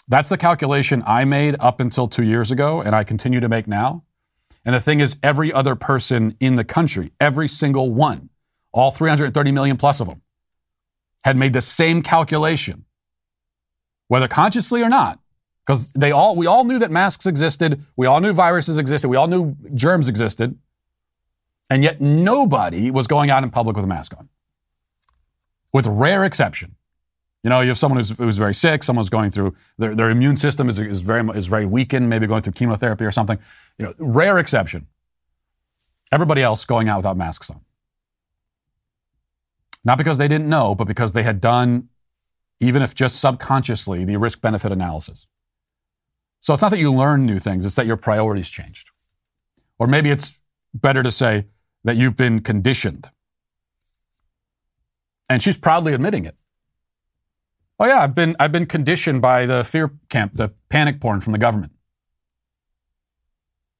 That's 0.07 0.29
the 0.29 0.37
calculation 0.37 1.03
I 1.05 1.23
made 1.25 1.55
up 1.59 1.79
until 1.79 2.07
two 2.07 2.23
years 2.23 2.49
ago, 2.49 2.81
and 2.81 2.95
I 2.95 3.03
continue 3.03 3.39
to 3.39 3.49
make 3.49 3.67
now. 3.67 4.03
And 4.65 4.73
the 4.73 4.79
thing 4.79 4.99
is, 4.99 5.15
every 5.21 5.53
other 5.53 5.75
person 5.75 6.35
in 6.39 6.55
the 6.55 6.63
country, 6.63 7.11
every 7.19 7.47
single 7.47 7.91
one, 7.91 8.29
all 8.71 8.91
330 8.91 9.51
million 9.51 9.77
plus 9.77 9.99
of 9.99 10.07
them, 10.07 10.21
had 11.23 11.37
made 11.37 11.53
the 11.53 11.61
same 11.61 12.01
calculation, 12.01 12.85
whether 14.07 14.27
consciously 14.27 14.81
or 14.81 14.89
not, 14.89 15.19
because 15.65 15.91
they 15.91 16.11
all 16.11 16.35
we 16.35 16.47
all 16.47 16.63
knew 16.63 16.79
that 16.79 16.89
masks 16.89 17.27
existed, 17.27 17.83
we 17.95 18.07
all 18.07 18.19
knew 18.19 18.33
viruses 18.33 18.79
existed, 18.79 19.07
we 19.09 19.17
all 19.17 19.27
knew 19.27 19.55
germs 19.75 20.07
existed, 20.07 20.57
and 21.69 21.83
yet 21.83 22.01
nobody 22.01 22.89
was 22.89 23.05
going 23.05 23.29
out 23.29 23.43
in 23.43 23.51
public 23.51 23.75
with 23.75 23.85
a 23.85 23.87
mask 23.87 24.15
on, 24.17 24.27
with 25.71 25.85
rare 25.85 26.25
exception. 26.25 26.75
You 27.43 27.49
know, 27.49 27.61
you 27.61 27.69
have 27.69 27.77
someone 27.77 27.97
who's, 27.97 28.09
who's 28.17 28.37
very 28.37 28.53
sick, 28.53 28.83
someone's 28.83 29.09
going 29.09 29.31
through 29.31 29.55
their, 29.77 29.95
their 29.95 30.09
immune 30.09 30.35
system 30.35 30.67
is, 30.67 30.77
is 30.77 31.01
very 31.01 31.25
is 31.37 31.47
very 31.47 31.65
weakened, 31.65 32.09
maybe 32.09 32.27
going 32.27 32.41
through 32.41 32.53
chemotherapy 32.53 33.05
or 33.05 33.11
something. 33.11 33.39
You 33.77 33.85
know, 33.85 33.93
rare 33.97 34.37
exception. 34.39 34.87
Everybody 36.11 36.41
else 36.41 36.65
going 36.65 36.89
out 36.89 36.97
without 36.97 37.15
masks 37.15 37.49
on. 37.49 37.61
Not 39.85 39.97
because 39.97 40.17
they 40.17 40.27
didn't 40.27 40.49
know, 40.49 40.75
but 40.75 40.85
because 40.85 41.13
they 41.13 41.23
had 41.23 41.39
done, 41.39 41.87
even 42.59 42.81
if 42.81 42.93
just 42.93 43.21
subconsciously, 43.21 44.03
the 44.03 44.17
risk 44.17 44.41
benefit 44.41 44.71
analysis. 44.71 45.27
So 46.41 46.53
it's 46.53 46.61
not 46.61 46.71
that 46.71 46.79
you 46.79 46.93
learn 46.93 47.25
new 47.25 47.39
things, 47.39 47.65
it's 47.65 47.75
that 47.75 47.85
your 47.85 47.97
priorities 47.97 48.49
changed. 48.49 48.91
Or 49.77 49.87
maybe 49.87 50.09
it's 50.09 50.41
better 50.73 51.03
to 51.03 51.11
say 51.11 51.45
that 51.85 51.95
you've 51.95 52.17
been 52.17 52.41
conditioned. 52.41 53.09
And 55.29 55.41
she's 55.41 55.57
proudly 55.57 55.93
admitting 55.93 56.25
it. 56.25 56.35
Oh 57.79 57.87
yeah, 57.87 58.01
I've 58.01 58.13
been 58.13 58.35
I've 58.39 58.51
been 58.51 58.65
conditioned 58.65 59.21
by 59.21 59.45
the 59.45 59.63
fear 59.63 59.91
camp, 60.09 60.33
the 60.35 60.53
panic 60.69 60.99
porn 60.99 61.21
from 61.21 61.33
the 61.33 61.39
government. 61.39 61.71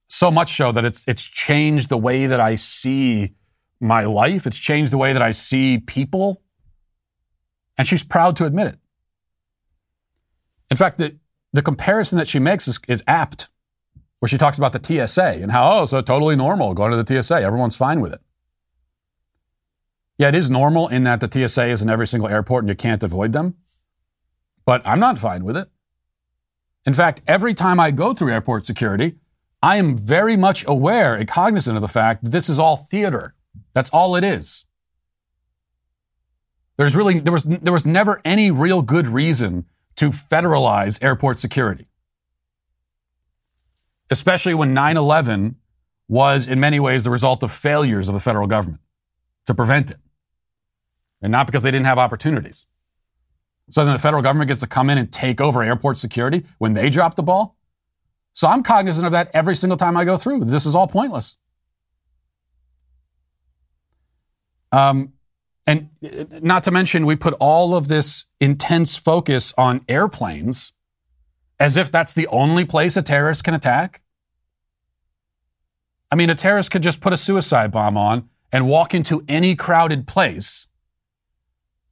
So 0.07 0.31
much 0.31 0.55
so 0.55 0.71
that 0.71 0.85
it's 0.85 1.05
it's 1.07 1.23
changed 1.23 1.89
the 1.89 1.97
way 1.97 2.25
that 2.25 2.39
I 2.39 2.55
see 2.55 3.35
my 3.79 4.03
life. 4.05 4.47
It's 4.47 4.59
changed 4.59 4.91
the 4.91 4.97
way 4.97 5.13
that 5.13 5.21
I 5.21 5.31
see 5.31 5.79
people. 5.79 6.41
And 7.77 7.87
she's 7.87 8.03
proud 8.03 8.35
to 8.37 8.45
admit 8.45 8.67
it. 8.67 8.79
In 10.69 10.77
fact, 10.77 10.97
the, 10.97 11.17
the 11.53 11.61
comparison 11.61 12.17
that 12.17 12.27
she 12.27 12.37
makes 12.39 12.67
is, 12.67 12.79
is 12.87 13.03
apt, 13.07 13.47
where 14.19 14.27
she 14.27 14.37
talks 14.37 14.57
about 14.57 14.73
the 14.73 15.07
TSA 15.07 15.41
and 15.41 15.51
how, 15.51 15.71
oh, 15.71 15.85
so 15.85 16.01
totally 16.01 16.35
normal 16.35 16.73
going 16.73 16.91
to 16.91 17.01
the 17.01 17.23
TSA. 17.23 17.35
Everyone's 17.35 17.75
fine 17.75 18.01
with 18.01 18.13
it. 18.13 18.21
Yeah, 20.17 20.27
it 20.27 20.35
is 20.35 20.49
normal 20.49 20.89
in 20.89 21.05
that 21.05 21.21
the 21.21 21.47
TSA 21.47 21.67
is 21.67 21.81
in 21.81 21.89
every 21.89 22.05
single 22.05 22.27
airport 22.27 22.65
and 22.65 22.69
you 22.69 22.75
can't 22.75 23.01
avoid 23.01 23.31
them. 23.31 23.55
But 24.69 24.83
I'm 24.85 24.99
not 24.99 25.17
fine 25.17 25.45
with 25.45 25.57
it. 25.57 25.67
In 26.85 26.93
fact, 26.93 27.23
every 27.27 27.55
time 27.55 27.79
I 27.79 27.89
go 27.89 28.13
through 28.13 28.31
airport 28.31 28.67
security, 28.67 29.15
I 29.63 29.77
am 29.77 29.97
very 29.97 30.37
much 30.37 30.63
aware 30.67 31.15
and 31.15 31.27
cognizant 31.27 31.75
of 31.75 31.81
the 31.81 31.87
fact 31.87 32.23
that 32.23 32.29
this 32.29 32.49
is 32.49 32.59
all 32.59 32.75
theater. 32.77 33.33
That's 33.73 33.89
all 33.89 34.15
it 34.15 34.23
is. 34.23 34.65
There's 36.77 36.95
really 36.95 37.17
there 37.17 37.33
was 37.33 37.45
there 37.45 37.73
was 37.73 37.87
never 37.87 38.21
any 38.23 38.51
real 38.51 38.83
good 38.83 39.07
reason 39.07 39.65
to 39.95 40.11
federalize 40.11 40.99
airport 41.01 41.39
security. 41.39 41.87
Especially 44.11 44.53
when 44.53 44.75
9/11 44.75 45.55
was 46.07 46.45
in 46.45 46.59
many 46.59 46.79
ways 46.79 47.03
the 47.05 47.09
result 47.09 47.41
of 47.41 47.51
failures 47.51 48.07
of 48.07 48.13
the 48.13 48.25
federal 48.29 48.45
government 48.45 48.83
to 49.47 49.55
prevent 49.55 49.89
it. 49.89 49.97
And 51.23 51.31
not 51.31 51.47
because 51.47 51.63
they 51.63 51.71
didn't 51.71 51.87
have 51.87 51.97
opportunities. 51.97 52.67
So 53.69 53.85
then 53.85 53.93
the 53.93 53.99
federal 53.99 54.23
government 54.23 54.47
gets 54.47 54.61
to 54.61 54.67
come 54.67 54.89
in 54.89 54.97
and 54.97 55.11
take 55.11 55.39
over 55.39 55.63
airport 55.63 55.97
security 55.97 56.45
when 56.57 56.73
they 56.73 56.89
drop 56.89 57.15
the 57.15 57.23
ball. 57.23 57.55
So 58.33 58.47
I'm 58.47 58.63
cognizant 58.63 59.05
of 59.05 59.11
that 59.11 59.29
every 59.33 59.55
single 59.55 59.77
time 59.77 59.97
I 59.97 60.05
go 60.05 60.17
through. 60.17 60.45
This 60.45 60.65
is 60.65 60.75
all 60.75 60.87
pointless. 60.87 61.37
Um, 64.71 65.13
and 65.67 65.89
uh, 66.03 66.25
not 66.41 66.63
to 66.63 66.71
mention, 66.71 67.05
we 67.05 67.15
put 67.15 67.33
all 67.39 67.75
of 67.75 67.87
this 67.87 68.25
intense 68.39 68.95
focus 68.95 69.53
on 69.57 69.81
airplanes 69.87 70.73
as 71.59 71.75
if 71.75 71.91
that's 71.91 72.13
the 72.13 72.27
only 72.27 72.65
place 72.65 72.95
a 72.95 73.01
terrorist 73.01 73.43
can 73.43 73.53
attack. 73.53 74.01
I 76.11 76.15
mean, 76.15 76.29
a 76.29 76.35
terrorist 76.35 76.71
could 76.71 76.81
just 76.81 77.01
put 77.01 77.13
a 77.13 77.17
suicide 77.17 77.71
bomb 77.71 77.97
on 77.97 78.29
and 78.51 78.67
walk 78.67 78.95
into 78.95 79.23
any 79.27 79.55
crowded 79.55 80.07
place 80.07 80.68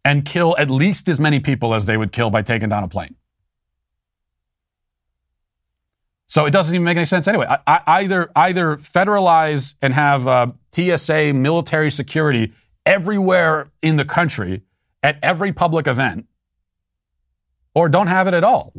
and 0.07 0.23
kill 0.23 0.55
at 0.57 0.69
least 0.69 1.09
as 1.09 1.19
many 1.19 1.41
people 1.41 1.73
as 1.73 1.85
they 1.85 1.97
would 1.97 2.13
kill 2.13 2.29
by 2.29 2.41
taking 2.41 2.69
down 2.69 2.81
a 2.81 2.87
plane. 2.87 3.13
So 6.27 6.45
it 6.45 6.51
doesn't 6.51 6.73
even 6.73 6.85
make 6.85 6.95
any 6.95 7.05
sense 7.05 7.27
anyway. 7.27 7.45
I, 7.49 7.59
I, 7.67 7.81
either 8.03 8.31
either 8.33 8.77
federalize 8.77 9.75
and 9.81 9.93
have 9.93 10.25
uh, 10.25 10.47
TSA 10.71 11.33
military 11.33 11.91
security 11.91 12.53
everywhere 12.85 13.69
in 13.81 13.97
the 13.97 14.05
country 14.05 14.61
at 15.03 15.19
every 15.21 15.51
public 15.51 15.87
event, 15.87 16.25
or 17.75 17.89
don't 17.89 18.07
have 18.07 18.27
it 18.27 18.33
at 18.33 18.45
all 18.45 18.73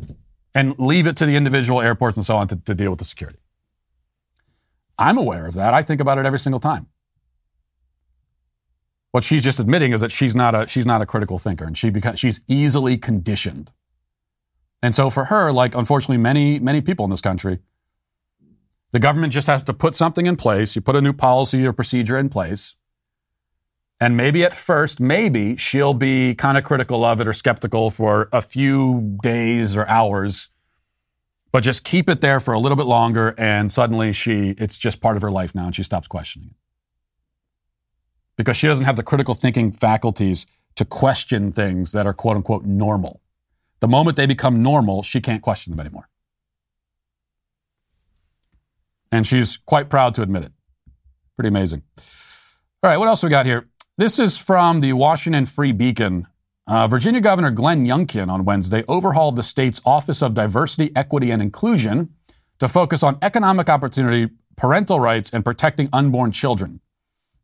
and 0.55 0.79
leave 0.79 1.07
it 1.07 1.17
to 1.19 1.27
the 1.27 1.37
individual 1.37 1.83
airports 1.83 2.17
and 2.17 2.25
so 2.25 2.37
on 2.37 2.49
to, 2.49 2.57
to 2.57 2.75
deal 2.75 2.91
with 2.91 3.01
the 3.01 3.05
security. 3.05 3.39
I'm 4.99 5.19
aware 5.19 5.47
of 5.47 5.55
that. 5.55 5.75
I 5.75 5.83
think 5.83 6.01
about 6.01 6.17
it 6.17 6.25
every 6.25 6.39
single 6.39 6.61
time. 6.61 6.87
What 9.11 9.25
she's 9.25 9.43
just 9.43 9.59
admitting 9.59 9.93
is 9.93 10.01
that 10.03 10.11
she's 10.11 10.37
not 10.37 10.55
a 10.55 10.67
she's 10.67 10.87
not 10.87 11.01
a 11.01 11.07
critical 11.07 11.39
thinker, 11.39 11.65
and 11.65 11.77
she 11.77 11.93
she's 12.15 12.41
easily 12.47 12.99
conditioned. 12.99 13.73
And 14.83 14.95
so 14.95 15.11
for 15.11 15.27
her, 15.27 15.51
like 15.51 15.75
unfortunately 15.75 16.19
many 16.19 16.59
many 16.59 16.81
people 16.81 17.05
in 17.05 17.11
this 17.11 17.23
country, 17.23 17.61
the 18.93 19.01
government 19.01 19.33
just 19.33 19.47
has 19.47 19.63
to 19.65 19.73
put 19.73 19.95
something 19.95 20.27
in 20.27 20.37
place. 20.37 20.77
You 20.77 20.83
put 20.83 20.95
a 20.95 21.01
new 21.01 21.15
policy 21.15 21.67
or 21.67 21.73
procedure 21.73 22.19
in 22.19 22.29
place, 22.29 22.77
and 23.99 24.15
maybe 24.15 24.45
at 24.45 24.57
first, 24.57 25.01
maybe 25.01 25.57
she'll 25.57 25.95
be 25.95 26.35
kind 26.35 26.59
of 26.59 26.65
critical 26.65 27.03
of 27.05 27.21
it 27.21 27.27
or 27.27 27.33
skeptical 27.33 27.91
for 27.91 28.29
a 28.31 28.43
few 28.43 29.19
days 29.23 29.75
or 29.75 29.89
hours, 29.89 30.51
but 31.51 31.61
just 31.63 31.83
keep 31.83 32.11
it 32.11 32.21
there 32.21 32.41
for 32.41 32.53
a 32.53 32.59
little 32.59 32.77
bit 32.77 32.87
longer, 32.87 33.35
and 33.39 33.73
suddenly 33.73 34.13
she 34.13 34.51
it's 34.59 34.77
just 34.77 35.01
part 35.01 35.17
of 35.17 35.23
her 35.23 35.31
life 35.31 35.55
now, 35.55 35.65
and 35.65 35.75
she 35.75 35.83
stops 35.83 36.07
questioning 36.07 36.51
it 36.51 36.57
because 38.39 38.57
she 38.57 38.69
doesn't 38.69 38.87
have 38.87 38.97
the 38.97 39.03
critical 39.03 39.35
thinking 39.35 39.71
faculties 39.71 40.47
to 40.77 40.87
question 40.87 41.53
things 41.53 41.93
that 41.93 42.07
are 42.07 42.15
quote 42.15 42.37
unquote 42.37 42.65
normal. 42.65 43.21
The 43.81 43.89
moment 43.89 44.17
they 44.17 44.27
become 44.27 44.63
normal, 44.63 45.03
she 45.03 45.21
can't 45.21 45.43
question 45.43 45.73
them 45.73 45.81
anymore. 45.81 46.09
And 49.13 49.27
she's 49.27 49.57
quite 49.57 49.91
proud 49.91 50.15
to 50.15 50.23
admit 50.23 50.45
it. 50.45 50.53
Pretty 51.37 51.49
amazing. 51.49 51.83
All 52.83 52.91
right, 52.91 52.97
what 52.97 53.09
else 53.09 53.23
we 53.23 53.29
got 53.29 53.45
here? 53.45 53.69
This 53.97 54.19
is 54.19 54.37
from 54.37 54.81
the 54.81 54.93
Washington 54.93 55.45
Free 55.45 55.73
Beacon. 55.73 56.27
Uh, 56.67 56.87
Virginia 56.87 57.21
Governor 57.21 57.51
Glenn 57.51 57.87
Youngkin 57.87 58.29
on 58.29 58.45
Wednesday 58.45 58.85
overhauled 58.87 59.37
the 59.37 59.43
state's 59.43 59.81
Office 59.85 60.23
of 60.23 60.35
Diversity, 60.35 60.93
Equity, 60.95 61.31
and 61.31 61.43
Inclusion 61.43 62.11
to 62.61 62.69
focus 62.69 63.03
on 63.03 63.19
economic 63.23 63.69
opportunity, 63.69 64.33
parental 64.57 65.01
rights, 65.01 65.31
and 65.31 65.45
protecting 65.45 65.89
unborn 65.93 66.31
children. 66.31 66.81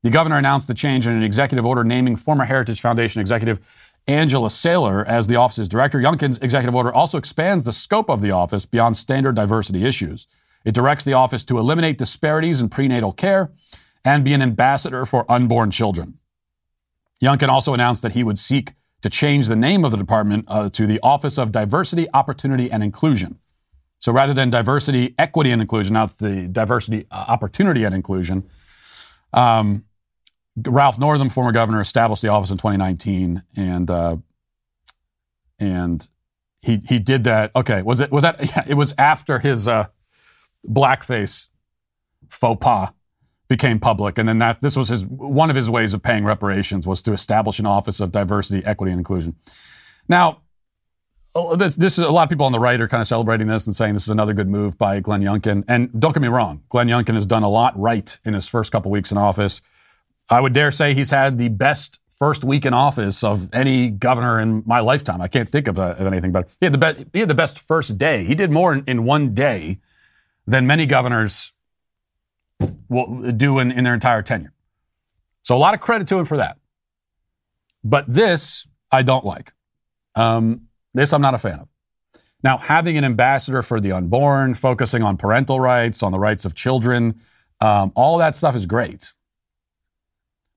The 0.05 0.11
governor 0.11 0.37
announced 0.37 0.69
the 0.69 0.75
change 0.75 1.07
in 1.07 1.15
an 1.15 1.23
executive 1.23 1.65
order 1.65 1.83
naming 1.83 2.15
former 2.15 2.45
Heritage 2.45 2.79
Foundation 2.83 3.23
executive 3.23 3.59
Angela 4.07 4.51
Sailor 4.51 5.03
as 5.07 5.29
the 5.29 5.37
office's 5.37 5.67
director. 5.67 5.99
Youngkin's 5.99 6.37
executive 6.43 6.75
order 6.75 6.93
also 6.93 7.17
expands 7.17 7.65
the 7.65 7.73
scope 7.73 8.11
of 8.11 8.21
the 8.21 8.31
office 8.31 8.67
beyond 8.67 8.99
standard 8.99 9.35
diversity 9.35 9.87
issues. 9.87 10.27
It 10.63 10.75
directs 10.75 11.05
the 11.05 11.15
office 11.15 11.43
to 11.45 11.57
eliminate 11.57 11.97
disparities 11.97 12.61
in 12.61 12.69
prenatal 12.69 13.13
care 13.13 13.51
and 14.05 14.23
be 14.23 14.35
an 14.35 14.43
ambassador 14.43 15.07
for 15.07 15.25
unborn 15.33 15.71
children. 15.71 16.19
Youngkin 17.23 17.49
also 17.49 17.73
announced 17.73 18.03
that 18.03 18.13
he 18.13 18.23
would 18.23 18.39
seek 18.39 18.73
to 19.01 19.09
change 19.09 19.49
the 19.49 19.57
name 19.57 19.87
of 19.87 19.91
the 19.91 19.97
department 19.97 20.45
uh, 20.49 20.69
to 20.69 20.87
the 20.87 21.01
Office 21.03 21.39
of 21.39 21.51
Diversity, 21.51 22.09
Opportunity, 22.13 22.71
and 22.71 22.83
Inclusion. 22.83 23.39
So 24.01 24.13
rather 24.13 24.35
than 24.35 24.51
diversity, 24.51 25.15
equity, 25.19 25.51
and 25.51 25.63
inclusion, 25.63 25.95
now 25.95 26.05
it's 26.05 26.17
the 26.17 26.47
diversity, 26.47 27.07
uh, 27.11 27.25
opportunity, 27.29 27.85
and 27.85 27.95
inclusion. 27.95 28.47
Um, 29.33 29.87
Ralph 30.57 30.99
Northam, 30.99 31.31
former 31.31 31.53
governor, 31.53 31.81
established 31.81 32.23
the 32.23 32.29
office 32.29 32.51
in 32.51 32.57
2019, 32.57 33.43
and 33.57 33.91
uh, 33.91 34.17
and 35.59 36.09
he 36.63 36.81
he 36.89 36.99
did 36.99 37.25
that. 37.25 37.51
Okay, 37.57 37.83
was 37.83 38.01
it 38.01 38.11
was 38.11 38.23
that? 38.23 38.39
Yeah, 38.57 38.65
it 38.67 38.75
was 38.75 38.95
after 38.97 39.41
his 39.41 39.67
uh, 39.67 39.87
blackface 40.67 41.49
faux 42.29 42.59
pas 42.61 42.93
became 43.49 43.81
public, 43.81 44.19
and 44.19 44.29
then 44.29 44.39
that 44.39 44.63
this 44.63 44.77
was 44.77 44.89
his 44.89 45.05
one 45.05 45.51
of 45.51 45.57
his 45.57 45.69
ways 45.69 45.93
of 45.93 46.03
paying 46.03 46.25
reparations 46.25 46.87
was 46.87 47.03
to 47.03 47.13
establish 47.13 47.59
an 47.59 47.67
office 47.67 48.01
of 48.01 48.13
diversity, 48.13 48.65
equity, 48.65 48.93
and 48.93 49.01
inclusion. 49.01 49.35
Now, 50.09 50.43
oh, 51.35 51.57
this 51.57 51.75
this 51.75 51.99
is 51.99 52.05
a 52.05 52.11
lot 52.11 52.23
of 52.23 52.29
people 52.29 52.47
on 52.47 52.53
the 52.53 52.61
right 52.61 52.81
are 52.81 52.89
kind 52.89 53.01
of 53.01 53.07
celebrating 53.07 53.49
this 53.49 53.67
and 53.67 53.75
saying 53.75 53.95
this 53.95 54.05
is 54.05 54.11
another 54.11 54.35
good 54.35 54.49
move 54.49 54.79
by 54.79 55.01
Glenn 55.01 55.21
Youngkin. 55.21 55.65
And 55.67 55.91
don't 56.01 56.15
get 56.15 56.23
me 56.23 56.29
wrong, 56.29 56.63
Glenn 56.69 56.89
Youngkin 56.89 57.15
has 57.15 57.27
done 57.27 57.43
a 57.43 57.49
lot 57.49 57.79
right 57.79 58.19
in 58.25 58.35
his 58.35 58.49
first 58.49 58.73
couple 58.73 58.91
weeks 58.91 59.11
in 59.11 59.19
office. 59.19 59.61
I 60.31 60.41
would 60.41 60.53
dare 60.53 60.71
say 60.71 60.95
he's 60.95 61.11
had 61.11 61.39
the 61.39 61.49
best 61.49 62.01
first 62.11 62.45
week 62.45 62.65
in 62.65 62.73
office 62.73 63.25
of 63.25 63.49
any 63.53 63.91
governor 63.91 64.41
in 64.41 64.63
my 64.67 64.81
lifetime. 64.81 65.21
I 65.21 65.29
can't 65.29 65.49
think 65.49 65.69
of, 65.69 65.79
a, 65.79 65.97
of 65.99 66.07
anything 66.07 66.33
better. 66.33 66.49
He 66.61 66.67
had 66.67 66.73
the 66.73 66.79
best. 66.79 67.05
He 67.13 67.21
had 67.21 67.29
the 67.29 67.35
best 67.35 67.59
first 67.59 67.99
day. 67.99 68.25
He 68.25 68.35
did 68.35 68.51
more 68.51 68.73
in, 68.73 68.85
in 68.87 69.05
one 69.05 69.35
day 69.35 69.79
than 70.47 70.67
many 70.67 70.87
governors 70.87 71.53
will 72.89 73.33
do 73.33 73.59
in, 73.59 73.71
in 73.71 73.85
their 73.85 73.95
entire 73.95 74.23
tenure. 74.23 74.53
So 75.43 75.57
a 75.57 75.59
lot 75.59 75.75
of 75.75 75.81
credit 75.81 76.09
to 76.09 76.19
him 76.19 76.25
for 76.25 76.37
that. 76.37 76.59
But 77.83 78.09
this 78.09 78.67
I 78.91 79.03
don't 79.03 79.25
like. 79.25 79.53
Um, 80.15 80.69
this 80.95 81.13
I'm 81.13 81.21
not 81.21 81.35
a 81.35 81.39
fan 81.39 81.61
of. 81.61 81.69
Now, 82.43 82.59
having 82.59 82.99
an 82.99 83.05
ambassador 83.05 83.63
for 83.63 83.81
the 83.81 83.93
unborn, 83.93 84.55
focusing 84.55 85.03
on 85.03 85.17
parental 85.17 85.59
rights, 85.59 86.03
on 86.03 86.13
the 86.13 86.19
rights 86.19 86.45
of 86.45 86.55
children, 86.55 87.21
um, 87.61 87.91
all 87.95 88.19
that 88.19 88.35
stuff 88.35 88.55
is 88.55 88.67
great. 88.67 89.14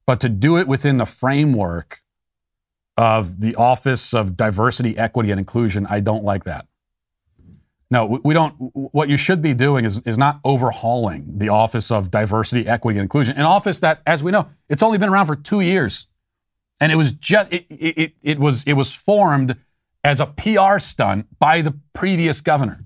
But 0.07 0.21
to 0.21 0.29
do 0.29 0.57
it 0.57 0.67
within 0.67 0.97
the 0.97 1.05
framework 1.05 2.01
of 2.95 3.41
the 3.41 3.55
Office 3.55 4.13
of 4.13 4.37
Diversity, 4.37 4.97
Equity, 4.97 5.29
and 5.31 5.37
Inclusion, 5.37 5.85
I 5.87 5.99
don't 5.99 6.23
like 6.23 6.45
that. 6.45 6.65
No, 7.91 8.19
we 8.23 8.33
don't. 8.33 8.53
What 8.73 9.07
you 9.09 9.17
should 9.17 9.41
be 9.41 9.53
doing 9.53 9.85
is, 9.85 9.99
is 9.99 10.17
not 10.17 10.39
overhauling 10.43 11.37
the 11.37 11.49
Office 11.49 11.91
of 11.91 12.09
Diversity, 12.09 12.67
Equity, 12.67 12.97
and 12.99 13.03
Inclusion, 13.03 13.37
an 13.37 13.43
office 13.43 13.79
that, 13.81 14.01
as 14.05 14.23
we 14.23 14.31
know, 14.31 14.49
it's 14.67 14.81
only 14.81 14.97
been 14.97 15.09
around 15.09 15.27
for 15.27 15.35
two 15.35 15.61
years, 15.61 16.07
and 16.81 16.91
it 16.91 16.95
was 16.95 17.13
just 17.13 17.51
it, 17.53 17.65
it, 17.69 18.13
it 18.21 18.39
was 18.39 18.63
it 18.65 18.73
was 18.73 18.93
formed 18.93 19.55
as 20.03 20.19
a 20.19 20.25
PR 20.25 20.79
stunt 20.79 21.27
by 21.39 21.61
the 21.61 21.79
previous 21.93 22.41
governor. 22.41 22.85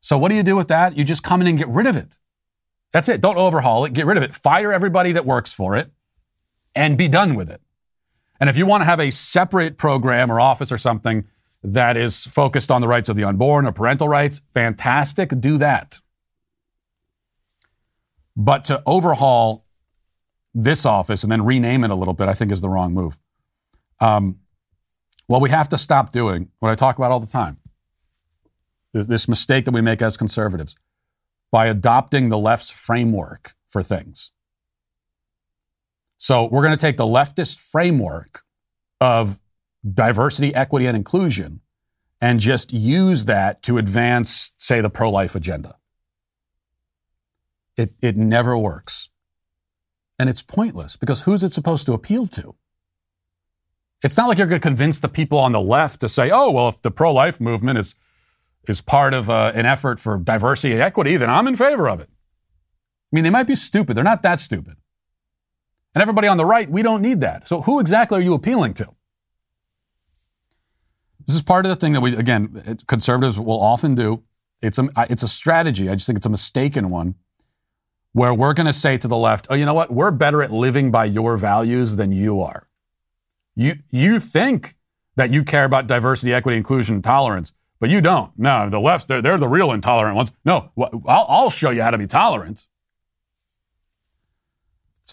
So 0.00 0.18
what 0.18 0.28
do 0.28 0.34
you 0.34 0.42
do 0.42 0.56
with 0.56 0.68
that? 0.68 0.96
You 0.96 1.04
just 1.04 1.22
come 1.22 1.40
in 1.40 1.46
and 1.46 1.58
get 1.58 1.68
rid 1.68 1.86
of 1.86 1.96
it. 1.96 2.18
That's 2.92 3.08
it. 3.08 3.20
Don't 3.20 3.36
overhaul 3.36 3.84
it. 3.84 3.92
Get 3.92 4.06
rid 4.06 4.16
of 4.16 4.22
it. 4.24 4.34
Fire 4.34 4.72
everybody 4.72 5.12
that 5.12 5.24
works 5.24 5.52
for 5.52 5.76
it 5.76 5.90
and 6.76 6.96
be 6.96 7.08
done 7.08 7.34
with 7.34 7.50
it. 7.50 7.60
And 8.38 8.50
if 8.50 8.56
you 8.56 8.66
want 8.66 8.82
to 8.82 8.84
have 8.84 9.00
a 9.00 9.10
separate 9.10 9.78
program 9.78 10.30
or 10.30 10.38
office 10.38 10.70
or 10.70 10.78
something 10.78 11.24
that 11.64 11.96
is 11.96 12.24
focused 12.26 12.70
on 12.70 12.80
the 12.80 12.88
rights 12.88 13.08
of 13.08 13.16
the 13.16 13.24
unborn 13.24 13.66
or 13.66 13.72
parental 13.72 14.08
rights, 14.08 14.42
fantastic, 14.52 15.32
do 15.40 15.58
that. 15.58 16.00
But 18.36 18.66
to 18.66 18.82
overhaul 18.86 19.64
this 20.54 20.84
office 20.84 21.22
and 21.22 21.32
then 21.32 21.44
rename 21.44 21.82
it 21.82 21.90
a 21.90 21.94
little 21.94 22.14
bit, 22.14 22.28
I 22.28 22.34
think 22.34 22.52
is 22.52 22.60
the 22.60 22.68
wrong 22.68 22.92
move. 22.92 23.18
Um, 24.00 24.40
well, 25.28 25.40
we 25.40 25.50
have 25.50 25.68
to 25.70 25.78
stop 25.78 26.12
doing 26.12 26.50
what 26.58 26.70
I 26.70 26.74
talk 26.74 26.98
about 26.98 27.10
all 27.10 27.20
the 27.20 27.26
time 27.26 27.58
this 28.92 29.28
mistake 29.28 29.66
that 29.66 29.74
we 29.74 29.82
make 29.82 30.00
as 30.00 30.16
conservatives 30.16 30.74
by 31.50 31.66
adopting 31.66 32.28
the 32.28 32.38
left's 32.38 32.70
framework 32.70 33.54
for 33.68 33.82
things. 33.82 34.30
So 36.18 36.46
we're 36.46 36.62
going 36.62 36.76
to 36.76 36.80
take 36.80 36.96
the 36.96 37.04
leftist 37.04 37.58
framework 37.58 38.42
of 39.00 39.38
diversity, 39.94 40.54
equity, 40.54 40.86
and 40.86 40.96
inclusion 40.96 41.60
and 42.20 42.40
just 42.40 42.72
use 42.72 43.26
that 43.26 43.62
to 43.62 43.78
advance, 43.78 44.52
say, 44.56 44.80
the 44.80 44.90
pro 44.90 45.10
life 45.10 45.34
agenda. 45.34 45.76
It, 47.76 47.92
it 48.00 48.16
never 48.16 48.56
works. 48.56 49.10
And 50.18 50.30
it's 50.30 50.40
pointless 50.40 50.96
because 50.96 51.22
who's 51.22 51.44
it 51.44 51.52
supposed 51.52 51.84
to 51.86 51.92
appeal 51.92 52.26
to? 52.28 52.54
It's 54.02 54.16
not 54.16 54.28
like 54.28 54.38
you're 54.38 54.46
going 54.46 54.60
to 54.60 54.66
convince 54.66 55.00
the 55.00 55.08
people 55.08 55.38
on 55.38 55.52
the 55.52 55.60
left 55.60 56.00
to 56.00 56.08
say, 56.08 56.30
oh, 56.30 56.50
well, 56.50 56.68
if 56.68 56.80
the 56.80 56.90
pro 56.90 57.12
life 57.12 57.40
movement 57.40 57.78
is, 57.78 57.94
is 58.66 58.80
part 58.80 59.12
of 59.12 59.28
uh, 59.28 59.52
an 59.54 59.66
effort 59.66 60.00
for 60.00 60.16
diversity 60.16 60.72
and 60.72 60.82
equity, 60.82 61.16
then 61.16 61.28
I'm 61.28 61.46
in 61.46 61.56
favor 61.56 61.88
of 61.88 62.00
it. 62.00 62.08
I 62.10 63.10
mean, 63.12 63.24
they 63.24 63.30
might 63.30 63.46
be 63.46 63.56
stupid. 63.56 63.96
They're 63.96 64.04
not 64.04 64.22
that 64.22 64.40
stupid. 64.40 64.76
And 65.96 66.02
everybody 66.02 66.28
on 66.28 66.36
the 66.36 66.44
right, 66.44 66.70
we 66.70 66.82
don't 66.82 67.00
need 67.00 67.22
that. 67.22 67.48
So 67.48 67.62
who 67.62 67.80
exactly 67.80 68.18
are 68.18 68.20
you 68.20 68.34
appealing 68.34 68.74
to? 68.74 68.86
This 71.26 71.34
is 71.34 71.40
part 71.40 71.64
of 71.64 71.70
the 71.70 71.76
thing 71.76 71.94
that 71.94 72.02
we, 72.02 72.14
again, 72.14 72.76
conservatives 72.86 73.40
will 73.40 73.58
often 73.58 73.94
do. 73.94 74.22
It's 74.60 74.78
a, 74.78 74.90
it's 75.08 75.22
a 75.22 75.28
strategy. 75.28 75.88
I 75.88 75.94
just 75.94 76.06
think 76.06 76.18
it's 76.18 76.26
a 76.26 76.28
mistaken 76.28 76.90
one 76.90 77.14
where 78.12 78.34
we're 78.34 78.52
going 78.52 78.66
to 78.66 78.74
say 78.74 78.98
to 78.98 79.08
the 79.08 79.16
left, 79.16 79.46
oh, 79.48 79.54
you 79.54 79.64
know 79.64 79.72
what? 79.72 79.90
We're 79.90 80.10
better 80.10 80.42
at 80.42 80.52
living 80.52 80.90
by 80.90 81.06
your 81.06 81.38
values 81.38 81.96
than 81.96 82.12
you 82.12 82.42
are. 82.42 82.68
You, 83.54 83.76
you 83.88 84.20
think 84.20 84.76
that 85.16 85.32
you 85.32 85.42
care 85.44 85.64
about 85.64 85.86
diversity, 85.86 86.34
equity, 86.34 86.58
inclusion, 86.58 86.96
and 86.96 87.04
tolerance, 87.04 87.54
but 87.80 87.88
you 87.88 88.02
don't. 88.02 88.32
No, 88.36 88.68
the 88.68 88.80
left, 88.80 89.08
they're, 89.08 89.22
they're 89.22 89.38
the 89.38 89.48
real 89.48 89.72
intolerant 89.72 90.14
ones. 90.14 90.30
No, 90.44 90.72
I'll, 90.78 91.24
I'll 91.26 91.50
show 91.50 91.70
you 91.70 91.80
how 91.80 91.90
to 91.90 91.96
be 91.96 92.06
tolerant. 92.06 92.66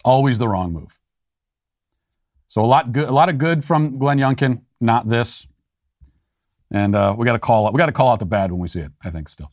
Always 0.03 0.39
the 0.39 0.47
wrong 0.47 0.73
move. 0.73 0.99
So 2.47 2.63
a 2.63 2.67
lot 2.67 2.91
good, 2.91 3.07
a 3.07 3.11
lot 3.11 3.29
of 3.29 3.37
good 3.37 3.65
from 3.65 3.97
Glenn 3.97 4.19
Youngkin, 4.19 4.61
not 4.79 5.09
this. 5.09 5.47
And 6.69 6.95
uh, 6.95 7.15
we 7.17 7.25
got 7.25 7.33
to 7.33 7.39
call 7.39 7.67
out. 7.67 7.73
we 7.73 7.77
got 7.77 7.87
to 7.87 7.91
call 7.91 8.11
out 8.11 8.19
the 8.19 8.25
bad 8.25 8.51
when 8.51 8.59
we 8.59 8.67
see 8.67 8.79
it. 8.79 8.91
I 9.03 9.09
think 9.09 9.29
still. 9.29 9.49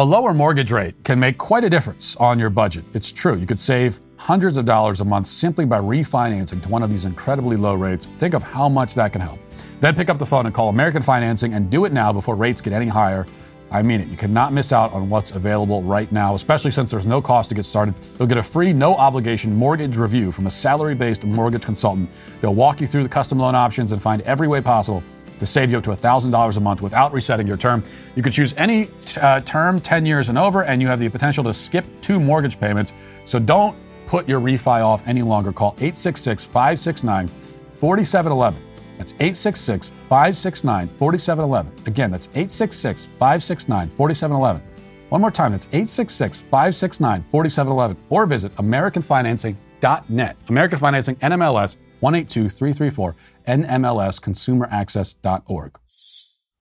A 0.00 0.04
lower 0.04 0.32
mortgage 0.32 0.70
rate 0.70 1.02
can 1.02 1.18
make 1.18 1.38
quite 1.38 1.64
a 1.64 1.70
difference 1.70 2.14
on 2.16 2.38
your 2.38 2.50
budget. 2.50 2.84
It's 2.94 3.10
true. 3.10 3.36
You 3.36 3.46
could 3.46 3.58
save 3.58 4.00
hundreds 4.16 4.56
of 4.56 4.64
dollars 4.64 5.00
a 5.00 5.04
month 5.04 5.26
simply 5.26 5.64
by 5.64 5.78
refinancing 5.78 6.62
to 6.62 6.68
one 6.68 6.84
of 6.84 6.90
these 6.90 7.04
incredibly 7.04 7.56
low 7.56 7.74
rates. 7.74 8.06
Think 8.18 8.34
of 8.34 8.44
how 8.44 8.68
much 8.68 8.94
that 8.94 9.12
can 9.12 9.20
help. 9.20 9.40
Then 9.80 9.96
pick 9.96 10.08
up 10.08 10.18
the 10.18 10.26
phone 10.26 10.46
and 10.46 10.54
call 10.54 10.68
American 10.68 11.02
Financing 11.02 11.54
and 11.54 11.68
do 11.68 11.84
it 11.84 11.92
now 11.92 12.12
before 12.12 12.36
rates 12.36 12.60
get 12.60 12.72
any 12.72 12.86
higher. 12.86 13.26
I 13.70 13.82
mean 13.82 14.00
it. 14.00 14.08
You 14.08 14.16
cannot 14.16 14.52
miss 14.52 14.72
out 14.72 14.92
on 14.92 15.08
what's 15.10 15.32
available 15.32 15.82
right 15.82 16.10
now, 16.10 16.34
especially 16.34 16.70
since 16.70 16.90
there's 16.90 17.06
no 17.06 17.20
cost 17.20 17.50
to 17.50 17.54
get 17.54 17.66
started. 17.66 17.94
You'll 18.18 18.28
get 18.28 18.38
a 18.38 18.42
free, 18.42 18.72
no 18.72 18.94
obligation 18.96 19.54
mortgage 19.54 19.96
review 19.96 20.32
from 20.32 20.46
a 20.46 20.50
salary 20.50 20.94
based 20.94 21.24
mortgage 21.24 21.62
consultant. 21.62 22.08
They'll 22.40 22.54
walk 22.54 22.80
you 22.80 22.86
through 22.86 23.02
the 23.02 23.08
custom 23.08 23.38
loan 23.38 23.54
options 23.54 23.92
and 23.92 24.00
find 24.00 24.22
every 24.22 24.48
way 24.48 24.60
possible 24.60 25.02
to 25.38 25.46
save 25.46 25.70
you 25.70 25.78
up 25.78 25.84
to 25.84 25.90
$1,000 25.90 26.56
a 26.56 26.60
month 26.60 26.82
without 26.82 27.12
resetting 27.12 27.46
your 27.46 27.56
term. 27.56 27.82
You 28.16 28.22
can 28.22 28.32
choose 28.32 28.54
any 28.56 28.90
uh, 29.20 29.40
term, 29.42 29.80
10 29.80 30.04
years 30.04 30.30
and 30.30 30.38
over, 30.38 30.64
and 30.64 30.82
you 30.82 30.88
have 30.88 30.98
the 30.98 31.08
potential 31.08 31.44
to 31.44 31.54
skip 31.54 31.84
two 32.00 32.18
mortgage 32.18 32.58
payments. 32.58 32.92
So 33.24 33.38
don't 33.38 33.76
put 34.06 34.28
your 34.28 34.40
refi 34.40 34.84
off 34.84 35.06
any 35.06 35.22
longer. 35.22 35.52
Call 35.52 35.74
866 35.78 36.44
569 36.44 37.28
4711. 37.70 38.67
That's 38.98 39.12
866 39.12 39.90
569 40.08 40.88
4711. 40.88 41.72
Again, 41.86 42.10
that's 42.10 42.26
866 42.28 43.06
569 43.18 43.90
4711. 43.96 44.62
One 45.08 45.22
more 45.22 45.30
time, 45.30 45.52
that's 45.52 45.66
866 45.66 46.40
569 46.40 47.22
4711. 47.22 47.96
Or 48.10 48.26
visit 48.26 48.54
AmericanFinancing.net. 48.56 50.36
American 50.48 50.78
Financing 50.78 51.16
NMLS 51.16 51.76
182334 52.00 53.16
NMLSConsumerAccess.org. 53.46 55.78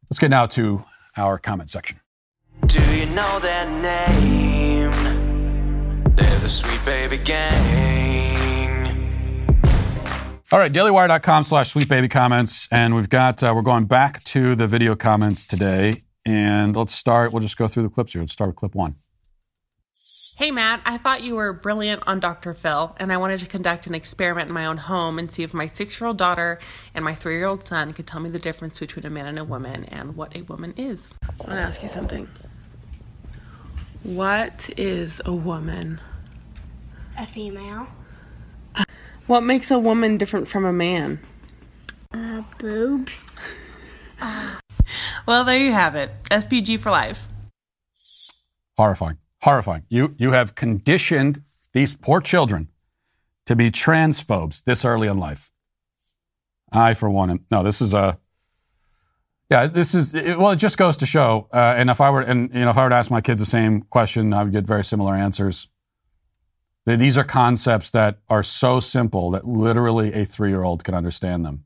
Let's 0.10 0.20
get 0.20 0.30
now 0.30 0.46
to 0.46 0.84
our 1.18 1.38
comment 1.38 1.70
section. 1.70 2.00
Do 2.66 2.82
you 2.96 3.08
know 3.08 3.40
their 3.40 3.66
name? 3.82 4.92
They're 6.16 6.40
the 6.40 6.48
Sweet 6.50 6.86
Baby 6.86 7.18
Gang. 7.18 7.77
All 10.50 10.60
right, 10.60 10.72
dailywire.com 10.72 11.44
slash 11.44 11.72
sweet 11.72 11.90
baby 11.90 12.08
comments. 12.08 12.70
And 12.72 12.96
we've 12.96 13.10
got, 13.10 13.44
uh, 13.44 13.52
we're 13.54 13.64
going 13.64 13.84
back 13.84 14.24
to 14.26 14.56
the 14.56 14.66
video 14.66 14.96
comments 14.96 15.46
today. 15.46 16.04
And 16.26 16.74
let's 16.74 16.96
start, 16.96 17.34
we'll 17.34 17.42
just 17.42 17.58
go 17.58 17.68
through 17.68 17.84
the 17.84 17.90
clips 17.90 18.14
here. 18.14 18.22
Let's 18.22 18.32
start 18.32 18.52
with 18.52 18.56
clip 18.56 18.74
one. 18.74 18.96
Hey 20.38 20.52
Matt, 20.52 20.82
I 20.86 21.00
thought 21.00 21.22
you 21.22 21.36
were 21.36 21.52
brilliant 21.52 22.04
on 22.08 22.22
Dr. 22.22 22.54
Phil, 22.54 22.96
and 22.98 23.12
I 23.12 23.18
wanted 23.18 23.40
to 23.40 23.48
conduct 23.48 23.88
an 23.88 23.96
experiment 23.96 24.48
in 24.48 24.54
my 24.54 24.68
own 24.68 24.78
home 24.78 25.18
and 25.20 25.30
see 25.32 25.44
if 25.44 25.54
my 25.54 25.66
six 25.66 26.00
year 26.00 26.08
old 26.08 26.18
daughter 26.18 26.60
and 26.94 27.04
my 27.04 27.16
three 27.16 27.38
year 27.38 27.48
old 27.48 27.66
son 27.66 27.92
could 27.92 28.08
tell 28.08 28.22
me 28.22 28.30
the 28.30 28.40
difference 28.40 28.80
between 28.80 29.06
a 29.06 29.10
man 29.10 29.26
and 29.26 29.40
a 29.40 29.44
woman 29.44 29.84
and 29.86 30.16
what 30.16 30.34
a 30.34 30.44
woman 30.44 30.74
is. 30.78 31.14
I 31.24 31.28
want 31.40 31.50
to 31.50 31.56
ask 31.56 31.82
you 31.84 31.90
something. 31.90 32.30
What 34.04 34.70
is 34.78 35.20
a 35.26 35.34
woman? 35.34 36.00
A 37.18 37.26
female. 37.26 37.88
What 39.28 39.42
makes 39.42 39.72
a 39.72 39.78
woman 39.78 40.18
different 40.18 40.48
from 40.48 40.66
a 40.66 40.74
man? 40.74 41.20
Uh, 42.14 42.44
boobs. 42.58 43.36
Well, 45.26 45.44
there 45.44 45.58
you 45.58 45.74
have 45.74 45.96
it. 45.96 46.12
SPG 46.32 46.80
for 46.80 46.90
life. 46.90 47.28
Horrifying. 48.78 49.18
Horrifying. 49.44 49.84
You, 49.90 50.16
you 50.18 50.32
have 50.32 50.56
conditioned 50.56 51.44
these 51.74 51.94
poor 51.94 52.22
children 52.22 52.70
to 53.46 53.56
be 53.56 53.70
transphobes 53.70 54.64
this 54.64 54.86
early 54.86 55.10
in 55.10 55.18
life. 55.18 55.52
I, 56.72 56.94
for 56.94 57.10
one, 57.10 57.30
am, 57.30 57.46
no, 57.52 57.64
this 57.64 57.82
is 57.82 57.94
a, 57.94 58.18
yeah, 59.50 59.68
this 59.68 59.94
is, 59.94 60.14
it, 60.14 60.38
well, 60.38 60.52
it 60.52 60.58
just 60.58 60.78
goes 60.78 60.98
to 60.98 61.06
show, 61.06 61.48
uh, 61.54 61.76
and 61.78 61.90
if 61.90 62.02
I 62.02 62.10
were, 62.10 62.22
and, 62.22 62.54
you 62.54 62.62
know, 62.62 62.70
if 62.70 62.78
I 62.78 62.84
were 62.84 62.90
to 62.90 62.96
ask 62.96 63.12
my 63.12 63.22
kids 63.22 63.40
the 63.40 63.46
same 63.46 63.82
question, 63.84 64.34
I 64.34 64.44
would 64.44 64.54
get 64.54 64.66
very 64.66 64.84
similar 64.84 65.14
answers. 65.14 65.68
These 66.96 67.18
are 67.18 67.26
concepts 67.26 67.92
that 67.92 68.20
are 68.30 68.44
so 68.44 68.80
simple 68.80 69.30
that 69.32 69.46
literally 69.46 70.14
a 70.14 70.24
three 70.24 70.50
year 70.50 70.64
old 70.64 70.86
can 70.86 70.96
understand 70.96 71.44
them 71.44 71.66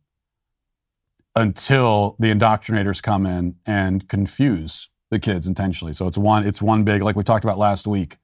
until 1.36 2.16
the 2.18 2.34
indoctrinators 2.34 3.04
come 3.04 3.28
in 3.28 3.56
and 3.66 4.10
confuse 4.10 4.90
the 5.12 5.20
kids 5.20 5.46
intentionally. 5.46 5.94
So 5.94 6.08
it's 6.08 6.18
one, 6.18 6.46
it's 6.46 6.60
one 6.60 6.84
big, 6.84 7.04
like 7.04 7.16
we 7.16 7.24
talked 7.24 7.46
about 7.46 7.60
last 7.60 7.86
week. 7.86 8.18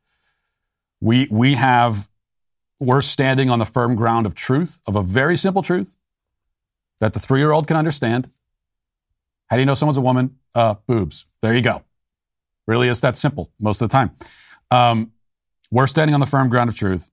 We, 0.99 1.27
we 1.29 1.53
have, 1.53 2.09
we're 2.79 3.01
standing 3.01 3.51
on 3.51 3.59
the 3.59 3.65
firm 3.65 3.95
ground 3.95 4.25
of 4.25 4.33
truth, 4.33 4.81
of 4.87 4.95
a 4.95 5.03
very 5.03 5.37
simple 5.37 5.61
truth 5.61 5.97
that 6.99 7.13
the 7.13 7.19
three 7.19 7.39
year 7.39 7.51
old 7.51 7.67
can 7.67 7.77
understand. 7.77 8.29
How 9.47 9.57
do 9.57 9.61
you 9.61 9.67
know 9.67 9.75
someone's 9.75 9.97
a 9.97 10.01
woman? 10.01 10.37
Uh, 10.55 10.75
boobs. 10.87 11.27
There 11.41 11.53
you 11.53 11.61
go. 11.61 11.83
Really 12.65 12.87
is 12.87 13.01
that 13.01 13.15
simple 13.15 13.51
most 13.59 13.83
of 13.83 13.89
the 13.89 13.93
time. 13.93 14.11
Um, 14.71 15.11
we're 15.71 15.87
standing 15.87 16.13
on 16.13 16.19
the 16.19 16.25
firm 16.25 16.49
ground 16.49 16.69
of 16.69 16.75
truth, 16.75 17.09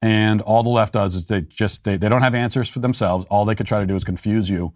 and 0.00 0.40
all 0.42 0.62
the 0.62 0.68
left 0.68 0.92
does 0.92 1.14
is 1.14 1.26
they 1.26 1.42
just 1.42 1.84
they, 1.84 1.96
they 1.96 2.08
don't 2.08 2.22
have 2.22 2.34
answers 2.34 2.68
for 2.68 2.78
themselves. 2.78 3.26
All 3.30 3.44
they 3.44 3.54
could 3.54 3.66
try 3.66 3.80
to 3.80 3.86
do 3.86 3.96
is 3.96 4.04
confuse 4.04 4.48
you. 4.48 4.72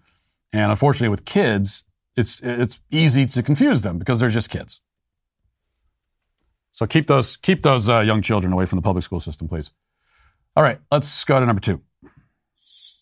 And 0.52 0.70
unfortunately, 0.70 1.08
with 1.08 1.24
kids, 1.24 1.84
it's 2.16 2.40
it's 2.42 2.80
easy 2.90 3.26
to 3.26 3.42
confuse 3.42 3.82
them 3.82 3.98
because 3.98 4.20
they're 4.20 4.28
just 4.28 4.50
kids. 4.50 4.80
So 6.72 6.86
keep 6.86 7.06
those 7.06 7.36
keep 7.36 7.62
those 7.62 7.88
uh, 7.88 8.00
young 8.00 8.22
children 8.22 8.52
away 8.52 8.66
from 8.66 8.76
the 8.76 8.82
public 8.82 9.04
school 9.04 9.20
system, 9.20 9.48
please. 9.48 9.70
All 10.56 10.62
right, 10.62 10.78
let's 10.90 11.24
go 11.24 11.38
to 11.38 11.46
number 11.46 11.60
two. 11.60 11.80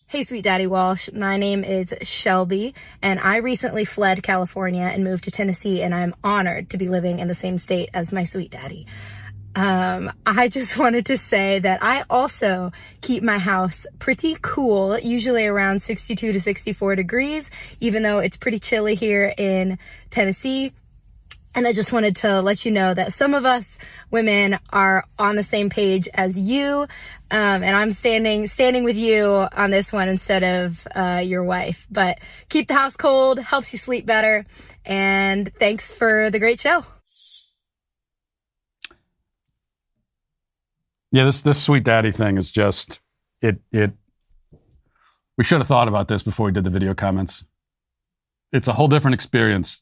Hey, 0.07 0.25
Sweet 0.25 0.43
Daddy 0.43 0.67
Walsh. 0.67 1.09
My 1.13 1.37
name 1.37 1.63
is 1.63 1.93
Shelby, 2.01 2.73
and 3.01 3.17
I 3.21 3.37
recently 3.37 3.85
fled 3.85 4.21
California 4.23 4.83
and 4.83 5.05
moved 5.05 5.23
to 5.23 5.31
Tennessee, 5.31 5.81
and 5.81 5.95
I'm 5.95 6.13
honored 6.21 6.69
to 6.71 6.77
be 6.77 6.89
living 6.89 7.19
in 7.19 7.29
the 7.29 7.35
same 7.35 7.57
state 7.57 7.89
as 7.93 8.11
my 8.11 8.25
sweet 8.25 8.51
daddy. 8.51 8.85
Um, 9.55 10.11
I 10.25 10.47
just 10.47 10.77
wanted 10.79 11.05
to 11.07 11.17
say 11.17 11.59
that 11.59 11.83
I 11.83 12.03
also 12.09 12.71
keep 13.01 13.23
my 13.23 13.37
house 13.37 13.85
pretty 13.99 14.37
cool, 14.41 14.97
usually 14.99 15.45
around 15.45 15.81
62 15.81 16.33
to 16.33 16.39
64 16.39 16.95
degrees, 16.95 17.49
even 17.79 18.03
though 18.03 18.19
it's 18.19 18.37
pretty 18.37 18.59
chilly 18.59 18.95
here 18.95 19.33
in 19.37 19.77
Tennessee. 20.09 20.73
And 21.53 21.67
I 21.67 21.73
just 21.73 21.91
wanted 21.91 22.15
to 22.17 22.41
let 22.41 22.63
you 22.63 22.71
know 22.71 22.93
that 22.93 23.11
some 23.11 23.33
of 23.33 23.45
us 23.45 23.77
women 24.09 24.57
are 24.69 25.03
on 25.19 25.35
the 25.35 25.43
same 25.43 25.69
page 25.69 26.07
as 26.13 26.39
you. 26.39 26.87
Um, 27.29 27.63
and 27.63 27.75
I'm 27.75 27.91
standing, 27.91 28.47
standing 28.47 28.85
with 28.85 28.95
you 28.95 29.25
on 29.51 29.69
this 29.69 29.91
one 29.91 30.07
instead 30.07 30.43
of, 30.43 30.87
uh, 30.95 31.21
your 31.23 31.43
wife, 31.43 31.87
but 31.91 32.19
keep 32.47 32.69
the 32.69 32.73
house 32.73 32.95
cold, 32.95 33.39
helps 33.39 33.73
you 33.73 33.79
sleep 33.79 34.05
better. 34.05 34.45
And 34.85 35.51
thanks 35.59 35.91
for 35.91 36.29
the 36.29 36.39
great 36.39 36.61
show. 36.61 36.85
Yeah, 41.11 41.25
this 41.25 41.41
this 41.41 41.61
sweet 41.61 41.83
daddy 41.83 42.11
thing 42.11 42.37
is 42.37 42.49
just 42.49 43.01
it 43.41 43.61
it. 43.71 43.91
We 45.37 45.43
should 45.43 45.59
have 45.59 45.67
thought 45.67 45.87
about 45.87 46.07
this 46.07 46.23
before 46.23 46.45
we 46.45 46.51
did 46.51 46.63
the 46.63 46.69
video 46.69 46.93
comments. 46.93 47.43
It's 48.51 48.67
a 48.67 48.73
whole 48.73 48.87
different 48.87 49.15
experience 49.15 49.81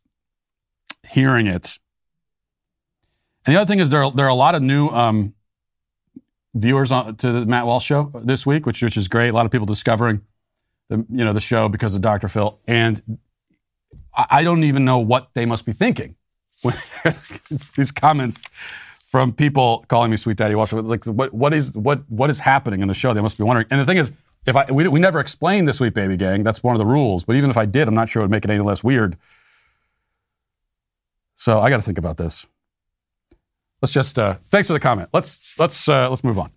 hearing 1.07 1.47
it. 1.47 1.79
And 3.45 3.55
the 3.55 3.61
other 3.61 3.67
thing 3.67 3.79
is 3.79 3.89
there 3.89 4.03
are, 4.03 4.11
there 4.11 4.25
are 4.25 4.29
a 4.29 4.35
lot 4.35 4.55
of 4.55 4.61
new 4.61 4.89
um, 4.89 5.33
viewers 6.53 6.91
on, 6.91 7.15
to 7.17 7.31
the 7.31 7.45
Matt 7.45 7.65
Walsh 7.65 7.85
show 7.85 8.11
this 8.23 8.45
week, 8.45 8.65
which 8.65 8.81
which 8.81 8.97
is 8.97 9.07
great. 9.07 9.29
A 9.29 9.33
lot 9.33 9.45
of 9.45 9.51
people 9.51 9.65
discovering 9.65 10.21
the 10.89 11.05
you 11.09 11.25
know 11.25 11.33
the 11.33 11.39
show 11.39 11.69
because 11.69 11.93
of 11.93 12.01
Dr. 12.01 12.27
Phil, 12.27 12.59
and 12.67 13.19
I, 14.15 14.25
I 14.29 14.43
don't 14.43 14.63
even 14.63 14.83
know 14.83 14.99
what 14.99 15.29
they 15.33 15.45
must 15.45 15.65
be 15.65 15.73
thinking 15.73 16.15
when 16.63 16.75
these 17.75 17.91
comments 17.91 18.41
from 19.09 19.33
people 19.33 19.83
calling 19.87 20.11
me 20.11 20.17
Sweet 20.17 20.37
Daddy 20.37 20.53
Walsh. 20.53 20.71
Like, 20.71 21.03
what, 21.05 21.33
what 21.33 21.53
is 21.53 21.75
what 21.75 22.03
what 22.09 22.29
is 22.29 22.39
happening 22.39 22.81
in 22.81 22.87
the 22.87 22.93
show? 22.93 23.13
They 23.13 23.21
must 23.21 23.37
be 23.37 23.43
wondering. 23.43 23.65
And 23.71 23.81
the 23.81 23.85
thing 23.85 23.97
is, 23.97 24.11
if 24.45 24.55
I 24.55 24.71
we, 24.71 24.87
we 24.87 24.99
never 24.99 25.19
explained 25.19 25.67
the 25.67 25.73
Sweet 25.73 25.95
Baby 25.95 26.15
Gang, 26.15 26.43
that's 26.43 26.61
one 26.61 26.75
of 26.75 26.79
the 26.79 26.85
rules. 26.85 27.23
But 27.23 27.35
even 27.35 27.49
if 27.49 27.57
I 27.57 27.65
did, 27.65 27.87
I'm 27.87 27.95
not 27.95 28.07
sure 28.09 28.21
it 28.21 28.25
would 28.25 28.31
make 28.31 28.45
it 28.45 28.51
any 28.51 28.61
less 28.61 28.83
weird. 28.83 29.17
So 31.35 31.59
I 31.59 31.69
got 31.69 31.77
to 31.77 31.81
think 31.81 31.97
about 31.97 32.17
this. 32.17 32.45
Let's 33.81 33.93
just 33.93 34.19
uh, 34.19 34.35
thanks 34.43 34.67
for 34.67 34.73
the 34.73 34.79
comment. 34.79 35.09
Let's 35.11 35.57
let's 35.57 35.89
uh, 35.89 36.07
let's 36.09 36.23
move 36.23 36.37
on. 36.37 36.51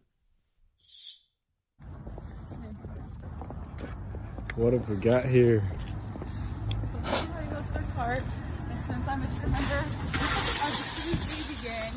What 4.56 4.74
have 4.74 4.86
we 4.88 4.96
got 4.96 5.24
here? 5.24 5.62
Since 8.82 9.08
I'm 9.08 9.22
a 9.22 9.26
member 9.26 9.46
of 9.46 9.52
the 9.52 10.82
Sweet 10.82 11.20
Baby 11.48 11.56
Gang, 11.64 11.92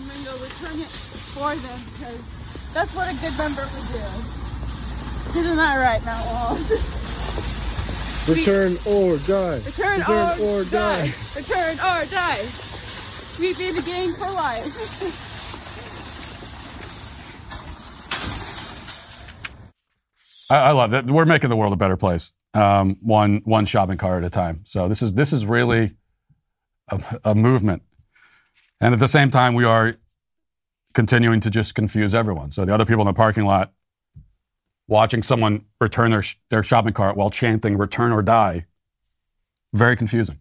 I'm 0.00 0.08
gonna 0.08 0.24
go 0.24 0.32
return 0.32 0.80
it 0.80 0.88
for 0.88 1.54
them 1.54 1.78
because 1.92 2.72
that's 2.72 2.96
what 2.96 3.12
a 3.12 3.14
good 3.20 3.36
member 3.36 3.68
would 3.68 3.88
do. 3.92 4.00
Isn't 5.38 5.56
that 5.56 5.76
right, 5.76 6.02
Matt 6.04 6.24
Walsh? 6.24 6.70
Return 8.28 8.76
or 8.86 9.16
die. 9.18 9.56
Return, 9.56 10.00
Return 10.00 10.40
or, 10.40 10.42
or 10.42 10.64
die. 10.64 10.70
die. 10.70 11.12
Return 11.36 11.78
or 11.80 12.04
die. 12.06 12.44
Sweet 12.44 13.58
Baby 13.58 13.82
Gang 13.82 14.12
for 14.14 14.30
life. 14.32 15.26
I, 20.50 20.56
I 20.68 20.70
love 20.72 20.90
that. 20.92 21.10
We're 21.10 21.26
making 21.26 21.50
the 21.50 21.56
world 21.56 21.72
a 21.74 21.76
better 21.76 21.96
place, 21.96 22.32
um, 22.54 22.96
one 23.02 23.42
one 23.44 23.66
shopping 23.66 23.98
cart 23.98 24.22
at 24.22 24.26
a 24.26 24.30
time. 24.30 24.62
So 24.64 24.88
this 24.88 25.02
is 25.02 25.14
this 25.14 25.32
is 25.32 25.44
really 25.44 25.96
a, 26.88 27.00
a 27.24 27.34
movement. 27.34 27.82
And 28.80 28.94
at 28.94 29.00
the 29.00 29.08
same 29.08 29.30
time, 29.30 29.54
we 29.54 29.64
are 29.64 29.94
continuing 30.94 31.40
to 31.40 31.50
just 31.50 31.74
confuse 31.74 32.14
everyone. 32.14 32.50
So 32.50 32.64
the 32.64 32.74
other 32.74 32.86
people 32.86 33.02
in 33.02 33.06
the 33.06 33.12
parking 33.12 33.44
lot 33.44 33.72
watching 34.88 35.22
someone 35.22 35.64
return 35.80 36.10
their, 36.10 36.22
their 36.48 36.62
shopping 36.62 36.92
cart 36.92 37.16
while 37.16 37.30
chanting 37.30 37.78
return 37.78 38.12
or 38.12 38.22
die, 38.22 38.66
very 39.72 39.96
confusing. 39.96 40.38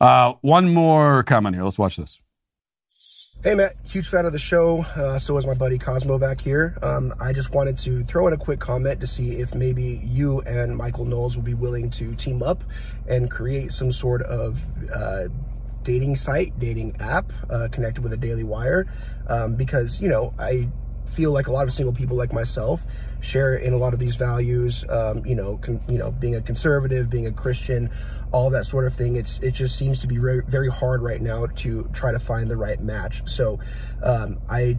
Uh, 0.00 0.34
one 0.42 0.72
more 0.72 1.24
comment 1.24 1.56
here. 1.56 1.64
Let's 1.64 1.78
watch 1.78 1.96
this. 1.96 2.20
Hey 3.44 3.54
Matt, 3.54 3.74
huge 3.84 4.08
fan 4.08 4.26
of 4.26 4.32
the 4.32 4.38
show. 4.38 4.80
Uh, 4.96 5.16
so 5.16 5.36
is 5.36 5.46
my 5.46 5.54
buddy 5.54 5.78
Cosmo 5.78 6.18
back 6.18 6.40
here. 6.40 6.76
Um, 6.82 7.14
I 7.20 7.32
just 7.32 7.54
wanted 7.54 7.78
to 7.78 8.02
throw 8.02 8.26
in 8.26 8.32
a 8.32 8.36
quick 8.36 8.58
comment 8.58 9.00
to 9.00 9.06
see 9.06 9.36
if 9.36 9.54
maybe 9.54 10.00
you 10.02 10.40
and 10.40 10.76
Michael 10.76 11.04
Knowles 11.04 11.36
would 11.36 11.44
be 11.44 11.54
willing 11.54 11.88
to 11.90 12.16
team 12.16 12.42
up 12.42 12.64
and 13.06 13.30
create 13.30 13.72
some 13.72 13.92
sort 13.92 14.22
of 14.22 14.60
uh, 14.92 15.28
dating 15.88 16.14
site, 16.16 16.52
dating 16.58 16.94
app 17.00 17.32
uh, 17.48 17.66
connected 17.72 18.02
with 18.02 18.12
a 18.12 18.16
Daily 18.18 18.44
Wire. 18.44 18.86
Um, 19.26 19.54
because, 19.54 20.02
you 20.02 20.08
know, 20.08 20.34
I 20.38 20.68
feel 21.06 21.32
like 21.32 21.46
a 21.46 21.52
lot 21.52 21.66
of 21.66 21.72
single 21.72 21.94
people 21.94 22.14
like 22.14 22.30
myself 22.30 22.84
share 23.20 23.54
in 23.54 23.72
a 23.72 23.78
lot 23.78 23.94
of 23.94 23.98
these 23.98 24.14
values. 24.14 24.84
Um, 24.90 25.24
you 25.24 25.34
know, 25.34 25.56
con- 25.56 25.80
you 25.88 25.96
know, 25.96 26.10
being 26.10 26.36
a 26.36 26.42
conservative, 26.42 27.08
being 27.08 27.26
a 27.26 27.32
Christian, 27.32 27.88
all 28.32 28.50
that 28.50 28.66
sort 28.66 28.84
of 28.84 28.94
thing. 28.94 29.16
It's 29.16 29.38
it 29.38 29.52
just 29.52 29.78
seems 29.78 30.00
to 30.00 30.06
be 30.06 30.18
very 30.18 30.42
very 30.46 30.68
hard 30.68 31.00
right 31.00 31.22
now 31.22 31.46
to 31.46 31.88
try 31.94 32.12
to 32.12 32.18
find 32.18 32.50
the 32.50 32.58
right 32.58 32.80
match. 32.82 33.26
So 33.26 33.58
um, 34.02 34.38
I 34.50 34.76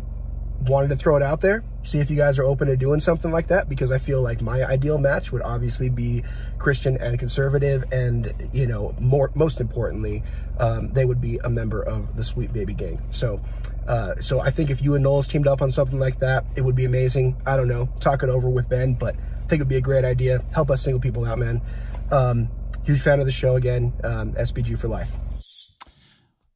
wanted 0.62 0.90
to 0.90 0.96
throw 0.96 1.16
it 1.16 1.24
out 1.24 1.42
there, 1.42 1.64
see 1.84 2.00
if 2.00 2.10
you 2.10 2.18
guys 2.18 2.38
are 2.40 2.44
open 2.44 2.68
to 2.68 2.78
doing 2.78 3.00
something 3.00 3.32
like 3.32 3.48
that 3.48 3.70
because 3.70 3.92
I 3.92 3.98
feel 3.98 4.22
like 4.22 4.42
my 4.42 4.64
ideal 4.64 4.98
match 4.98 5.32
would 5.32 5.42
obviously 5.44 5.90
be 5.90 6.24
Christian 6.58 6.98
and 6.98 7.18
conservative, 7.18 7.84
and 7.92 8.34
you 8.52 8.68
know, 8.68 8.96
more 9.00 9.32
most 9.36 9.62
importantly, 9.62 10.24
um, 10.60 10.92
they 10.92 11.06
would 11.06 11.22
be 11.22 11.38
a 11.44 11.50
member 11.50 11.82
of 11.82 12.16
the 12.16 12.24
Sweet 12.24 12.54
Baby 12.54 12.74
Gang. 12.74 13.02
So. 13.12 13.42
Uh, 13.88 14.14
so 14.22 14.40
I 14.40 14.52
think 14.52 14.70
if 14.70 14.84
you 14.84 14.94
and 14.94 15.04
Knowles 15.04 15.26
teamed 15.26 15.48
up 15.48 15.64
on 15.64 15.72
something 15.72 15.98
like 15.98 16.20
that, 16.20 16.46
it 16.56 16.62
would 16.62 16.76
be 16.76 16.86
amazing. 16.86 17.36
I 17.48 17.58
don't 17.58 17.68
know, 17.68 17.90
talk 18.00 18.22
it 18.22 18.30
over 18.30 18.48
with 18.48 18.70
Ben, 18.70 18.94
but 18.94 19.16
I 19.16 19.48
think 19.48 19.54
it 19.54 19.64
would 19.64 19.68
be 19.68 19.78
a 19.78 19.82
great 19.82 20.06
idea. 20.06 20.46
Help 20.54 20.70
us 20.70 20.84
single 20.84 21.00
people 21.00 21.26
out, 21.26 21.40
man. 21.40 21.60
Um, 22.12 22.50
huge 22.86 23.02
fan 23.02 23.20
of 23.20 23.26
the 23.26 23.32
show 23.32 23.56
again. 23.56 23.94
Um, 24.04 24.34
SBG 24.34 24.78
for 24.78 24.90
life. 24.90 25.10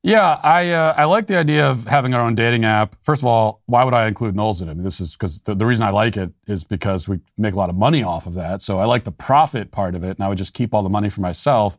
Yeah, 0.05 0.37
I 0.43 0.71
uh, 0.71 0.93
I 0.97 1.05
like 1.05 1.27
the 1.27 1.37
idea 1.37 1.65
of 1.65 1.87
having 1.87 2.13
our 2.13 2.19
own 2.19 2.35
dating 2.35 2.65
app. 2.65 2.97
First 3.03 3.21
of 3.21 3.25
all, 3.25 3.61
why 3.67 3.85
would 3.85 3.93
I 3.93 4.07
include 4.07 4.35
Knowles 4.35 4.61
in 4.61 4.67
it? 4.67 4.71
I 4.71 4.73
mean, 4.73 4.83
this 4.83 4.99
is 4.99 5.13
because 5.13 5.39
the, 5.41 5.55
the 5.55 5.65
reason 5.65 5.87
I 5.87 5.91
like 5.91 6.17
it 6.17 6.33
is 6.45 6.65
because 6.65 7.07
we 7.07 7.21
make 7.37 7.53
a 7.53 7.57
lot 7.57 7.69
of 7.69 7.77
money 7.77 8.03
off 8.03 8.27
of 8.27 8.33
that. 8.33 8.61
So 8.61 8.79
I 8.79 8.85
like 8.85 9.05
the 9.05 9.13
profit 9.13 9.71
part 9.71 9.95
of 9.95 10.03
it, 10.03 10.17
and 10.17 10.25
I 10.25 10.27
would 10.27 10.37
just 10.37 10.53
keep 10.53 10.73
all 10.73 10.83
the 10.83 10.89
money 10.89 11.09
for 11.09 11.21
myself. 11.21 11.77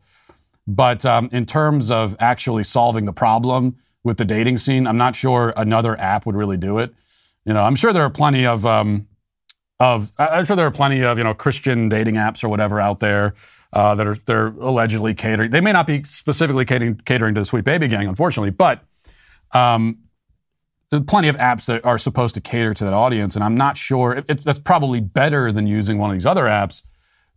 But 0.65 1.05
um, 1.05 1.29
in 1.31 1.45
terms 1.45 1.91
of 1.91 2.15
actually 2.19 2.63
solving 2.63 3.05
the 3.05 3.13
problem 3.13 3.75
with 4.03 4.17
the 4.17 4.25
dating 4.25 4.57
scene, 4.57 4.87
I'm 4.87 4.97
not 4.97 5.15
sure 5.15 5.53
another 5.55 5.95
app 5.99 6.25
would 6.25 6.35
really 6.35 6.57
do 6.57 6.79
it. 6.79 6.95
You 7.45 7.53
know, 7.53 7.61
I'm 7.61 7.75
sure 7.75 7.93
there 7.93 8.01
are 8.03 8.09
plenty 8.09 8.43
of 8.43 8.65
um, 8.65 9.07
of 9.79 10.11
I'm 10.17 10.45
sure 10.45 10.55
there 10.55 10.65
are 10.65 10.71
plenty 10.71 11.03
of 11.03 11.19
you 11.19 11.23
know 11.23 11.35
Christian 11.35 11.89
dating 11.89 12.15
apps 12.15 12.43
or 12.43 12.49
whatever 12.49 12.81
out 12.81 13.01
there 13.01 13.35
uh, 13.75 13.93
that 13.93 14.07
are 14.07 14.15
they're 14.15 14.47
allegedly 14.47 15.13
catering. 15.13 15.51
They 15.51 15.59
may 15.59 15.73
not 15.73 15.85
be 15.85 16.03
specifically 16.03 16.63
catering, 16.63 16.95
catering 16.95 17.35
to 17.35 17.41
the 17.41 17.45
Sweet 17.45 17.65
Baby 17.65 17.89
Gang, 17.89 18.07
unfortunately, 18.07 18.51
but 18.51 18.81
um, 19.51 19.99
plenty 21.07 21.27
of 21.27 21.35
apps 21.35 21.65
that 21.65 21.83
are 21.83 21.97
supposed 21.97 22.35
to 22.35 22.41
cater 22.41 22.73
to 22.73 22.85
that 22.85 22.93
audience. 22.93 23.35
And 23.35 23.43
I'm 23.43 23.55
not 23.55 23.75
sure 23.75 24.13
it, 24.13 24.25
it, 24.29 24.43
that's 24.45 24.59
probably 24.59 25.01
better 25.01 25.51
than 25.51 25.67
using 25.67 25.97
one 25.97 26.09
of 26.09 26.15
these 26.15 26.25
other 26.25 26.45
apps, 26.45 26.83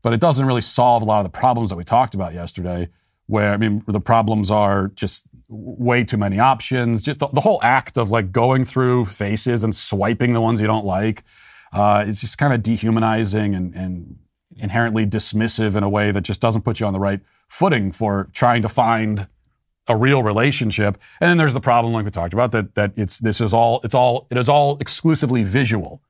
but 0.00 0.12
it 0.12 0.20
doesn't 0.20 0.46
really 0.46 0.60
solve 0.60 1.02
a 1.02 1.04
lot 1.04 1.18
of 1.18 1.24
the 1.24 1.36
problems 1.36 1.70
that 1.70 1.76
we 1.76 1.82
talked 1.82 2.14
about 2.14 2.34
yesterday. 2.34 2.88
Where 3.26 3.52
I 3.52 3.56
mean, 3.56 3.82
the 3.88 4.00
problems 4.00 4.50
are 4.50 4.88
just 4.94 5.24
way 5.48 6.04
too 6.04 6.16
many 6.16 6.38
options. 6.38 7.02
Just 7.02 7.18
the, 7.18 7.26
the 7.26 7.40
whole 7.40 7.58
act 7.64 7.98
of 7.98 8.10
like 8.10 8.30
going 8.30 8.64
through 8.64 9.06
faces 9.06 9.64
and 9.64 9.74
swiping 9.74 10.34
the 10.34 10.40
ones 10.40 10.60
you 10.60 10.68
don't 10.68 10.86
like. 10.86 11.24
Uh, 11.72 12.04
just 12.04 12.38
kind 12.38 12.54
of 12.54 12.62
dehumanizing 12.62 13.54
and, 13.54 13.74
and 13.74 14.16
inherently 14.58 15.06
dismissive 15.06 15.76
in 15.76 15.82
a 15.82 15.88
way 15.88 16.10
that 16.10 16.22
just 16.22 16.40
doesn't 16.40 16.62
put 16.62 16.80
you 16.80 16.86
on 16.86 16.92
the 16.92 17.00
right 17.00 17.20
footing 17.48 17.90
for 17.92 18.28
trying 18.32 18.62
to 18.62 18.68
find 18.68 19.26
a 19.88 19.96
real 19.96 20.22
relationship. 20.22 20.98
And 21.20 21.30
then 21.30 21.38
there's 21.38 21.54
the 21.54 21.60
problem, 21.60 21.94
like 21.94 22.04
we 22.04 22.10
talked 22.10 22.34
about, 22.34 22.52
that 22.52 22.74
that 22.74 22.92
it's 22.96 23.18
this 23.18 23.40
is 23.40 23.54
all 23.54 23.80
it's 23.82 23.94
all 23.94 24.26
it 24.30 24.36
is 24.36 24.48
all 24.48 24.76
exclusively 24.78 25.42
visual, 25.42 26.02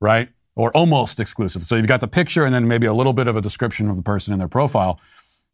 right? 0.00 0.28
Or 0.56 0.72
almost 0.76 1.20
exclusive. 1.20 1.62
So 1.62 1.76
you've 1.76 1.86
got 1.86 2.00
the 2.00 2.08
picture 2.08 2.44
and 2.44 2.52
then 2.52 2.66
maybe 2.66 2.86
a 2.86 2.92
little 2.92 3.12
bit 3.12 3.28
of 3.28 3.36
a 3.36 3.40
description 3.40 3.88
of 3.88 3.96
the 3.96 4.02
person 4.02 4.32
in 4.32 4.38
their 4.38 4.48
profile, 4.48 5.00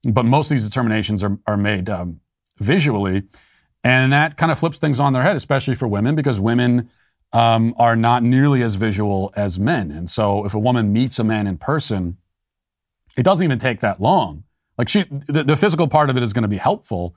but 0.04 0.24
most 0.24 0.50
of 0.50 0.54
these 0.56 0.66
determinations 0.66 1.22
are 1.22 1.38
are 1.46 1.58
made 1.58 1.90
um, 1.90 2.20
visually, 2.58 3.24
and 3.84 4.12
that 4.12 4.38
kind 4.38 4.50
of 4.50 4.58
flips 4.58 4.78
things 4.78 4.98
on 4.98 5.12
their 5.12 5.22
head, 5.22 5.36
especially 5.36 5.74
for 5.74 5.86
women, 5.86 6.14
because 6.14 6.40
women. 6.40 6.90
Um, 7.32 7.74
are 7.76 7.96
not 7.96 8.22
nearly 8.22 8.62
as 8.62 8.76
visual 8.76 9.32
as 9.36 9.58
men. 9.58 9.90
And 9.90 10.08
so 10.08 10.46
if 10.46 10.54
a 10.54 10.60
woman 10.60 10.92
meets 10.92 11.18
a 11.18 11.24
man 11.24 11.48
in 11.48 11.58
person, 11.58 12.18
it 13.16 13.22
doesn't 13.22 13.44
even 13.44 13.58
take 13.58 13.80
that 13.80 14.00
long. 14.00 14.44
Like 14.78 14.88
she, 14.88 15.04
the, 15.04 15.42
the 15.42 15.56
physical 15.56 15.88
part 15.88 16.10
of 16.10 16.16
it 16.16 16.22
is 16.22 16.32
going 16.32 16.42
to 16.42 16.48
be 16.48 16.58
helpful, 16.58 17.16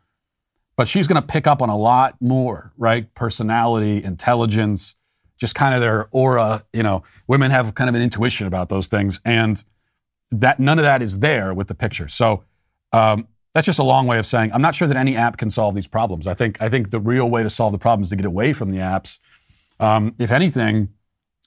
but 0.78 0.88
she's 0.88 1.08
going 1.08 1.22
to 1.22 1.28
pick 1.28 1.45
up 1.45 1.62
on 1.62 1.70
a 1.70 1.78
lot 1.78 2.16
more, 2.22 2.72
right? 2.78 3.14
Personality, 3.14 4.04
intelligence, 4.04 4.95
just 5.38 5.56
kind 5.56 5.76
of 5.76 5.82
their 5.82 6.08
aura. 6.12 6.64
You 6.72 6.84
know, 6.84 7.04
women 7.28 7.52
have 7.52 7.74
kind 7.76 7.89
of 7.89 7.95
an 7.95 8.02
intuition 8.02 8.47
about 8.47 8.70
those 8.70 8.88
things, 8.88 9.20
and 9.26 9.62
that 10.32 10.60
none 10.60 10.80
of 10.80 10.84
that 10.84 11.02
is 11.02 11.20
there 11.20 11.54
with 11.54 11.68
the 11.68 11.76
picture. 11.76 12.08
So 12.08 12.43
um, 12.93 13.28
that's 13.54 13.66
just 13.66 13.80
a 13.80 13.84
long 13.84 14.08
way 14.08 14.20
of 14.20 14.26
saying 14.26 14.52
I'm 14.54 14.62
not 14.62 14.76
sure 14.76 14.88
that 14.88 14.97
any 14.97 15.16
app 15.16 15.38
can 15.38 15.50
solve 15.50 15.76
these 15.76 15.88
problems. 15.88 16.28
I 16.28 16.34
think 16.34 16.62
I 16.62 16.70
think 16.70 16.91
the 16.91 17.00
real 17.00 17.30
way 17.30 17.43
to 17.43 17.50
solve 17.50 17.74
the 17.74 17.80
problem 17.80 18.04
is 18.04 18.10
to 18.10 18.16
get 18.16 18.26
away 18.26 18.54
from 18.54 18.70
the 18.70 18.78
apps. 18.78 19.20
Um, 19.82 20.16
if 20.20 20.32
anything, 20.32 20.89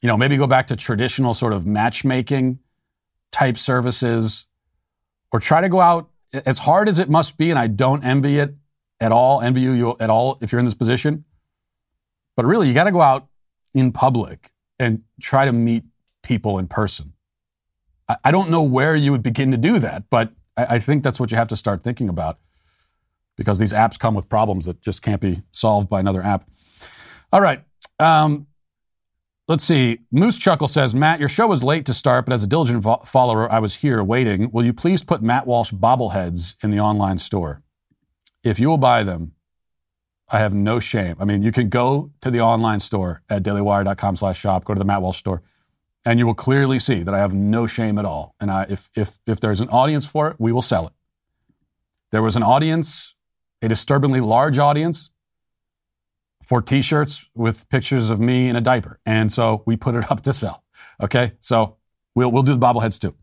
you 0.02 0.08
know, 0.08 0.16
maybe 0.16 0.36
go 0.36 0.46
back 0.46 0.66
to 0.68 0.76
traditional 0.76 1.32
sort 1.32 1.52
of 1.52 1.66
matchmaking 1.66 2.58
type 3.32 3.58
services 3.58 4.46
or 5.32 5.40
try 5.40 5.60
to 5.60 5.68
go 5.68 5.80
out 5.80 6.10
as 6.32 6.58
hard 6.58 6.88
as 6.88 6.98
it 6.98 7.10
must 7.10 7.36
be, 7.36 7.50
and 7.50 7.58
I 7.58 7.66
don't 7.66 8.04
envy 8.04 8.38
it 8.38 8.54
at 9.00 9.10
all, 9.10 9.40
envy 9.40 9.62
you 9.62 9.96
at 9.98 10.10
all 10.10 10.38
if 10.40 10.52
you're 10.52 10.58
in 10.58 10.64
this 10.64 10.74
position. 10.74 11.24
But 12.36 12.46
really, 12.46 12.68
you 12.68 12.74
got 12.74 12.84
to 12.84 12.92
go 12.92 13.00
out 13.00 13.26
in 13.74 13.92
public 13.92 14.50
and 14.78 15.02
try 15.20 15.44
to 15.44 15.52
meet 15.52 15.84
people 16.22 16.58
in 16.58 16.68
person. 16.68 17.14
I, 18.24 18.30
don't 18.30 18.50
know 18.50 18.62
where 18.62 18.94
you 18.94 19.10
would 19.12 19.22
begin 19.22 19.50
to 19.52 19.56
do 19.56 19.78
that, 19.78 20.04
but 20.10 20.32
I, 20.56 20.76
I, 20.76 20.78
think 20.78 21.02
that's 21.02 21.18
what 21.18 21.30
you 21.30 21.36
have 21.36 21.48
to 21.48 21.56
start 21.56 21.82
thinking 21.82 22.08
about 22.08 22.38
because 23.36 23.58
these 23.58 23.72
apps 23.72 23.98
come 23.98 24.14
with 24.14 24.28
problems 24.28 24.66
that 24.66 24.82
just 24.82 25.02
can't 25.02 25.20
be 25.20 25.42
solved 25.50 25.88
by 25.88 26.00
another 26.00 26.20
app. 26.20 26.48
All 27.32 27.40
right. 27.40 27.62
Um, 27.98 28.46
Let's 29.52 29.64
see. 29.64 29.98
Moose 30.10 30.38
Chuckle 30.38 30.66
says, 30.66 30.94
Matt, 30.94 31.20
your 31.20 31.28
show 31.28 31.46
was 31.46 31.62
late 31.62 31.84
to 31.84 31.92
start, 31.92 32.24
but 32.24 32.32
as 32.32 32.42
a 32.42 32.46
diligent 32.46 32.82
vo- 32.82 33.02
follower, 33.04 33.52
I 33.52 33.58
was 33.58 33.74
here 33.74 34.02
waiting. 34.02 34.50
Will 34.50 34.64
you 34.64 34.72
please 34.72 35.04
put 35.04 35.20
Matt 35.20 35.46
Walsh 35.46 35.72
bobbleheads 35.74 36.56
in 36.64 36.70
the 36.70 36.80
online 36.80 37.18
store? 37.18 37.62
If 38.42 38.58
you 38.58 38.70
will 38.70 38.78
buy 38.78 39.02
them, 39.02 39.32
I 40.30 40.38
have 40.38 40.54
no 40.54 40.80
shame. 40.80 41.16
I 41.20 41.26
mean, 41.26 41.42
you 41.42 41.52
can 41.52 41.68
go 41.68 42.12
to 42.22 42.30
the 42.30 42.40
online 42.40 42.80
store 42.80 43.20
at 43.28 43.42
dailywire.com 43.42 44.16
slash 44.16 44.40
shop, 44.40 44.64
go 44.64 44.72
to 44.72 44.78
the 44.78 44.86
Matt 44.86 45.02
Walsh 45.02 45.18
store, 45.18 45.42
and 46.06 46.18
you 46.18 46.24
will 46.24 46.32
clearly 46.32 46.78
see 46.78 47.02
that 47.02 47.12
I 47.12 47.18
have 47.18 47.34
no 47.34 47.66
shame 47.66 47.98
at 47.98 48.06
all. 48.06 48.34
And 48.40 48.50
I, 48.50 48.64
if, 48.70 48.88
if, 48.96 49.18
if 49.26 49.38
there's 49.38 49.60
an 49.60 49.68
audience 49.68 50.06
for 50.06 50.28
it, 50.28 50.36
we 50.38 50.50
will 50.50 50.62
sell 50.62 50.86
it. 50.86 50.94
There 52.10 52.22
was 52.22 52.36
an 52.36 52.42
audience, 52.42 53.14
a 53.60 53.68
disturbingly 53.68 54.22
large 54.22 54.56
audience, 54.56 55.10
for 56.44 56.60
t-shirts 56.60 57.30
with 57.34 57.68
pictures 57.68 58.10
of 58.10 58.20
me 58.20 58.48
in 58.48 58.56
a 58.56 58.60
diaper. 58.60 58.98
And 59.06 59.32
so 59.32 59.62
we 59.66 59.76
put 59.76 59.94
it 59.94 60.04
up 60.10 60.20
to 60.22 60.32
sell. 60.32 60.64
Okay. 61.02 61.32
So 61.40 61.76
we'll, 62.14 62.30
we'll 62.30 62.42
do 62.42 62.54
the 62.54 62.58
bobbleheads 62.58 63.00
too. 63.00 63.14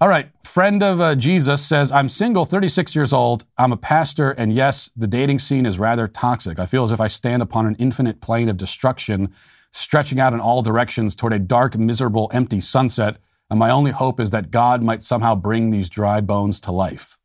All 0.00 0.08
right. 0.08 0.30
Friend 0.42 0.82
of 0.82 1.00
uh, 1.00 1.14
Jesus 1.14 1.64
says, 1.64 1.92
I'm 1.92 2.08
single, 2.08 2.44
36 2.44 2.96
years 2.96 3.12
old. 3.12 3.44
I'm 3.56 3.72
a 3.72 3.76
pastor. 3.76 4.32
And 4.32 4.52
yes, 4.52 4.90
the 4.96 5.06
dating 5.06 5.38
scene 5.38 5.66
is 5.66 5.78
rather 5.78 6.08
toxic. 6.08 6.58
I 6.58 6.66
feel 6.66 6.84
as 6.84 6.90
if 6.90 7.00
I 7.00 7.06
stand 7.06 7.42
upon 7.42 7.66
an 7.66 7.76
infinite 7.78 8.20
plane 8.20 8.48
of 8.48 8.56
destruction, 8.56 9.32
stretching 9.72 10.18
out 10.18 10.34
in 10.34 10.40
all 10.40 10.62
directions 10.62 11.14
toward 11.14 11.32
a 11.32 11.38
dark, 11.38 11.76
miserable, 11.76 12.30
empty 12.34 12.60
sunset. 12.60 13.18
And 13.48 13.58
my 13.58 13.70
only 13.70 13.92
hope 13.92 14.18
is 14.18 14.30
that 14.30 14.50
God 14.50 14.82
might 14.82 15.02
somehow 15.02 15.36
bring 15.36 15.70
these 15.70 15.88
dry 15.88 16.20
bones 16.20 16.60
to 16.62 16.72
life. 16.72 17.16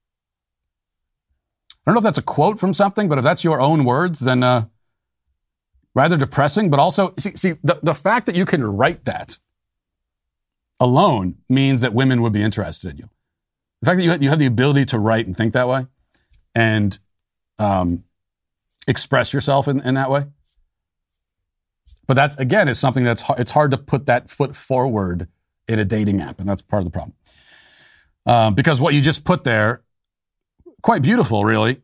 I 1.72 1.92
don't 1.92 1.96
know 1.96 2.00
if 2.00 2.04
that's 2.04 2.18
a 2.20 2.24
quote 2.24 2.60
from 2.60 2.74
something, 2.74 3.10
but 3.10 3.18
if 3.18 3.24
that's 3.24 3.44
your 3.44 3.60
own 3.60 3.84
words, 3.84 4.20
then 4.20 4.44
uh, 4.44 4.66
rather 5.96 6.18
depressing, 6.18 6.70
but 6.70 6.80
also, 6.80 7.14
see, 7.18 7.36
see 7.36 7.54
the, 7.64 7.80
the 7.82 7.94
fact 7.94 8.26
that 8.26 8.36
you 8.36 8.46
can 8.46 8.64
write 8.64 9.06
that 9.06 9.38
alone 10.80 11.38
means 11.50 11.82
that 11.82 11.94
women 11.94 12.22
would 12.22 12.34
be 12.34 12.42
interested 12.42 12.92
in 12.92 12.98
you. 12.98 13.10
The 13.82 13.86
fact 13.86 13.98
that 13.98 14.04
you, 14.04 14.14
you 14.22 14.30
have 14.30 14.40
the 14.40 14.46
ability 14.46 14.86
to 14.86 15.00
write 15.00 15.28
and 15.28 15.36
think 15.36 15.54
that 15.54 15.68
way 15.68 15.88
and 16.56 16.98
um, 17.58 18.04
express 18.88 19.34
yourself 19.34 19.68
in, 19.68 19.82
in 19.82 19.96
that 19.96 20.10
way. 20.10 20.26
But 22.08 22.16
that's, 22.16 22.36
again, 22.38 22.68
is 22.68 22.80
something 22.80 23.04
that's, 23.04 23.24
it's 23.38 23.52
hard 23.52 23.72
to 23.72 23.78
put 23.78 24.06
that 24.08 24.30
foot 24.30 24.56
forward 24.56 25.28
in 25.68 25.78
a 25.80 25.86
dating 25.86 26.22
app, 26.22 26.40
and 26.40 26.50
that's 26.50 26.62
part 26.62 26.82
of 26.82 26.86
the 26.86 26.92
problem. 26.92 27.14
Um, 28.26 28.56
because 28.56 28.82
what 28.82 28.94
you 28.94 29.02
just 29.02 29.24
put 29.24 29.44
there, 29.44 29.84
quite 30.82 31.02
beautiful, 31.02 31.44
really, 31.46 31.82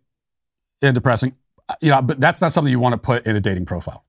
and 0.82 0.95
depressing, 0.95 1.36
you 1.82 1.91
know, 1.91 2.01
but 2.01 2.20
that's 2.20 2.41
not 2.41 2.51
something 2.51 2.72
you 2.72 2.80
want 2.80 2.93
to 2.93 2.97
put 2.97 3.26
in 3.26 3.36
a 3.36 3.41
dating 3.41 3.66
profile. 3.66 4.05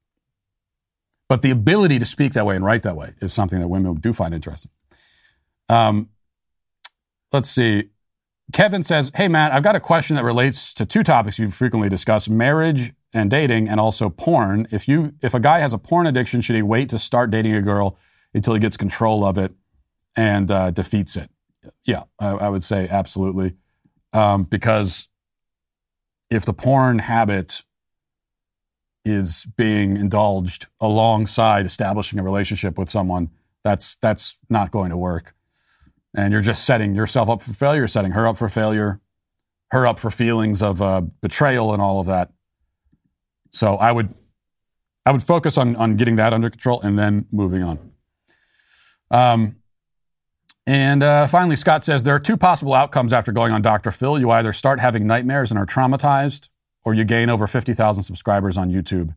But 1.29 1.43
the 1.43 1.51
ability 1.51 1.99
to 1.99 2.05
speak 2.05 2.35
that 2.35 2.47
way 2.47 2.55
and 2.55 2.65
write 2.65 2.83
that 2.85 2.97
way 2.97 3.15
is 3.21 3.33
something 3.33 3.59
that 3.59 3.69
women 3.69 3.95
do 3.95 4.13
find 4.13 4.33
interesting. 4.35 4.71
Um, 5.69 6.11
let's 7.33 7.51
see. 7.51 7.91
Kevin 8.53 8.85
says, 8.85 9.11
Hey, 9.15 9.27
Matt, 9.27 9.53
I've 9.53 9.65
got 9.65 9.75
a 9.75 9.81
question 9.81 10.15
that 10.17 10.25
relates 10.25 10.73
to 10.75 10.87
two 10.87 11.03
topics 11.03 11.39
you 11.39 11.49
frequently 11.49 11.89
discuss 11.89 12.29
marriage 12.29 12.93
and 13.13 13.31
dating, 13.31 13.69
and 13.69 13.81
also 13.81 14.11
porn. 14.11 14.67
If, 14.71 14.87
you, 14.87 15.15
if 15.23 15.35
a 15.35 15.41
guy 15.41 15.59
has 15.59 15.73
a 15.73 15.79
porn 15.79 16.07
addiction, 16.07 16.43
should 16.43 16.55
he 16.55 16.63
wait 16.63 16.91
to 16.91 16.99
start 16.99 17.31
dating 17.31 17.55
a 17.55 17.63
girl 17.63 17.99
until 18.35 18.53
he 18.53 18.61
gets 18.61 18.77
control 18.77 19.25
of 19.25 19.39
it 19.39 19.53
and 20.15 20.51
uh, 20.51 20.71
defeats 20.71 21.17
it? 21.17 21.31
Yeah, 21.85 22.05
I, 22.21 22.29
I 22.29 22.49
would 22.51 22.63
say 22.63 22.87
absolutely. 22.89 23.55
Um, 24.13 24.45
because 24.45 25.09
if 26.31 26.45
the 26.45 26.53
porn 26.53 26.99
habit 26.99 27.62
is 29.05 29.47
being 29.57 29.97
indulged 29.97 30.66
alongside 30.81 31.64
establishing 31.64 32.18
a 32.18 32.22
relationship 32.22 32.77
with 32.77 32.89
someone, 32.89 33.31
that's 33.62 33.97
that's 33.97 34.37
not 34.51 34.70
going 34.70 34.91
to 34.91 34.97
work. 34.97 35.35
And 36.16 36.33
you're 36.33 36.43
just 36.43 36.64
setting 36.64 36.95
yourself 36.95 37.29
up 37.29 37.43
for 37.43 37.53
failure, 37.53 37.87
setting 37.87 38.12
her 38.12 38.27
up 38.27 38.39
for 38.39 38.49
failure, 38.49 39.01
her 39.70 39.87
up 39.87 39.99
for 39.99 40.11
feelings 40.11 40.62
of 40.62 40.81
uh, 40.83 41.03
betrayal 41.20 41.72
and 41.72 41.83
all 41.83 42.01
of 42.01 42.07
that. 42.07 42.33
So 43.53 43.77
I 43.77 43.93
would 43.93 44.14
I 45.05 45.12
would 45.12 45.22
focus 45.22 45.57
on 45.57 45.77
on 45.77 45.97
getting 45.97 46.16
that 46.16 46.33
under 46.33 46.51
control 46.51 46.81
and 46.81 46.99
then 46.99 47.27
moving 47.31 47.62
on. 47.62 47.93
Um, 49.11 49.57
and 50.67 51.03
uh, 51.03 51.27
finally, 51.27 51.57
Scott 51.57 51.85
says 51.85 52.03
there 52.03 52.14
are 52.14 52.21
two 52.21 52.37
possible 52.37 52.75
outcomes 52.75 53.12
after 53.12 53.33
going 53.33 53.53
on 53.53 53.62
Dr. 53.62 53.91
Phil. 53.91 54.19
You 54.19 54.31
either 54.31 54.53
start 54.53 54.81
having 54.81 55.07
nightmares 55.07 55.51
and 55.51 55.59
are 55.59 55.67
traumatized, 55.67 56.49
or 56.85 56.95
you 56.95 57.05
gain 57.05 57.31
over 57.31 57.47
50,000 57.47 58.03
subscribers 58.03 58.57
on 58.57 58.71
YouTube 58.71 59.14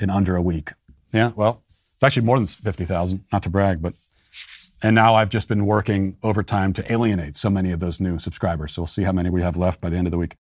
in 0.00 0.10
under 0.10 0.36
a 0.36 0.42
week. 0.42 0.72
Yeah, 1.12 1.32
well, 1.36 1.62
it's 1.68 2.02
actually 2.02 2.26
more 2.26 2.38
than 2.38 2.46
50,000, 2.46 3.24
not 3.32 3.42
to 3.44 3.50
brag, 3.50 3.82
but. 3.82 3.94
And 4.82 4.94
now 4.94 5.14
I've 5.14 5.30
just 5.30 5.48
been 5.48 5.64
working 5.64 6.18
overtime 6.22 6.74
to 6.74 6.92
alienate 6.92 7.36
so 7.36 7.48
many 7.48 7.70
of 7.70 7.80
those 7.80 8.00
new 8.00 8.18
subscribers. 8.18 8.74
So 8.74 8.82
we'll 8.82 8.86
see 8.86 9.04
how 9.04 9.12
many 9.12 9.30
we 9.30 9.40
have 9.40 9.56
left 9.56 9.80
by 9.80 9.88
the 9.88 9.96
end 9.96 10.06
of 10.06 10.10
the 10.10 10.18
week. 10.18 10.36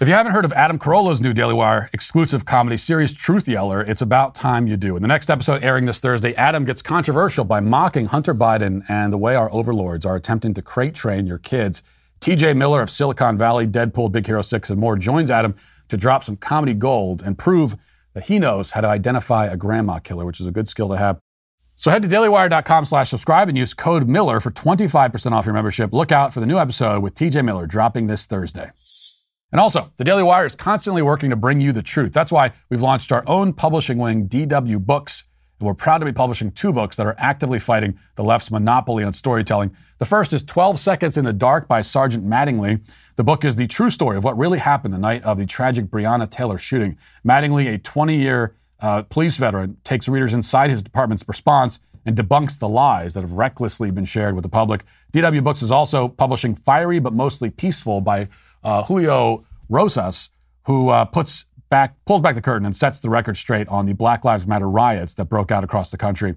If 0.00 0.06
you 0.06 0.14
haven't 0.14 0.30
heard 0.30 0.44
of 0.44 0.52
Adam 0.52 0.78
Carolla's 0.78 1.20
new 1.20 1.34
Daily 1.34 1.54
Wire 1.54 1.90
exclusive 1.92 2.44
comedy 2.44 2.76
series, 2.76 3.12
Truth 3.12 3.48
Yeller, 3.48 3.82
it's 3.82 4.00
about 4.00 4.32
time 4.32 4.68
you 4.68 4.76
do. 4.76 4.94
In 4.94 5.02
the 5.02 5.08
next 5.08 5.28
episode 5.28 5.64
airing 5.64 5.86
this 5.86 5.98
Thursday, 5.98 6.36
Adam 6.36 6.64
gets 6.64 6.82
controversial 6.82 7.44
by 7.44 7.58
mocking 7.58 8.06
Hunter 8.06 8.32
Biden 8.32 8.88
and 8.88 9.12
the 9.12 9.18
way 9.18 9.34
our 9.34 9.52
overlords 9.52 10.06
are 10.06 10.14
attempting 10.14 10.54
to 10.54 10.62
crate 10.62 10.94
train 10.94 11.26
your 11.26 11.38
kids. 11.38 11.82
TJ 12.20 12.56
Miller 12.56 12.80
of 12.80 12.90
Silicon 12.90 13.36
Valley, 13.36 13.66
Deadpool, 13.66 14.12
Big 14.12 14.24
Hero 14.24 14.40
6, 14.40 14.70
and 14.70 14.78
more 14.78 14.96
joins 14.96 15.32
Adam 15.32 15.56
to 15.88 15.96
drop 15.96 16.22
some 16.22 16.36
comedy 16.36 16.74
gold 16.74 17.20
and 17.20 17.36
prove 17.36 17.74
that 18.14 18.26
he 18.26 18.38
knows 18.38 18.70
how 18.70 18.80
to 18.80 18.86
identify 18.86 19.46
a 19.46 19.56
grandma 19.56 19.98
killer, 19.98 20.24
which 20.24 20.40
is 20.40 20.46
a 20.46 20.52
good 20.52 20.68
skill 20.68 20.88
to 20.90 20.96
have. 20.96 21.18
So 21.74 21.90
head 21.90 22.02
to 22.02 22.08
dailywire.com 22.08 22.84
slash 22.84 23.10
subscribe 23.10 23.48
and 23.48 23.58
use 23.58 23.74
code 23.74 24.08
Miller 24.08 24.38
for 24.38 24.52
25% 24.52 25.32
off 25.32 25.44
your 25.44 25.54
membership. 25.54 25.92
Look 25.92 26.12
out 26.12 26.32
for 26.32 26.38
the 26.38 26.46
new 26.46 26.58
episode 26.58 27.02
with 27.02 27.16
TJ 27.16 27.44
Miller 27.44 27.66
dropping 27.66 28.06
this 28.06 28.28
Thursday. 28.28 28.70
And 29.50 29.60
also, 29.60 29.92
the 29.96 30.04
Daily 30.04 30.22
Wire 30.22 30.44
is 30.44 30.54
constantly 30.54 31.00
working 31.00 31.30
to 31.30 31.36
bring 31.36 31.60
you 31.60 31.72
the 31.72 31.82
truth. 31.82 32.12
That's 32.12 32.30
why 32.30 32.52
we've 32.68 32.82
launched 32.82 33.12
our 33.12 33.24
own 33.26 33.54
publishing 33.54 33.98
wing, 33.98 34.28
DW 34.28 34.84
Books, 34.84 35.24
and 35.58 35.66
we're 35.66 35.74
proud 35.74 35.98
to 35.98 36.04
be 36.04 36.12
publishing 36.12 36.52
two 36.52 36.72
books 36.72 36.96
that 36.96 37.06
are 37.06 37.16
actively 37.18 37.58
fighting 37.58 37.98
the 38.16 38.22
left's 38.22 38.50
monopoly 38.50 39.02
on 39.02 39.12
storytelling. 39.12 39.74
The 39.98 40.04
first 40.04 40.32
is 40.32 40.42
12 40.42 40.78
Seconds 40.78 41.16
in 41.16 41.24
the 41.24 41.32
Dark 41.32 41.66
by 41.66 41.82
Sergeant 41.82 42.24
Mattingly. 42.24 42.86
The 43.16 43.24
book 43.24 43.44
is 43.44 43.56
the 43.56 43.66
true 43.66 43.90
story 43.90 44.16
of 44.16 44.24
what 44.24 44.36
really 44.36 44.58
happened 44.58 44.92
the 44.92 44.98
night 44.98 45.24
of 45.24 45.38
the 45.38 45.46
tragic 45.46 45.86
Breonna 45.86 46.30
Taylor 46.30 46.58
shooting. 46.58 46.98
Mattingly, 47.26 47.72
a 47.72 47.78
20 47.78 48.16
year 48.16 48.54
uh, 48.80 49.02
police 49.02 49.36
veteran, 49.36 49.76
takes 49.84 50.08
readers 50.08 50.32
inside 50.32 50.70
his 50.70 50.82
department's 50.82 51.26
response 51.26 51.80
and 52.06 52.16
debunks 52.16 52.58
the 52.58 52.68
lies 52.68 53.14
that 53.14 53.20
have 53.20 53.32
recklessly 53.32 53.90
been 53.90 54.04
shared 54.04 54.34
with 54.34 54.42
the 54.42 54.48
public. 54.48 54.84
DW 55.12 55.42
Books 55.42 55.62
is 55.62 55.70
also 55.70 56.08
publishing 56.08 56.54
Fiery 56.54 56.98
but 56.98 57.12
Mostly 57.12 57.50
Peaceful 57.50 58.00
by 58.00 58.28
uh, 58.68 58.82
Julio 58.82 59.46
Rosas, 59.70 60.28
who 60.66 60.90
uh, 60.90 61.06
puts 61.06 61.46
back, 61.70 61.96
pulls 62.04 62.20
back 62.20 62.34
the 62.34 62.42
curtain 62.42 62.66
and 62.66 62.76
sets 62.76 63.00
the 63.00 63.08
record 63.08 63.38
straight 63.38 63.66
on 63.68 63.86
the 63.86 63.94
Black 63.94 64.26
Lives 64.26 64.46
Matter 64.46 64.68
riots 64.68 65.14
that 65.14 65.24
broke 65.24 65.50
out 65.50 65.64
across 65.64 65.90
the 65.90 65.96
country 65.96 66.36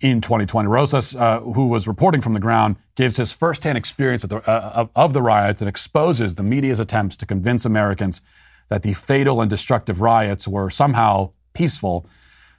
in 0.00 0.20
2020. 0.20 0.68
Rosas, 0.68 1.16
uh, 1.16 1.40
who 1.40 1.66
was 1.66 1.88
reporting 1.88 2.20
from 2.20 2.32
the 2.32 2.40
ground, 2.40 2.76
gives 2.94 3.16
his 3.16 3.32
firsthand 3.32 3.76
experience 3.76 4.22
of 4.22 4.30
the, 4.30 4.48
uh, 4.48 4.86
of 4.94 5.12
the 5.14 5.22
riots 5.22 5.60
and 5.60 5.68
exposes 5.68 6.36
the 6.36 6.44
media's 6.44 6.78
attempts 6.78 7.16
to 7.16 7.26
convince 7.26 7.64
Americans 7.64 8.20
that 8.68 8.84
the 8.84 8.94
fatal 8.94 9.40
and 9.40 9.50
destructive 9.50 10.00
riots 10.00 10.46
were 10.46 10.70
somehow 10.70 11.32
peaceful. 11.54 12.06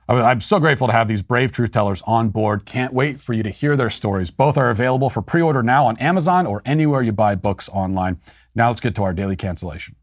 I'm 0.08 0.40
so 0.40 0.60
grateful 0.60 0.88
to 0.88 0.94
have 0.94 1.08
these 1.08 1.24
brave 1.24 1.52
truth 1.52 1.72
tellers 1.72 2.04
on 2.06 2.30
board. 2.30 2.66
Can't 2.66 2.94
wait 2.94 3.20
for 3.20 3.34
you 3.34 3.42
to 3.42 3.50
hear 3.50 3.76
their 3.76 3.90
stories. 3.90 4.30
Both 4.30 4.56
are 4.56 4.70
available 4.70 5.10
for 5.10 5.24
pre 5.24 5.42
order 5.42 5.64
now 5.64 5.88
on 5.88 5.98
Amazon 5.98 6.46
or 6.46 6.62
anywhere 6.64 7.02
you 7.02 7.12
buy 7.12 7.34
books 7.34 7.70
online. 7.70 8.20
Now 8.56 8.70
let's 8.70 8.80
get 8.80 8.96
to 8.96 9.04
our 9.04 9.14
daily 9.14 9.36
cancellation. 9.36 9.98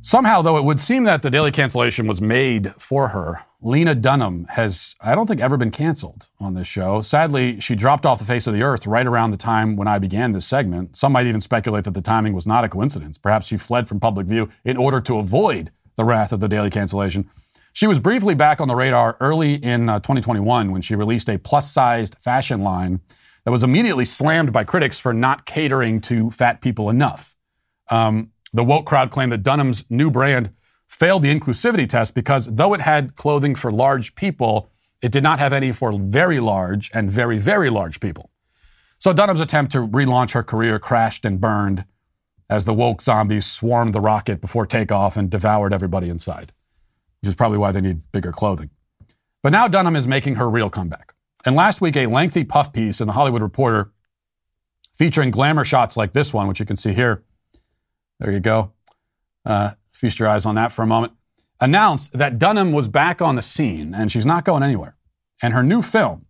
Somehow, 0.00 0.42
though, 0.42 0.58
it 0.58 0.64
would 0.64 0.80
seem 0.80 1.04
that 1.04 1.22
the 1.22 1.30
daily 1.30 1.50
cancellation 1.50 2.06
was 2.06 2.20
made 2.20 2.72
for 2.74 3.08
her. 3.08 3.40
Lena 3.62 3.94
Dunham 3.94 4.46
has, 4.50 4.94
I 5.00 5.14
don't 5.14 5.26
think, 5.26 5.40
ever 5.40 5.56
been 5.56 5.70
canceled 5.70 6.28
on 6.38 6.52
this 6.54 6.66
show. 6.66 7.00
Sadly, 7.00 7.58
she 7.58 7.74
dropped 7.74 8.04
off 8.04 8.18
the 8.18 8.26
face 8.26 8.46
of 8.46 8.52
the 8.52 8.62
earth 8.62 8.86
right 8.86 9.06
around 9.06 9.30
the 9.30 9.38
time 9.38 9.76
when 9.76 9.88
I 9.88 9.98
began 9.98 10.32
this 10.32 10.46
segment. 10.46 10.96
Some 10.96 11.12
might 11.12 11.26
even 11.26 11.40
speculate 11.40 11.84
that 11.84 11.94
the 11.94 12.02
timing 12.02 12.34
was 12.34 12.46
not 12.46 12.64
a 12.64 12.68
coincidence. 12.68 13.16
Perhaps 13.16 13.46
she 13.46 13.56
fled 13.56 13.88
from 13.88 13.98
public 13.98 14.26
view 14.26 14.50
in 14.64 14.76
order 14.76 15.00
to 15.00 15.18
avoid 15.18 15.70
the 15.96 16.04
wrath 16.04 16.32
of 16.32 16.40
the 16.40 16.48
daily 16.48 16.70
cancellation. 16.70 17.30
She 17.72 17.86
was 17.86 17.98
briefly 17.98 18.34
back 18.34 18.60
on 18.60 18.68
the 18.68 18.76
radar 18.76 19.16
early 19.20 19.54
in 19.54 19.88
uh, 19.88 20.00
2021 20.00 20.70
when 20.70 20.82
she 20.82 20.94
released 20.94 21.28
a 21.30 21.38
plus 21.38 21.72
sized 21.72 22.14
fashion 22.20 22.62
line 22.62 23.00
that 23.44 23.50
was 23.50 23.62
immediately 23.62 24.04
slammed 24.04 24.52
by 24.52 24.64
critics 24.64 24.98
for 24.98 25.12
not 25.12 25.44
catering 25.44 26.00
to 26.02 26.30
fat 26.30 26.60
people 26.60 26.88
enough. 26.90 27.34
Um, 27.90 28.32
the 28.52 28.64
woke 28.64 28.86
crowd 28.86 29.10
claimed 29.10 29.32
that 29.32 29.42
Dunham's 29.42 29.84
new 29.90 30.10
brand 30.10 30.52
failed 30.88 31.22
the 31.22 31.34
inclusivity 31.34 31.88
test 31.88 32.14
because 32.14 32.46
though 32.46 32.72
it 32.74 32.80
had 32.80 33.16
clothing 33.16 33.54
for 33.54 33.72
large 33.72 34.14
people, 34.14 34.70
it 35.02 35.12
did 35.12 35.22
not 35.22 35.38
have 35.38 35.52
any 35.52 35.72
for 35.72 35.92
very 35.98 36.40
large 36.40 36.90
and 36.94 37.10
very, 37.10 37.38
very 37.38 37.68
large 37.68 38.00
people. 38.00 38.30
So 38.98 39.12
Dunham's 39.12 39.40
attempt 39.40 39.72
to 39.72 39.78
relaunch 39.86 40.32
her 40.32 40.42
career 40.42 40.78
crashed 40.78 41.24
and 41.24 41.40
burned 41.40 41.84
as 42.48 42.64
the 42.64 42.74
woke 42.74 43.02
zombies 43.02 43.44
swarmed 43.44 43.94
the 43.94 44.00
rocket 44.00 44.40
before 44.40 44.66
takeoff 44.66 45.16
and 45.16 45.28
devoured 45.30 45.72
everybody 45.72 46.08
inside, 46.08 46.52
which 47.20 47.28
is 47.28 47.34
probably 47.34 47.58
why 47.58 47.72
they 47.72 47.80
need 47.80 48.10
bigger 48.12 48.32
clothing. 48.32 48.70
But 49.42 49.52
now 49.52 49.68
Dunham 49.68 49.96
is 49.96 50.06
making 50.06 50.36
her 50.36 50.48
real 50.48 50.70
comeback. 50.70 51.13
And 51.44 51.56
last 51.56 51.80
week, 51.80 51.96
a 51.96 52.06
lengthy 52.06 52.44
puff 52.44 52.72
piece 52.72 53.00
in 53.00 53.06
the 53.06 53.12
Hollywood 53.12 53.42
Reporter 53.42 53.92
featuring 54.94 55.30
glamour 55.30 55.64
shots 55.64 55.96
like 55.96 56.12
this 56.12 56.32
one, 56.32 56.48
which 56.48 56.60
you 56.60 56.66
can 56.66 56.76
see 56.76 56.92
here. 56.92 57.22
There 58.20 58.32
you 58.32 58.40
go. 58.40 58.72
Uh, 59.44 59.72
feast 59.92 60.18
your 60.18 60.28
eyes 60.28 60.46
on 60.46 60.54
that 60.54 60.72
for 60.72 60.82
a 60.82 60.86
moment. 60.86 61.12
Announced 61.60 62.12
that 62.14 62.38
Dunham 62.38 62.72
was 62.72 62.88
back 62.88 63.20
on 63.20 63.36
the 63.36 63.42
scene 63.42 63.94
and 63.94 64.10
she's 64.10 64.26
not 64.26 64.44
going 64.44 64.62
anywhere. 64.62 64.96
And 65.42 65.52
her 65.52 65.62
new 65.62 65.82
film, 65.82 66.26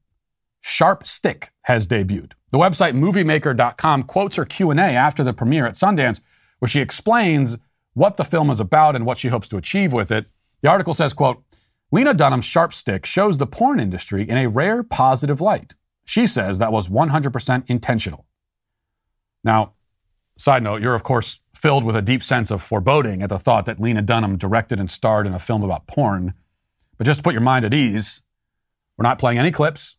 Sharp 0.61 1.07
Stick, 1.07 1.51
has 1.62 1.87
debuted. 1.87 2.33
The 2.51 2.59
website 2.59 2.95
moviemaker.com 2.95 4.05
quotes 4.05 4.37
her 4.37 4.45
Q&A 4.45 4.77
after 4.77 5.23
the 5.23 5.33
premiere 5.33 5.67
at 5.67 5.75
Sundance, 5.75 6.21
where 6.59 6.69
she 6.69 6.81
explains 6.81 7.59
what 7.95 8.17
the 8.17 8.25
film 8.25 8.51
is 8.51 8.61
about 8.61 8.97
and 8.97 9.07
what 9.07 9.19
she 9.19 9.29
hopes 9.29 9.49
to 9.49 9.57
achieve 9.57 9.93
with 9.93 10.11
it. 10.11 10.27
The 10.62 10.71
article 10.71 10.95
says, 10.95 11.12
quote, 11.12 11.43
Lena 11.93 12.14
Dunham's 12.14 12.45
sharp 12.45 12.72
stick 12.72 13.07
shows 13.07 13.39
the 13.39 13.47
porn 13.47 13.78
industry 13.78 14.28
in 14.28 14.37
a 14.37 14.49
rare 14.49 14.82
positive 14.82 15.41
light. 15.41 15.74
She 16.05 16.26
says 16.26 16.59
that 16.59 16.72
was 16.72 16.89
100% 16.89 17.64
intentional. 17.68 18.26
Now, 19.43 19.74
side 20.37 20.62
note, 20.62 20.82
you're 20.82 20.95
of 20.95 21.03
course 21.03 21.41
filled 21.55 21.85
with 21.85 21.97
a 21.97 22.03
deep 22.03 22.22
sense 22.22 22.51
of 22.51 22.62
foreboding 22.62 23.22
at 23.22 23.28
the 23.28 23.39
thought 23.39 23.66
that 23.66 23.80
Lena 23.80 24.03
Dunham 24.03 24.37
directed 24.37 24.80
and 24.80 24.91
starred 24.91 25.26
in 25.26 25.35
a 25.35 25.39
film 25.39 25.62
about 25.62 25.87
porn. 25.87 26.35
But 26.99 27.07
just 27.07 27.20
to 27.20 27.22
put 27.24 27.32
your 27.32 27.41
mind 27.41 27.64
at 27.64 27.72
ease, 27.72 28.22
we're 28.97 29.05
not 29.05 29.18
playing 29.18 29.39
any 29.39 29.51
clips. 29.51 29.97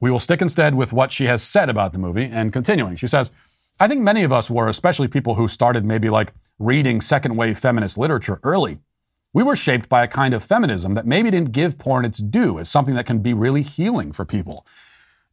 We 0.00 0.10
will 0.10 0.20
stick 0.20 0.40
instead 0.40 0.74
with 0.74 0.92
what 0.92 1.10
she 1.10 1.24
has 1.24 1.42
said 1.42 1.68
about 1.68 1.92
the 1.92 1.98
movie 1.98 2.24
and 2.24 2.52
continuing. 2.52 2.96
She 2.96 3.06
says, 3.06 3.30
I 3.80 3.88
think 3.88 4.02
many 4.02 4.22
of 4.22 4.32
us 4.32 4.50
were, 4.50 4.68
especially 4.68 5.08
people 5.08 5.34
who 5.34 5.48
started 5.48 5.84
maybe 5.84 6.10
like 6.10 6.32
reading 6.58 7.00
second 7.00 7.36
wave 7.36 7.58
feminist 7.58 7.98
literature 7.98 8.40
early. 8.42 8.78
We 9.34 9.42
were 9.42 9.56
shaped 9.56 9.88
by 9.88 10.02
a 10.02 10.08
kind 10.08 10.32
of 10.32 10.42
feminism 10.42 10.94
that 10.94 11.06
maybe 11.06 11.30
didn't 11.30 11.52
give 11.52 11.78
porn 11.78 12.04
its 12.04 12.18
due 12.18 12.58
as 12.58 12.70
something 12.70 12.94
that 12.94 13.06
can 13.06 13.18
be 13.18 13.34
really 13.34 13.62
healing 13.62 14.12
for 14.12 14.24
people. 14.24 14.66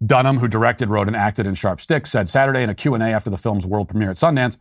Dunham, 0.06 0.40
who 0.40 0.48
directed, 0.48 0.90
wrote, 0.90 1.08
and 1.08 1.16
acted 1.16 1.48
in 1.48 1.56
Sharp 1.56 1.80
Stick, 1.80 2.06
said 2.06 2.28
Saturday 2.28 2.62
in 2.62 2.70
a 2.70 2.76
Q&A 2.76 3.00
after 3.00 3.30
the 3.30 3.38
film's 3.38 3.66
world 3.66 3.88
premiere 3.88 4.10
at 4.10 4.18
Sundance, 4.18 4.58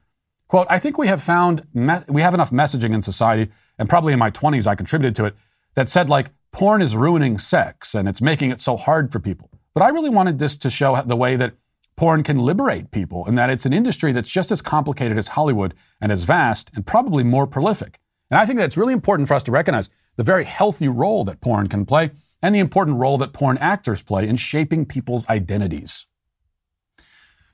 quote, 0.46 0.68
I 0.70 0.78
think 0.78 0.96
we 0.96 1.08
have 1.08 1.22
found, 1.22 1.66
me- 1.74 2.04
we 2.08 2.22
have 2.22 2.34
enough 2.34 2.50
messaging 2.50 2.94
in 2.94 3.02
society, 3.02 3.50
and 3.76 3.88
probably 3.88 4.12
in 4.12 4.18
my 4.20 4.30
20s 4.30 4.66
I 4.68 4.76
contributed 4.76 5.16
to 5.16 5.24
it, 5.24 5.34
that 5.74 5.88
said 5.88 6.08
like, 6.08 6.30
porn 6.52 6.80
is 6.80 6.94
ruining 6.94 7.36
sex 7.36 7.96
and 7.96 8.08
it's 8.08 8.20
making 8.20 8.52
it 8.52 8.60
so 8.60 8.76
hard 8.76 9.10
for 9.10 9.18
people. 9.18 9.50
But 9.74 9.82
I 9.82 9.88
really 9.88 10.10
wanted 10.10 10.38
this 10.38 10.56
to 10.58 10.70
show 10.70 11.02
the 11.02 11.16
way 11.16 11.34
that 11.34 11.54
porn 11.96 12.22
can 12.22 12.38
liberate 12.38 12.92
people 12.92 13.26
and 13.26 13.36
that 13.36 13.50
it's 13.50 13.66
an 13.66 13.72
industry 13.72 14.12
that's 14.12 14.28
just 14.28 14.52
as 14.52 14.62
complicated 14.62 15.18
as 15.18 15.28
Hollywood 15.28 15.74
and 16.00 16.12
as 16.12 16.22
vast 16.22 16.70
and 16.74 16.86
probably 16.86 17.24
more 17.24 17.48
prolific. 17.48 17.98
And 18.34 18.40
I 18.40 18.46
think 18.46 18.58
that's 18.58 18.76
really 18.76 18.92
important 18.92 19.28
for 19.28 19.34
us 19.34 19.44
to 19.44 19.52
recognize 19.52 19.88
the 20.16 20.24
very 20.24 20.42
healthy 20.42 20.88
role 20.88 21.22
that 21.22 21.40
porn 21.40 21.68
can 21.68 21.86
play 21.86 22.10
and 22.42 22.52
the 22.52 22.58
important 22.58 22.96
role 22.96 23.16
that 23.18 23.32
porn 23.32 23.56
actors 23.58 24.02
play 24.02 24.26
in 24.26 24.34
shaping 24.34 24.86
people's 24.86 25.28
identities. 25.28 26.06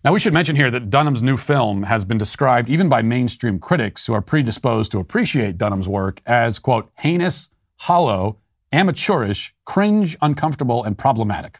Now, 0.02 0.14
we 0.14 0.20
should 0.20 0.32
mention 0.32 0.56
here 0.56 0.70
that 0.70 0.88
Dunham's 0.88 1.22
new 1.22 1.36
film 1.36 1.82
has 1.82 2.06
been 2.06 2.16
described, 2.16 2.70
even 2.70 2.88
by 2.88 3.02
mainstream 3.02 3.58
critics 3.58 4.06
who 4.06 4.14
are 4.14 4.22
predisposed 4.22 4.90
to 4.92 5.00
appreciate 5.00 5.58
Dunham's 5.58 5.86
work, 5.86 6.22
as, 6.24 6.58
quote, 6.58 6.90
heinous, 6.94 7.50
hollow, 7.80 8.38
amateurish, 8.72 9.54
cringe, 9.66 10.16
uncomfortable, 10.22 10.82
and 10.82 10.96
problematic. 10.96 11.58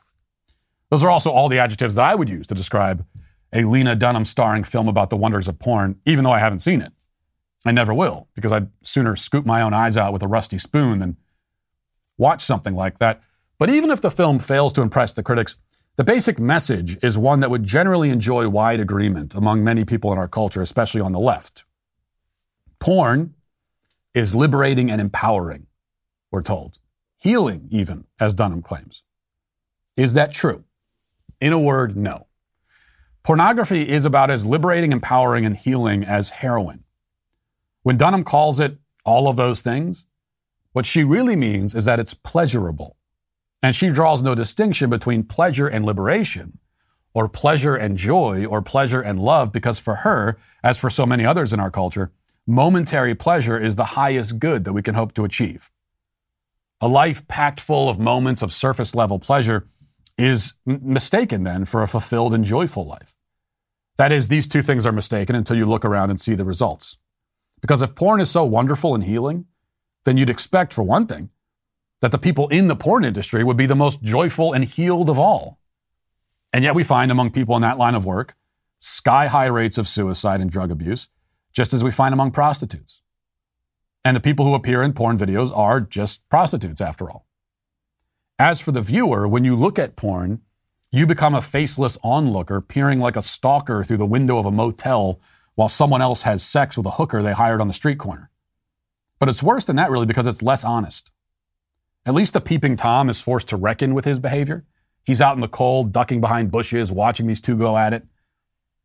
Those 0.88 1.04
are 1.04 1.10
also 1.10 1.28
all 1.30 1.50
the 1.50 1.58
adjectives 1.58 1.96
that 1.96 2.06
I 2.06 2.14
would 2.14 2.30
use 2.30 2.46
to 2.46 2.54
describe 2.54 3.04
a 3.52 3.64
Lena 3.64 3.94
Dunham 3.96 4.24
starring 4.24 4.64
film 4.64 4.88
about 4.88 5.10
the 5.10 5.18
wonders 5.18 5.46
of 5.46 5.58
porn, 5.58 6.00
even 6.06 6.24
though 6.24 6.32
I 6.32 6.38
haven't 6.38 6.60
seen 6.60 6.80
it. 6.80 6.94
I 7.64 7.72
never 7.72 7.92
will, 7.92 8.28
because 8.34 8.52
I'd 8.52 8.70
sooner 8.82 9.16
scoop 9.16 9.44
my 9.44 9.60
own 9.60 9.74
eyes 9.74 9.96
out 9.96 10.12
with 10.12 10.22
a 10.22 10.28
rusty 10.28 10.58
spoon 10.58 10.98
than 10.98 11.16
watch 12.16 12.42
something 12.42 12.74
like 12.74 12.98
that. 12.98 13.22
But 13.58 13.70
even 13.70 13.90
if 13.90 14.00
the 14.00 14.10
film 14.10 14.38
fails 14.38 14.72
to 14.74 14.82
impress 14.82 15.12
the 15.12 15.22
critics, 15.22 15.56
the 15.96 16.04
basic 16.04 16.38
message 16.38 16.96
is 17.04 17.18
one 17.18 17.40
that 17.40 17.50
would 17.50 17.64
generally 17.64 18.08
enjoy 18.08 18.48
wide 18.48 18.80
agreement 18.80 19.34
among 19.34 19.62
many 19.62 19.84
people 19.84 20.12
in 20.12 20.18
our 20.18 20.28
culture, 20.28 20.62
especially 20.62 21.02
on 21.02 21.12
the 21.12 21.20
left. 21.20 21.64
Porn 22.78 23.34
is 24.14 24.34
liberating 24.34 24.90
and 24.90 25.00
empowering, 25.00 25.66
we're 26.30 26.42
told. 26.42 26.78
Healing, 27.18 27.68
even, 27.70 28.06
as 28.18 28.32
Dunham 28.32 28.62
claims. 28.62 29.02
Is 29.96 30.14
that 30.14 30.32
true? 30.32 30.64
In 31.38 31.52
a 31.52 31.58
word, 31.58 31.96
no. 31.96 32.28
Pornography 33.22 33.86
is 33.86 34.06
about 34.06 34.30
as 34.30 34.46
liberating, 34.46 34.92
empowering, 34.92 35.44
and 35.44 35.54
healing 35.54 36.02
as 36.04 36.30
heroin. 36.30 36.84
When 37.90 37.96
Dunham 37.96 38.22
calls 38.22 38.60
it 38.60 38.78
all 39.04 39.26
of 39.26 39.34
those 39.34 39.62
things, 39.62 40.06
what 40.74 40.86
she 40.86 41.02
really 41.02 41.34
means 41.34 41.74
is 41.74 41.86
that 41.86 41.98
it's 41.98 42.14
pleasurable. 42.14 42.96
And 43.64 43.74
she 43.74 43.90
draws 43.90 44.22
no 44.22 44.36
distinction 44.36 44.90
between 44.90 45.24
pleasure 45.24 45.66
and 45.66 45.84
liberation, 45.84 46.60
or 47.14 47.28
pleasure 47.28 47.74
and 47.74 47.96
joy, 47.98 48.46
or 48.46 48.62
pleasure 48.62 49.00
and 49.00 49.18
love, 49.18 49.50
because 49.50 49.80
for 49.80 49.96
her, 50.06 50.38
as 50.62 50.78
for 50.78 50.88
so 50.88 51.04
many 51.04 51.26
others 51.26 51.52
in 51.52 51.58
our 51.58 51.72
culture, 51.72 52.12
momentary 52.46 53.16
pleasure 53.16 53.58
is 53.58 53.74
the 53.74 53.96
highest 53.98 54.38
good 54.38 54.62
that 54.62 54.72
we 54.72 54.82
can 54.82 54.94
hope 54.94 55.12
to 55.14 55.24
achieve. 55.24 55.68
A 56.80 56.86
life 56.86 57.26
packed 57.26 57.58
full 57.58 57.88
of 57.88 57.98
moments 57.98 58.40
of 58.40 58.52
surface 58.52 58.94
level 58.94 59.18
pleasure 59.18 59.66
is 60.16 60.54
m- 60.64 60.78
mistaken 60.80 61.42
then 61.42 61.64
for 61.64 61.82
a 61.82 61.88
fulfilled 61.88 62.34
and 62.34 62.44
joyful 62.44 62.86
life. 62.86 63.16
That 63.96 64.12
is, 64.12 64.28
these 64.28 64.46
two 64.46 64.62
things 64.62 64.86
are 64.86 64.92
mistaken 64.92 65.34
until 65.34 65.56
you 65.56 65.66
look 65.66 65.84
around 65.84 66.10
and 66.10 66.20
see 66.20 66.36
the 66.36 66.44
results. 66.44 66.96
Because 67.60 67.82
if 67.82 67.94
porn 67.94 68.20
is 68.20 68.30
so 68.30 68.44
wonderful 68.44 68.94
and 68.94 69.04
healing, 69.04 69.46
then 70.04 70.16
you'd 70.16 70.30
expect, 70.30 70.72
for 70.72 70.82
one 70.82 71.06
thing, 71.06 71.30
that 72.00 72.12
the 72.12 72.18
people 72.18 72.48
in 72.48 72.68
the 72.68 72.76
porn 72.76 73.04
industry 73.04 73.44
would 73.44 73.56
be 73.56 73.66
the 73.66 73.76
most 73.76 74.02
joyful 74.02 74.52
and 74.52 74.64
healed 74.64 75.10
of 75.10 75.18
all. 75.18 75.58
And 76.52 76.64
yet 76.64 76.74
we 76.74 76.84
find 76.84 77.10
among 77.10 77.30
people 77.30 77.54
in 77.56 77.62
that 77.62 77.78
line 77.78 77.94
of 77.94 78.06
work 78.06 78.34
sky 78.82 79.26
high 79.26 79.46
rates 79.46 79.76
of 79.76 79.86
suicide 79.86 80.40
and 80.40 80.50
drug 80.50 80.70
abuse, 80.70 81.08
just 81.52 81.74
as 81.74 81.84
we 81.84 81.90
find 81.90 82.14
among 82.14 82.30
prostitutes. 82.30 83.02
And 84.04 84.16
the 84.16 84.20
people 84.20 84.46
who 84.46 84.54
appear 84.54 84.82
in 84.82 84.94
porn 84.94 85.18
videos 85.18 85.54
are 85.54 85.80
just 85.82 86.26
prostitutes, 86.30 86.80
after 86.80 87.10
all. 87.10 87.26
As 88.38 88.58
for 88.58 88.72
the 88.72 88.80
viewer, 88.80 89.28
when 89.28 89.44
you 89.44 89.54
look 89.54 89.78
at 89.78 89.96
porn, 89.96 90.40
you 90.90 91.06
become 91.06 91.34
a 91.34 91.42
faceless 91.42 91.98
onlooker, 92.02 92.62
peering 92.62 93.00
like 93.00 93.16
a 93.16 93.22
stalker 93.22 93.84
through 93.84 93.98
the 93.98 94.06
window 94.06 94.38
of 94.38 94.46
a 94.46 94.50
motel 94.50 95.20
while 95.54 95.68
someone 95.68 96.02
else 96.02 96.22
has 96.22 96.42
sex 96.42 96.76
with 96.76 96.86
a 96.86 96.92
hooker 96.92 97.22
they 97.22 97.32
hired 97.32 97.60
on 97.60 97.68
the 97.68 97.74
street 97.74 97.98
corner. 97.98 98.30
But 99.18 99.28
it's 99.28 99.42
worse 99.42 99.64
than 99.64 99.76
that, 99.76 99.90
really, 99.90 100.06
because 100.06 100.26
it's 100.26 100.42
less 100.42 100.64
honest. 100.64 101.10
At 102.06 102.14
least 102.14 102.32
the 102.32 102.40
peeping 102.40 102.76
Tom 102.76 103.10
is 103.10 103.20
forced 103.20 103.48
to 103.48 103.56
reckon 103.56 103.94
with 103.94 104.06
his 104.06 104.18
behavior. 104.18 104.64
He's 105.04 105.20
out 105.20 105.34
in 105.34 105.40
the 105.40 105.48
cold, 105.48 105.92
ducking 105.92 106.20
behind 106.20 106.50
bushes, 106.50 106.90
watching 106.90 107.26
these 107.26 107.40
two 107.40 107.56
go 107.56 107.76
at 107.76 107.92
it. 107.92 108.04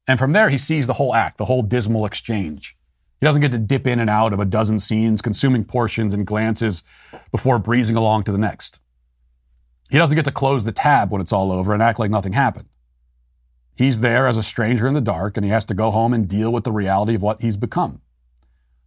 And 0.08 0.20
from 0.20 0.34
there, 0.34 0.50
he 0.50 0.58
sees 0.58 0.88
the 0.88 0.94
whole 0.94 1.16
act, 1.16 1.38
the 1.38 1.46
whole 1.46 1.62
dismal 1.62 2.06
exchange. 2.06 2.78
He 3.20 3.26
doesn't 3.26 3.42
get 3.42 3.52
to 3.52 3.58
dip 3.58 3.88
in 3.88 4.00
and 4.00 4.10
out 4.10 4.34
of 4.34 4.40
a 4.40 4.46
dozen 4.46 4.80
scenes, 4.80 5.22
consuming 5.22 5.64
portions 5.64 6.14
and 6.14 6.28
glances 6.28 6.84
before 7.32 7.58
breezing 7.60 7.96
along 7.96 8.24
to 8.24 8.32
the 8.32 8.38
next. 8.38 8.80
He 9.90 9.98
doesn't 9.98 10.16
get 10.16 10.26
to 10.26 10.32
close 10.32 10.66
the 10.66 10.72
tab 10.72 11.12
when 11.12 11.22
it's 11.22 11.32
all 11.32 11.52
over 11.52 11.74
and 11.74 11.82
act 11.82 12.00
like 12.00 12.12
nothing 12.12 12.34
happened. 12.34 12.68
He's 13.76 14.00
there 14.00 14.28
as 14.28 14.38
a 14.38 14.44
stranger 14.44 14.88
in 14.88 14.94
the 14.94 15.02
dark, 15.02 15.36
and 15.36 15.44
he 15.44 15.52
has 15.52 15.66
to 15.66 15.74
go 15.74 15.92
home 15.92 16.14
and 16.14 16.28
deal 16.28 16.52
with 16.52 16.64
the 16.64 16.72
reality 16.72 17.16
of 17.16 17.22
what 17.22 17.42
he's 17.42 17.58
become. 17.58 18.02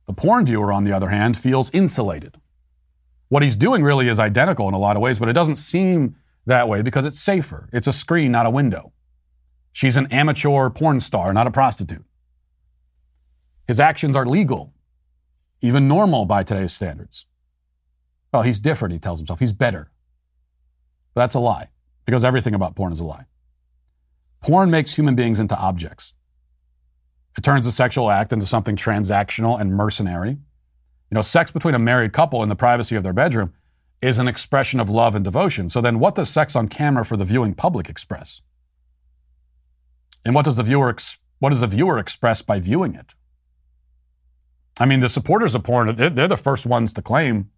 The 0.06 0.14
porn 0.14 0.46
viewer, 0.46 0.72
on 0.72 0.84
the 0.84 0.92
other 0.92 1.10
hand, 1.10 1.36
feels 1.36 1.70
insulated. 1.74 2.40
What 3.28 3.42
he's 3.42 3.56
doing 3.56 3.84
really 3.84 4.08
is 4.08 4.18
identical 4.18 4.66
in 4.68 4.74
a 4.74 4.78
lot 4.78 4.96
of 4.96 5.02
ways, 5.02 5.18
but 5.18 5.28
it 5.28 5.34
doesn't 5.34 5.56
seem 5.56 6.16
that 6.46 6.66
way 6.66 6.80
because 6.80 7.04
it's 7.04 7.20
safer. 7.20 7.68
It's 7.72 7.86
a 7.86 7.92
screen, 7.92 8.32
not 8.32 8.46
a 8.46 8.50
window. 8.50 8.92
She's 9.72 9.98
an 9.98 10.06
amateur 10.10 10.70
porn 10.70 11.00
star, 11.00 11.34
not 11.34 11.46
a 11.46 11.50
prostitute. 11.50 12.06
His 13.66 13.78
actions 13.78 14.16
are 14.16 14.24
legal, 14.24 14.72
even 15.60 15.86
normal 15.86 16.24
by 16.24 16.42
today's 16.42 16.72
standards. 16.72 17.26
Well, 18.32 18.42
he's 18.42 18.60
different, 18.60 18.94
he 18.94 18.98
tells 18.98 19.20
himself. 19.20 19.40
He's 19.40 19.52
better. 19.52 19.90
But 21.12 21.20
that's 21.22 21.34
a 21.34 21.40
lie, 21.40 21.68
because 22.06 22.24
everything 22.24 22.54
about 22.54 22.74
porn 22.74 22.92
is 22.92 23.00
a 23.00 23.04
lie. 23.04 23.26
Porn 24.40 24.70
makes 24.70 24.94
human 24.94 25.14
beings 25.14 25.40
into 25.40 25.56
objects. 25.56 26.14
It 27.36 27.42
turns 27.42 27.66
the 27.66 27.72
sexual 27.72 28.10
act 28.10 28.32
into 28.32 28.46
something 28.46 28.76
transactional 28.76 29.60
and 29.60 29.72
mercenary. 29.72 30.30
You 30.30 31.14
know, 31.14 31.22
sex 31.22 31.50
between 31.50 31.74
a 31.74 31.78
married 31.78 32.12
couple 32.12 32.42
in 32.42 32.48
the 32.48 32.56
privacy 32.56 32.96
of 32.96 33.02
their 33.02 33.12
bedroom 33.12 33.54
is 34.00 34.18
an 34.18 34.28
expression 34.28 34.80
of 34.80 34.88
love 34.90 35.14
and 35.14 35.24
devotion. 35.24 35.68
So 35.68 35.80
then, 35.80 35.98
what 35.98 36.14
does 36.14 36.28
sex 36.28 36.54
on 36.54 36.68
camera 36.68 37.04
for 37.04 37.16
the 37.16 37.24
viewing 37.24 37.54
public 37.54 37.88
express? 37.88 38.42
And 40.24 40.34
what 40.34 40.44
does 40.44 40.56
the 40.56 40.62
viewer 40.62 40.90
ex- 40.90 41.18
what 41.38 41.50
does 41.50 41.60
the 41.60 41.66
viewer 41.66 41.98
express 41.98 42.42
by 42.42 42.60
viewing 42.60 42.94
it? 42.94 43.14
I 44.80 44.86
mean, 44.86 45.00
the 45.00 45.08
supporters 45.08 45.54
of 45.54 45.64
porn, 45.64 45.94
they're, 45.94 46.28
the 46.28 46.36
first 46.36 46.66
ones 46.66 46.92
to 46.94 47.02
claim 47.02 47.50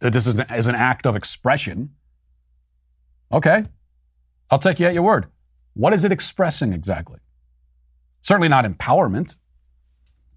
that 0.00 0.12
this 0.12 0.26
is 0.26 0.40
is 0.54 0.66
an 0.66 0.74
act 0.74 1.06
of 1.06 1.16
expression. 1.16 1.90
Okay, 3.32 3.64
I'll 4.50 4.58
take 4.58 4.80
you 4.80 4.86
at 4.86 4.94
your 4.94 5.02
word. 5.02 5.26
What 5.80 5.94
is 5.94 6.04
it 6.04 6.12
expressing 6.12 6.74
exactly? 6.74 7.20
Certainly 8.20 8.48
not 8.48 8.66
empowerment. 8.66 9.36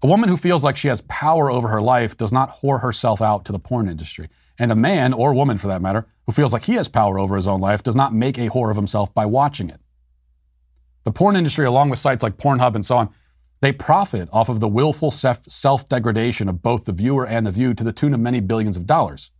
A 0.02 0.06
woman 0.06 0.30
who 0.30 0.38
feels 0.38 0.64
like 0.64 0.74
she 0.74 0.88
has 0.88 1.02
power 1.02 1.50
over 1.50 1.68
her 1.68 1.82
life 1.82 2.16
does 2.16 2.32
not 2.32 2.62
whore 2.62 2.80
herself 2.80 3.20
out 3.20 3.44
to 3.44 3.52
the 3.52 3.58
porn 3.58 3.86
industry. 3.86 4.28
And 4.58 4.72
a 4.72 4.74
man, 4.74 5.12
or 5.12 5.34
woman 5.34 5.58
for 5.58 5.66
that 5.66 5.82
matter, 5.82 6.06
who 6.24 6.32
feels 6.32 6.54
like 6.54 6.62
he 6.62 6.76
has 6.76 6.88
power 6.88 7.18
over 7.18 7.36
his 7.36 7.46
own 7.46 7.60
life 7.60 7.82
does 7.82 7.94
not 7.94 8.14
make 8.14 8.38
a 8.38 8.48
whore 8.48 8.70
of 8.70 8.76
himself 8.76 9.12
by 9.12 9.26
watching 9.26 9.68
it. 9.68 9.82
The 11.04 11.12
porn 11.12 11.36
industry, 11.36 11.66
along 11.66 11.90
with 11.90 11.98
sites 11.98 12.22
like 12.22 12.38
Pornhub 12.38 12.74
and 12.74 12.86
so 12.86 12.96
on, 12.96 13.10
they 13.60 13.72
profit 13.72 14.30
off 14.32 14.48
of 14.48 14.60
the 14.60 14.68
willful 14.68 15.10
self 15.10 15.88
degradation 15.90 16.48
of 16.48 16.62
both 16.62 16.86
the 16.86 16.92
viewer 16.92 17.26
and 17.26 17.46
the 17.46 17.50
viewed 17.50 17.76
to 17.76 17.84
the 17.84 17.92
tune 17.92 18.14
of 18.14 18.20
many 18.20 18.40
billions 18.40 18.78
of 18.78 18.86
dollars. 18.86 19.30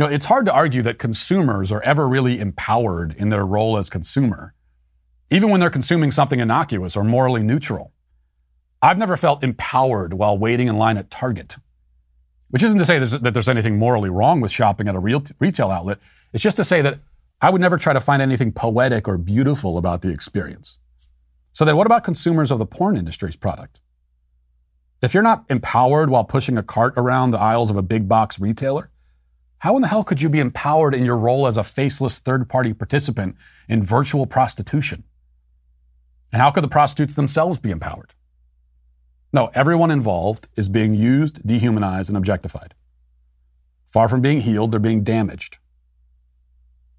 You 0.00 0.06
know, 0.06 0.14
it's 0.14 0.24
hard 0.24 0.46
to 0.46 0.52
argue 0.54 0.80
that 0.80 0.98
consumers 0.98 1.70
are 1.70 1.82
ever 1.82 2.08
really 2.08 2.40
empowered 2.40 3.14
in 3.18 3.28
their 3.28 3.44
role 3.44 3.76
as 3.76 3.90
consumer, 3.90 4.54
even 5.30 5.50
when 5.50 5.60
they're 5.60 5.68
consuming 5.68 6.10
something 6.10 6.40
innocuous 6.40 6.96
or 6.96 7.04
morally 7.04 7.42
neutral. 7.42 7.92
I've 8.80 8.96
never 8.96 9.18
felt 9.18 9.44
empowered 9.44 10.14
while 10.14 10.38
waiting 10.38 10.68
in 10.68 10.78
line 10.78 10.96
at 10.96 11.10
Target, 11.10 11.56
which 12.48 12.62
isn't 12.62 12.78
to 12.78 12.86
say 12.86 12.96
there's, 12.96 13.10
that 13.10 13.34
there's 13.34 13.46
anything 13.46 13.78
morally 13.78 14.08
wrong 14.08 14.40
with 14.40 14.50
shopping 14.50 14.88
at 14.88 14.94
a 14.94 14.98
real 14.98 15.22
retail 15.38 15.70
outlet. 15.70 15.98
It's 16.32 16.42
just 16.42 16.56
to 16.56 16.64
say 16.64 16.80
that 16.80 17.00
I 17.42 17.50
would 17.50 17.60
never 17.60 17.76
try 17.76 17.92
to 17.92 18.00
find 18.00 18.22
anything 18.22 18.52
poetic 18.52 19.06
or 19.06 19.18
beautiful 19.18 19.76
about 19.76 20.00
the 20.00 20.08
experience. 20.08 20.78
So 21.52 21.66
then, 21.66 21.76
what 21.76 21.86
about 21.86 22.04
consumers 22.04 22.50
of 22.50 22.58
the 22.58 22.64
porn 22.64 22.96
industry's 22.96 23.36
product? 23.36 23.82
If 25.02 25.12
you're 25.12 25.22
not 25.22 25.44
empowered 25.50 26.08
while 26.08 26.24
pushing 26.24 26.56
a 26.56 26.62
cart 26.62 26.94
around 26.96 27.32
the 27.32 27.38
aisles 27.38 27.68
of 27.68 27.76
a 27.76 27.82
big 27.82 28.08
box 28.08 28.40
retailer, 28.40 28.89
how 29.60 29.76
in 29.76 29.82
the 29.82 29.88
hell 29.88 30.04
could 30.04 30.22
you 30.22 30.30
be 30.30 30.40
empowered 30.40 30.94
in 30.94 31.04
your 31.04 31.18
role 31.18 31.46
as 31.46 31.58
a 31.58 31.64
faceless 31.64 32.18
third 32.18 32.48
party 32.48 32.72
participant 32.72 33.36
in 33.68 33.82
virtual 33.82 34.26
prostitution? 34.26 35.04
And 36.32 36.40
how 36.40 36.50
could 36.50 36.64
the 36.64 36.68
prostitutes 36.68 37.14
themselves 37.14 37.60
be 37.60 37.70
empowered? 37.70 38.14
No, 39.34 39.50
everyone 39.52 39.90
involved 39.90 40.48
is 40.56 40.70
being 40.70 40.94
used, 40.94 41.46
dehumanized, 41.46 42.08
and 42.08 42.16
objectified. 42.16 42.74
Far 43.86 44.08
from 44.08 44.22
being 44.22 44.40
healed, 44.40 44.72
they're 44.72 44.80
being 44.80 45.04
damaged. 45.04 45.58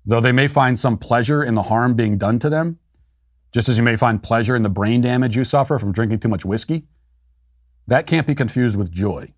Though 0.05 0.21
they 0.21 0.31
may 0.31 0.47
find 0.47 0.77
some 0.77 0.97
pleasure 0.97 1.43
in 1.43 1.55
the 1.55 1.63
harm 1.63 1.95
being 1.95 2.19
done 2.19 2.37
to 2.39 2.49
them, 2.49 2.77
just 3.51 3.69
as 3.69 3.77
you 3.77 3.83
may 3.83 3.95
find 3.95 4.21
pleasure 4.21 4.55
in 4.55 4.61
the 4.61 4.69
brain 4.69 5.01
damage 5.01 5.35
you 5.35 5.43
suffer 5.43 5.79
from 5.79 5.91
drinking 5.91 6.19
too 6.19 6.29
much 6.29 6.45
whiskey, 6.45 6.83
that 7.87 8.05
can't 8.05 8.27
be 8.27 8.35
confused 8.35 8.77
with 8.77 8.91
joy, 8.91 9.33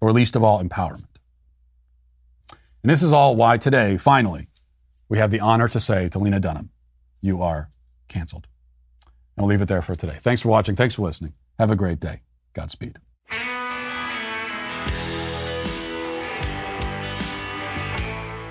or 0.00 0.12
least 0.12 0.34
of 0.34 0.42
all, 0.42 0.62
empowerment. 0.62 1.11
And 2.82 2.90
this 2.90 3.02
is 3.02 3.12
all 3.12 3.36
why 3.36 3.58
today, 3.58 3.96
finally, 3.96 4.48
we 5.08 5.18
have 5.18 5.30
the 5.30 5.38
honor 5.38 5.68
to 5.68 5.78
say 5.78 6.08
to 6.08 6.18
Lena 6.18 6.40
Dunham, 6.40 6.70
you 7.20 7.40
are 7.40 7.70
canceled. 8.08 8.48
And 9.36 9.44
we'll 9.44 9.50
leave 9.50 9.62
it 9.62 9.68
there 9.68 9.82
for 9.82 9.94
today. 9.94 10.16
Thanks 10.18 10.42
for 10.42 10.48
watching. 10.48 10.74
Thanks 10.74 10.96
for 10.96 11.02
listening. 11.02 11.34
Have 11.60 11.70
a 11.70 11.76
great 11.76 12.00
day. 12.00 12.22
Godspeed. 12.54 12.98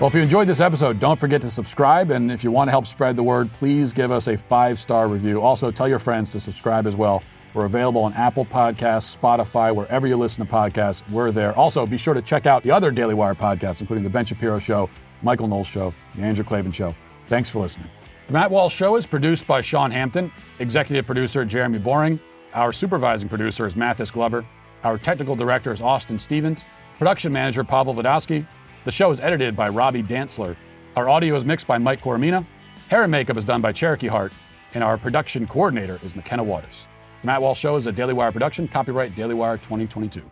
Well, 0.00 0.08
if 0.08 0.14
you 0.14 0.22
enjoyed 0.22 0.48
this 0.48 0.60
episode, 0.60 0.98
don't 0.98 1.20
forget 1.20 1.42
to 1.42 1.50
subscribe. 1.50 2.10
And 2.10 2.32
if 2.32 2.42
you 2.42 2.50
want 2.50 2.68
to 2.68 2.72
help 2.72 2.86
spread 2.86 3.16
the 3.16 3.22
word, 3.22 3.52
please 3.52 3.92
give 3.92 4.10
us 4.10 4.26
a 4.28 4.36
five 4.36 4.78
star 4.78 5.08
review. 5.08 5.42
Also, 5.42 5.70
tell 5.70 5.86
your 5.86 6.00
friends 6.00 6.32
to 6.32 6.40
subscribe 6.40 6.86
as 6.86 6.96
well. 6.96 7.22
We're 7.54 7.66
available 7.66 8.02
on 8.02 8.14
Apple 8.14 8.46
Podcasts, 8.46 9.16
Spotify, 9.16 9.74
wherever 9.74 10.06
you 10.06 10.16
listen 10.16 10.46
to 10.46 10.50
podcasts. 10.50 11.02
We're 11.10 11.30
there. 11.32 11.54
Also, 11.54 11.86
be 11.86 11.98
sure 11.98 12.14
to 12.14 12.22
check 12.22 12.46
out 12.46 12.62
the 12.62 12.70
other 12.70 12.90
Daily 12.90 13.14
Wire 13.14 13.34
podcasts, 13.34 13.80
including 13.80 14.04
The 14.04 14.10
Ben 14.10 14.24
Shapiro 14.24 14.58
Show, 14.58 14.88
Michael 15.22 15.48
Knowles 15.48 15.66
Show, 15.66 15.92
The 16.14 16.22
Andrew 16.22 16.44
Klavan 16.44 16.72
Show. 16.72 16.94
Thanks 17.28 17.50
for 17.50 17.60
listening. 17.60 17.88
The 18.26 18.32
Matt 18.32 18.50
Walsh 18.50 18.74
Show 18.74 18.96
is 18.96 19.06
produced 19.06 19.46
by 19.46 19.60
Sean 19.60 19.90
Hampton, 19.90 20.32
executive 20.60 21.04
producer 21.04 21.44
Jeremy 21.44 21.78
Boring. 21.78 22.18
Our 22.54 22.72
supervising 22.72 23.28
producer 23.28 23.66
is 23.66 23.76
Mathis 23.76 24.10
Glover. 24.10 24.46
Our 24.84 24.96
technical 24.96 25.36
director 25.36 25.72
is 25.72 25.80
Austin 25.80 26.18
Stevens. 26.18 26.64
Production 26.98 27.32
manager 27.32 27.64
Pavel 27.64 27.94
Vodowski. 27.94 28.46
The 28.84 28.92
show 28.92 29.10
is 29.10 29.20
edited 29.20 29.54
by 29.54 29.68
Robbie 29.68 30.02
Dantzler. 30.02 30.56
Our 30.96 31.08
audio 31.08 31.36
is 31.36 31.44
mixed 31.44 31.66
by 31.66 31.78
Mike 31.78 32.00
Coromina. 32.00 32.46
Hair 32.88 33.04
and 33.04 33.10
makeup 33.10 33.36
is 33.36 33.44
done 33.44 33.60
by 33.60 33.72
Cherokee 33.72 34.08
Hart. 34.08 34.32
And 34.74 34.82
our 34.82 34.96
production 34.96 35.46
coordinator 35.46 36.00
is 36.02 36.16
McKenna 36.16 36.42
Waters. 36.42 36.88
The 37.22 37.26
Matt 37.26 37.40
Walsh 37.40 37.60
Show 37.60 37.76
is 37.76 37.86
a 37.86 37.92
Daily 37.92 38.14
Wire 38.14 38.32
production, 38.32 38.66
copyright 38.66 39.14
Daily 39.14 39.34
Wire 39.34 39.56
2022. 39.56 40.28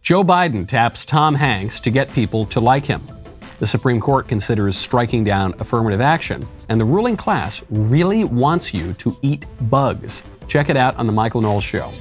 Joe 0.00 0.24
Biden 0.24 0.66
taps 0.66 1.04
Tom 1.04 1.34
Hanks 1.34 1.78
to 1.80 1.90
get 1.90 2.10
people 2.12 2.46
to 2.46 2.58
like 2.58 2.86
him. 2.86 3.06
The 3.58 3.66
Supreme 3.66 4.00
Court 4.00 4.26
considers 4.26 4.78
striking 4.78 5.24
down 5.24 5.52
affirmative 5.58 6.00
action, 6.00 6.48
and 6.70 6.80
the 6.80 6.86
ruling 6.86 7.18
class 7.18 7.62
really 7.68 8.24
wants 8.24 8.72
you 8.72 8.94
to 8.94 9.14
eat 9.20 9.44
bugs. 9.68 10.22
Check 10.48 10.70
it 10.70 10.76
out 10.78 10.96
on 10.96 11.06
The 11.06 11.12
Michael 11.12 11.42
Knowles 11.42 11.64
Show. 11.64 11.92